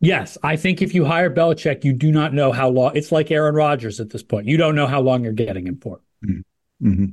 Yes, 0.00 0.38
I 0.42 0.56
think 0.56 0.80
if 0.80 0.94
you 0.94 1.04
hire 1.04 1.30
Belichick, 1.30 1.82
you 1.82 1.92
do 1.92 2.12
not 2.12 2.32
know 2.32 2.52
how 2.52 2.68
long. 2.68 2.92
It's 2.94 3.10
like 3.10 3.30
Aaron 3.30 3.54
Rodgers 3.54 4.00
at 4.00 4.10
this 4.10 4.22
point. 4.22 4.46
You 4.46 4.56
don't 4.56 4.76
know 4.76 4.86
how 4.86 5.00
long 5.00 5.24
you're 5.24 5.32
getting 5.32 5.66
him 5.66 5.78
for. 5.78 6.00
Mm-hmm. 6.24 7.04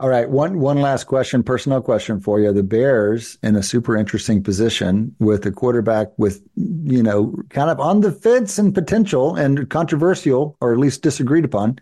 All 0.00 0.08
right, 0.08 0.28
one 0.28 0.58
one 0.58 0.80
last 0.80 1.04
question, 1.04 1.44
personnel 1.44 1.80
question 1.80 2.18
for 2.18 2.40
you. 2.40 2.52
The 2.52 2.64
Bears 2.64 3.38
in 3.44 3.54
a 3.54 3.62
super 3.62 3.96
interesting 3.96 4.42
position 4.42 5.14
with 5.20 5.46
a 5.46 5.52
quarterback 5.52 6.08
with 6.18 6.42
you 6.56 7.00
know 7.00 7.32
kind 7.50 7.70
of 7.70 7.78
on 7.78 8.00
the 8.00 8.10
fence 8.10 8.58
and 8.58 8.74
potential 8.74 9.36
and 9.36 9.70
controversial, 9.70 10.56
or 10.60 10.72
at 10.72 10.80
least 10.80 11.02
disagreed 11.02 11.44
upon, 11.44 11.78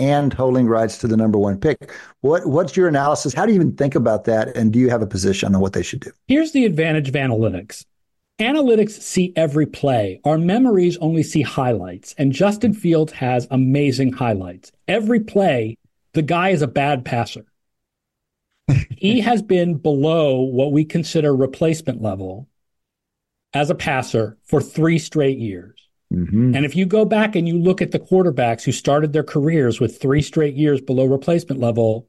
and 0.00 0.32
holding 0.32 0.66
rights 0.66 0.98
to 0.98 1.06
the 1.06 1.16
number 1.16 1.38
one 1.38 1.56
pick. 1.56 1.92
What 2.22 2.46
what's 2.46 2.76
your 2.76 2.88
analysis? 2.88 3.32
How 3.32 3.46
do 3.46 3.52
you 3.52 3.60
even 3.60 3.76
think 3.76 3.94
about 3.94 4.24
that? 4.24 4.56
And 4.56 4.72
do 4.72 4.80
you 4.80 4.90
have 4.90 5.00
a 5.02 5.06
position 5.06 5.54
on 5.54 5.60
what 5.60 5.72
they 5.72 5.84
should 5.84 6.00
do? 6.00 6.10
Here's 6.26 6.50
the 6.50 6.64
advantage 6.64 7.10
of 7.10 7.14
analytics. 7.14 7.84
Analytics 8.40 9.00
see 9.00 9.32
every 9.36 9.66
play. 9.66 10.20
Our 10.24 10.36
memories 10.36 10.96
only 10.96 11.22
see 11.22 11.42
highlights, 11.42 12.12
and 12.18 12.32
Justin 12.32 12.74
Fields 12.74 13.12
has 13.12 13.46
amazing 13.52 14.14
highlights. 14.14 14.72
Every 14.88 15.20
play, 15.20 15.78
the 16.14 16.22
guy 16.22 16.48
is 16.48 16.60
a 16.60 16.66
bad 16.66 17.04
passer 17.04 17.44
he 18.90 19.20
has 19.20 19.42
been 19.42 19.74
below 19.74 20.40
what 20.40 20.72
we 20.72 20.84
consider 20.84 21.34
replacement 21.34 22.00
level 22.00 22.48
as 23.52 23.70
a 23.70 23.74
passer 23.74 24.38
for 24.44 24.60
three 24.60 24.98
straight 24.98 25.38
years. 25.38 25.78
Mm-hmm. 26.12 26.54
And 26.54 26.64
if 26.64 26.76
you 26.76 26.86
go 26.86 27.04
back 27.04 27.36
and 27.36 27.48
you 27.48 27.58
look 27.58 27.80
at 27.80 27.90
the 27.90 27.98
quarterbacks 27.98 28.64
who 28.64 28.72
started 28.72 29.12
their 29.12 29.24
careers 29.24 29.80
with 29.80 30.00
three 30.00 30.22
straight 30.22 30.54
years 30.54 30.80
below 30.80 31.06
replacement 31.06 31.60
level, 31.60 32.08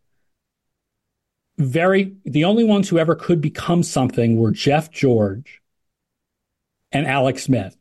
very 1.57 2.15
the 2.25 2.45
only 2.45 2.63
ones 2.63 2.89
who 2.89 2.97
ever 2.97 3.15
could 3.15 3.39
become 3.39 3.83
something 3.83 4.37
were 4.37 4.51
Jeff 4.51 4.91
George 4.91 5.61
and 6.91 7.07
Alex 7.07 7.43
Smith. 7.43 7.77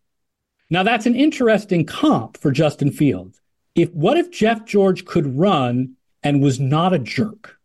Now 0.70 0.82
that's 0.82 1.06
an 1.06 1.16
interesting 1.16 1.86
comp 1.86 2.36
for 2.36 2.50
Justin 2.50 2.90
Fields. 2.90 3.40
If 3.74 3.90
what 3.92 4.16
if 4.18 4.30
Jeff 4.30 4.64
George 4.64 5.04
could 5.04 5.38
run 5.38 5.96
and 6.22 6.42
was 6.42 6.60
not 6.60 6.92
a 6.92 6.98
jerk? 6.98 7.58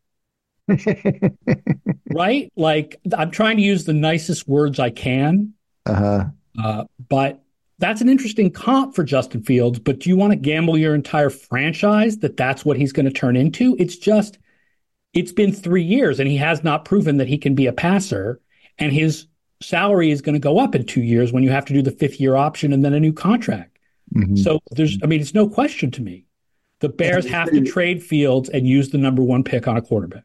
right? 2.11 2.51
Like 2.55 2.99
I'm 3.18 3.32
trying 3.32 3.57
to 3.57 3.63
use 3.63 3.86
the 3.86 3.93
nicest 3.93 4.47
words 4.47 4.80
I 4.80 4.89
can. 4.89 5.53
Uh-huh. 5.86 6.26
Uh, 6.61 6.84
but 7.09 7.41
that's 7.80 8.01
an 8.01 8.09
interesting 8.09 8.51
comp 8.51 8.95
for 8.95 9.03
Justin 9.03 9.43
Fields. 9.43 9.80
But 9.80 9.99
do 9.99 10.09
you 10.09 10.18
want 10.18 10.32
to 10.32 10.38
gamble 10.38 10.78
your 10.78 10.95
entire 10.95 11.30
franchise 11.30 12.18
that 12.20 12.38
that's 12.38 12.65
what 12.65 12.78
he's 12.78 12.91
going 12.91 13.05
to 13.05 13.11
turn 13.11 13.36
into? 13.36 13.76
It's 13.80 13.97
just, 13.97 14.39
it's 15.13 15.32
been 15.32 15.53
three 15.53 15.84
years 15.84 16.20
and 16.20 16.28
he 16.28 16.38
has 16.38 16.63
not 16.63 16.86
proven 16.86 17.18
that 17.18 17.28
he 17.28 17.38
can 17.38 17.55
be 17.55 17.68
a 17.68 17.74
passer. 17.74 18.41
And 18.80 18.91
his 18.91 19.28
salary 19.61 20.11
is 20.11 20.22
going 20.22 20.34
to 20.34 20.39
go 20.39 20.59
up 20.59 20.76
in 20.76 20.86
two 20.86 21.01
years 21.01 21.32
when 21.32 21.43
you 21.43 21.51
have 21.51 21.65
to 21.65 21.74
do 21.74 21.82
the 21.82 21.91
fifth 21.91 22.20
year 22.20 22.36
option 22.36 22.74
and 22.74 22.84
then 22.84 22.93
a 22.93 22.99
new 22.99 23.13
contract. 23.13 23.78
Mm-hmm. 24.15 24.36
So 24.38 24.59
there's, 24.72 24.97
I 25.03 25.07
mean, 25.07 25.22
it's 25.22 25.34
no 25.34 25.47
question 25.47 25.91
to 25.91 26.01
me. 26.01 26.26
The 26.80 26.89
Bears 26.89 27.28
have 27.28 27.49
to 27.51 27.61
trade 27.61 28.03
Fields 28.03 28.49
and 28.49 28.68
use 28.68 28.89
the 28.89 28.99
number 28.99 29.24
one 29.24 29.43
pick 29.43 29.68
on 29.68 29.78
a 29.78 29.82
quarterback. 29.82 30.24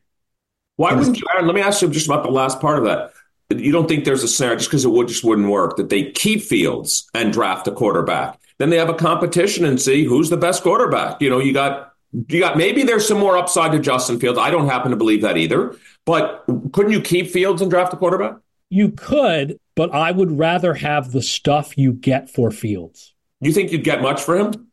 Why 0.82 0.94
wouldn't 0.94 1.16
you, 1.16 1.26
Aaron? 1.32 1.46
Let 1.46 1.54
me 1.54 1.60
ask 1.60 1.80
you 1.80 1.88
just 1.88 2.06
about 2.06 2.24
the 2.24 2.30
last 2.32 2.58
part 2.58 2.76
of 2.76 2.84
that. 2.86 3.12
You 3.56 3.70
don't 3.70 3.86
think 3.86 4.04
there's 4.04 4.24
a 4.24 4.28
scenario 4.28 4.58
just 4.58 4.68
because 4.68 4.84
it 4.84 4.88
would 4.88 5.06
just 5.06 5.22
wouldn't 5.22 5.48
work 5.48 5.76
that 5.76 5.90
they 5.90 6.10
keep 6.10 6.42
Fields 6.42 7.08
and 7.14 7.32
draft 7.32 7.68
a 7.68 7.70
quarterback. 7.70 8.40
Then 8.58 8.70
they 8.70 8.78
have 8.78 8.88
a 8.88 8.94
competition 8.94 9.64
and 9.64 9.80
see 9.80 10.02
who's 10.02 10.28
the 10.28 10.36
best 10.36 10.64
quarterback. 10.64 11.20
You 11.20 11.30
know, 11.30 11.38
you 11.38 11.52
got 11.52 11.92
you 12.26 12.40
got 12.40 12.56
maybe 12.56 12.82
there's 12.82 13.06
some 13.06 13.20
more 13.20 13.38
upside 13.38 13.70
to 13.70 13.78
Justin 13.78 14.18
Fields. 14.18 14.40
I 14.40 14.50
don't 14.50 14.66
happen 14.66 14.90
to 14.90 14.96
believe 14.96 15.22
that 15.22 15.36
either. 15.36 15.76
But 16.04 16.42
couldn't 16.72 16.90
you 16.90 17.00
keep 17.00 17.28
Fields 17.30 17.62
and 17.62 17.70
draft 17.70 17.92
a 17.92 17.96
quarterback? 17.96 18.38
You 18.68 18.90
could, 18.90 19.60
but 19.76 19.94
I 19.94 20.10
would 20.10 20.36
rather 20.36 20.74
have 20.74 21.12
the 21.12 21.22
stuff 21.22 21.78
you 21.78 21.92
get 21.92 22.28
for 22.28 22.50
Fields. 22.50 23.14
You 23.40 23.52
think 23.52 23.70
you'd 23.70 23.84
get 23.84 24.02
much 24.02 24.20
for 24.20 24.36
him? 24.36 24.66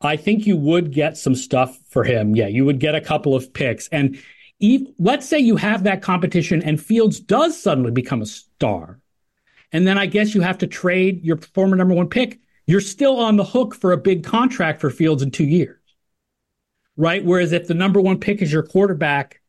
I 0.00 0.16
think 0.16 0.44
you 0.48 0.56
would 0.56 0.92
get 0.92 1.16
some 1.16 1.36
stuff 1.36 1.78
for 1.88 2.02
him. 2.02 2.34
Yeah, 2.34 2.48
you 2.48 2.64
would 2.64 2.80
get 2.80 2.96
a 2.96 3.00
couple 3.00 3.36
of 3.36 3.52
picks. 3.52 3.86
And 3.88 4.18
let's 4.98 5.26
say 5.26 5.38
you 5.38 5.56
have 5.56 5.84
that 5.84 6.02
competition 6.02 6.62
and 6.62 6.80
Fields 6.80 7.18
does 7.18 7.60
suddenly 7.60 7.90
become 7.90 8.22
a 8.22 8.26
star. 8.26 9.00
And 9.72 9.86
then 9.86 9.98
I 9.98 10.06
guess 10.06 10.34
you 10.34 10.40
have 10.40 10.58
to 10.58 10.66
trade 10.66 11.24
your 11.24 11.38
former 11.38 11.76
number 11.76 11.94
one 11.94 12.08
pick. 12.08 12.40
You're 12.66 12.80
still 12.80 13.16
on 13.16 13.36
the 13.36 13.44
hook 13.44 13.74
for 13.74 13.92
a 13.92 13.96
big 13.96 14.24
contract 14.24 14.80
for 14.80 14.90
Fields 14.90 15.22
in 15.22 15.30
two 15.30 15.44
years. 15.44 15.78
Right? 16.96 17.24
Whereas 17.24 17.52
if 17.52 17.66
the 17.66 17.74
number 17.74 18.00
one 18.00 18.18
pick 18.18 18.42
is 18.42 18.52
your 18.52 18.62
quarterback, 18.62 19.40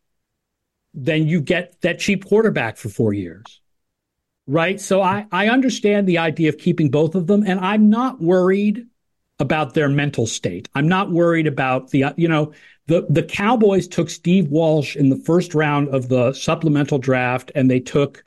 then 0.93 1.27
you 1.27 1.41
get 1.41 1.79
that 1.81 1.99
cheap 1.99 2.25
quarterback 2.25 2.77
for 2.77 2.89
four 2.89 3.13
years. 3.13 3.61
Right? 4.47 4.79
So 4.79 5.01
I, 5.01 5.27
I 5.31 5.49
understand 5.49 6.07
the 6.07 6.19
idea 6.19 6.49
of 6.49 6.57
keeping 6.57 6.89
both 6.89 7.15
of 7.15 7.27
them, 7.27 7.43
and 7.45 7.59
I'm 7.59 7.89
not 7.89 8.21
worried 8.21 8.85
about 9.39 9.73
their 9.73 9.89
mental 9.89 10.27
state. 10.27 10.69
I'm 10.75 10.87
not 10.87 11.11
worried 11.11 11.47
about 11.47 11.89
the, 11.89 12.05
you 12.15 12.27
know, 12.27 12.53
the, 12.87 13.05
the 13.09 13.23
Cowboys 13.23 13.87
took 13.87 14.09
Steve 14.09 14.49
Walsh 14.49 14.95
in 14.95 15.09
the 15.09 15.15
first 15.15 15.53
round 15.53 15.89
of 15.89 16.09
the 16.09 16.33
supplemental 16.33 16.97
draft, 16.97 17.51
and 17.55 17.69
they 17.69 17.79
took 17.79 18.23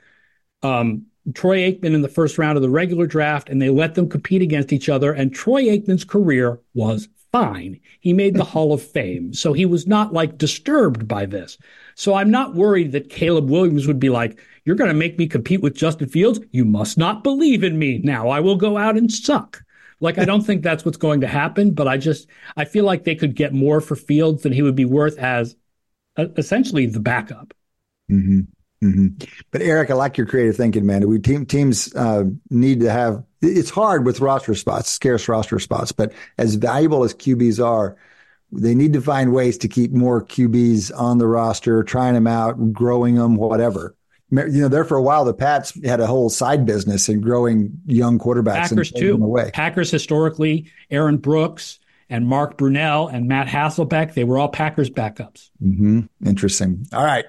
um, 0.63 1.05
Troy 1.33 1.71
Aikman 1.71 1.93
in 1.93 2.01
the 2.01 2.07
first 2.07 2.37
round 2.37 2.57
of 2.57 2.61
the 2.61 2.69
regular 2.69 3.07
draft, 3.07 3.49
and 3.49 3.61
they 3.61 3.69
let 3.69 3.95
them 3.95 4.09
compete 4.09 4.41
against 4.41 4.71
each 4.71 4.89
other. 4.89 5.11
And 5.11 5.33
Troy 5.33 5.63
Aikman's 5.63 6.05
career 6.05 6.59
was 6.73 7.07
fine. 7.31 7.79
He 7.99 8.13
made 8.13 8.35
the 8.35 8.43
Hall 8.53 8.71
of 8.73 8.81
Fame. 8.81 9.33
So 9.33 9.51
he 9.53 9.65
was 9.65 9.87
not 9.87 10.13
like 10.13 10.37
disturbed 10.37 11.07
by 11.07 11.25
this. 11.25 11.57
So 11.95 12.13
I'm 12.13 12.31
not 12.31 12.55
worried 12.55 12.91
that 12.93 13.09
Caleb 13.09 13.49
Williams 13.49 13.87
would 13.87 13.99
be 13.99 14.09
like, 14.09 14.39
You're 14.63 14.75
going 14.75 14.89
to 14.89 14.93
make 14.93 15.17
me 15.17 15.27
compete 15.27 15.61
with 15.61 15.75
Justin 15.75 16.07
Fields? 16.07 16.39
You 16.51 16.63
must 16.63 16.97
not 16.97 17.23
believe 17.23 17.63
in 17.63 17.77
me. 17.77 17.99
Now 18.03 18.29
I 18.29 18.39
will 18.39 18.55
go 18.55 18.77
out 18.77 18.97
and 18.97 19.11
suck. 19.11 19.64
Like, 19.99 20.17
I 20.17 20.25
don't 20.25 20.41
think 20.41 20.61
that's 20.61 20.83
what's 20.83 20.97
going 20.97 21.21
to 21.21 21.27
happen, 21.27 21.71
but 21.71 21.87
I 21.87 21.97
just, 21.97 22.27
I 22.57 22.65
feel 22.65 22.83
like 22.83 23.03
they 23.03 23.15
could 23.15 23.35
get 23.35 23.53
more 23.53 23.81
for 23.81 23.95
Fields 23.95 24.43
than 24.43 24.51
he 24.51 24.61
would 24.61 24.75
be 24.75 24.85
worth 24.85 25.17
as 25.17 25.55
uh, 26.17 26.27
essentially 26.37 26.85
the 26.85 26.99
backup. 26.99 27.53
Mm-hmm. 28.11 28.41
Mm-hmm. 28.83 29.25
But 29.51 29.61
Eric, 29.61 29.89
I 29.89 29.93
like 29.93 30.17
your 30.17 30.27
creative 30.27 30.55
thinking, 30.55 30.85
man. 30.85 31.07
We 31.07 31.19
team 31.19 31.45
teams 31.45 31.95
uh, 31.95 32.25
need 32.49 32.81
to 32.81 32.91
have. 32.91 33.23
It's 33.41 33.69
hard 33.69 34.05
with 34.05 34.19
roster 34.19 34.53
spots, 34.53 34.89
scarce 34.89 35.27
roster 35.27 35.59
spots. 35.59 35.91
But 35.91 36.13
as 36.37 36.55
valuable 36.55 37.03
as 37.03 37.13
QBs 37.13 37.63
are, 37.65 37.95
they 38.51 38.75
need 38.75 38.93
to 38.93 39.01
find 39.01 39.33
ways 39.33 39.57
to 39.59 39.67
keep 39.67 39.91
more 39.91 40.23
QBs 40.23 40.91
on 40.95 41.17
the 41.17 41.27
roster, 41.27 41.83
trying 41.83 42.13
them 42.13 42.27
out, 42.27 42.73
growing 42.73 43.15
them, 43.15 43.37
whatever 43.37 43.95
you 44.31 44.61
know, 44.61 44.67
there 44.67 44.85
for 44.85 44.97
a 44.97 45.01
while, 45.03 45.25
the 45.25 45.33
Pats 45.33 45.73
had 45.83 45.99
a 45.99 46.07
whole 46.07 46.29
side 46.29 46.65
business 46.65 47.09
in 47.09 47.21
growing 47.21 47.79
young 47.85 48.19
quarterbacks. 48.19 48.69
Packers 48.69 48.91
too. 48.91 49.13
Away. 49.15 49.51
Packers 49.53 49.91
historically, 49.91 50.71
Aaron 50.89 51.17
Brooks 51.17 51.79
and 52.09 52.27
Mark 52.27 52.57
Brunell 52.57 53.11
and 53.11 53.27
Matt 53.27 53.47
Hasselbeck, 53.47 54.13
they 54.13 54.23
were 54.23 54.37
all 54.37 54.49
Packers 54.49 54.89
backups. 54.89 55.49
Mm-hmm. 55.63 56.01
Interesting. 56.25 56.87
All 56.93 57.03
right. 57.03 57.25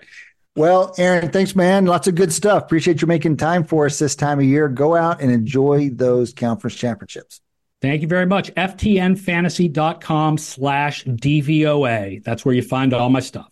Well, 0.55 0.95
Aaron, 0.97 1.31
thanks, 1.31 1.55
man. 1.55 1.85
Lots 1.85 2.09
of 2.09 2.15
good 2.15 2.33
stuff. 2.33 2.63
Appreciate 2.63 3.03
you 3.03 3.07
making 3.07 3.37
time 3.37 3.65
for 3.65 3.87
us 3.87 3.99
this 3.99 4.17
time 4.17 4.39
of 4.39 4.47
year. 4.47 4.69
Go 4.69 4.97
out 4.97 5.21
and 5.21 5.31
enjoy 5.31 5.91
those 5.91 6.33
conference 6.33 6.77
championships. 6.77 7.41
Thank 7.83 8.01
you 8.01 8.09
very 8.09 8.25
much. 8.25 8.53
FTNfantasy.com 8.55 10.39
slash 10.39 11.05
DVOA. 11.05 12.25
That's 12.25 12.45
where 12.45 12.55
you 12.55 12.63
find 12.63 12.95
all 12.95 13.11
my 13.11 13.21
stuff. 13.21 13.51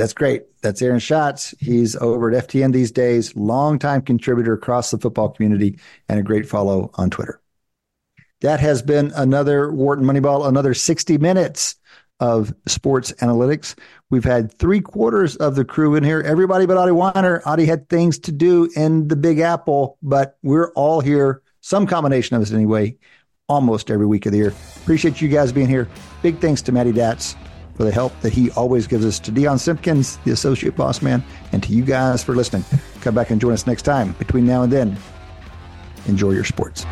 That's 0.00 0.14
great. 0.14 0.44
That's 0.62 0.80
Aaron 0.80 0.98
Schatz. 0.98 1.54
He's 1.60 1.94
over 1.94 2.32
at 2.32 2.48
FTN 2.48 2.72
these 2.72 2.90
days, 2.90 3.36
longtime 3.36 4.00
contributor 4.00 4.54
across 4.54 4.90
the 4.90 4.96
football 4.96 5.28
community, 5.28 5.78
and 6.08 6.18
a 6.18 6.22
great 6.22 6.48
follow 6.48 6.90
on 6.94 7.10
Twitter. 7.10 7.42
That 8.40 8.60
has 8.60 8.80
been 8.80 9.12
another 9.14 9.70
Wharton 9.70 10.06
Moneyball, 10.06 10.48
another 10.48 10.72
60 10.72 11.18
minutes 11.18 11.76
of 12.18 12.54
sports 12.66 13.12
analytics. 13.20 13.74
We've 14.08 14.24
had 14.24 14.50
three 14.54 14.80
quarters 14.80 15.36
of 15.36 15.54
the 15.54 15.66
crew 15.66 15.94
in 15.96 16.02
here. 16.02 16.20
Everybody 16.20 16.64
but 16.64 16.78
Adi 16.78 16.92
Wyner. 16.92 17.42
Adi 17.44 17.66
had 17.66 17.86
things 17.90 18.18
to 18.20 18.32
do 18.32 18.70
in 18.74 19.08
the 19.08 19.16
Big 19.16 19.40
Apple, 19.40 19.98
but 20.02 20.38
we're 20.42 20.72
all 20.72 21.02
here, 21.02 21.42
some 21.60 21.86
combination 21.86 22.36
of 22.36 22.42
us 22.42 22.52
anyway, 22.52 22.96
almost 23.50 23.90
every 23.90 24.06
week 24.06 24.24
of 24.24 24.32
the 24.32 24.38
year. 24.38 24.54
Appreciate 24.76 25.20
you 25.20 25.28
guys 25.28 25.52
being 25.52 25.68
here. 25.68 25.88
Big 26.22 26.38
thanks 26.38 26.62
to 26.62 26.72
Matty 26.72 26.92
Datz 26.92 27.36
for 27.74 27.84
the 27.84 27.92
help 27.92 28.18
that 28.20 28.32
he 28.32 28.50
always 28.52 28.86
gives 28.86 29.04
us, 29.04 29.18
to 29.20 29.30
Dion 29.30 29.58
Simpkins, 29.58 30.18
the 30.18 30.32
associate 30.32 30.76
boss 30.76 31.02
man, 31.02 31.22
and 31.52 31.62
to 31.62 31.72
you 31.72 31.84
guys 31.84 32.22
for 32.22 32.34
listening. 32.34 32.64
Come 33.00 33.14
back 33.14 33.30
and 33.30 33.40
join 33.40 33.52
us 33.52 33.66
next 33.66 33.82
time. 33.82 34.12
Between 34.18 34.46
now 34.46 34.62
and 34.62 34.72
then, 34.72 34.96
enjoy 36.06 36.32
your 36.32 36.44
sports. 36.44 36.84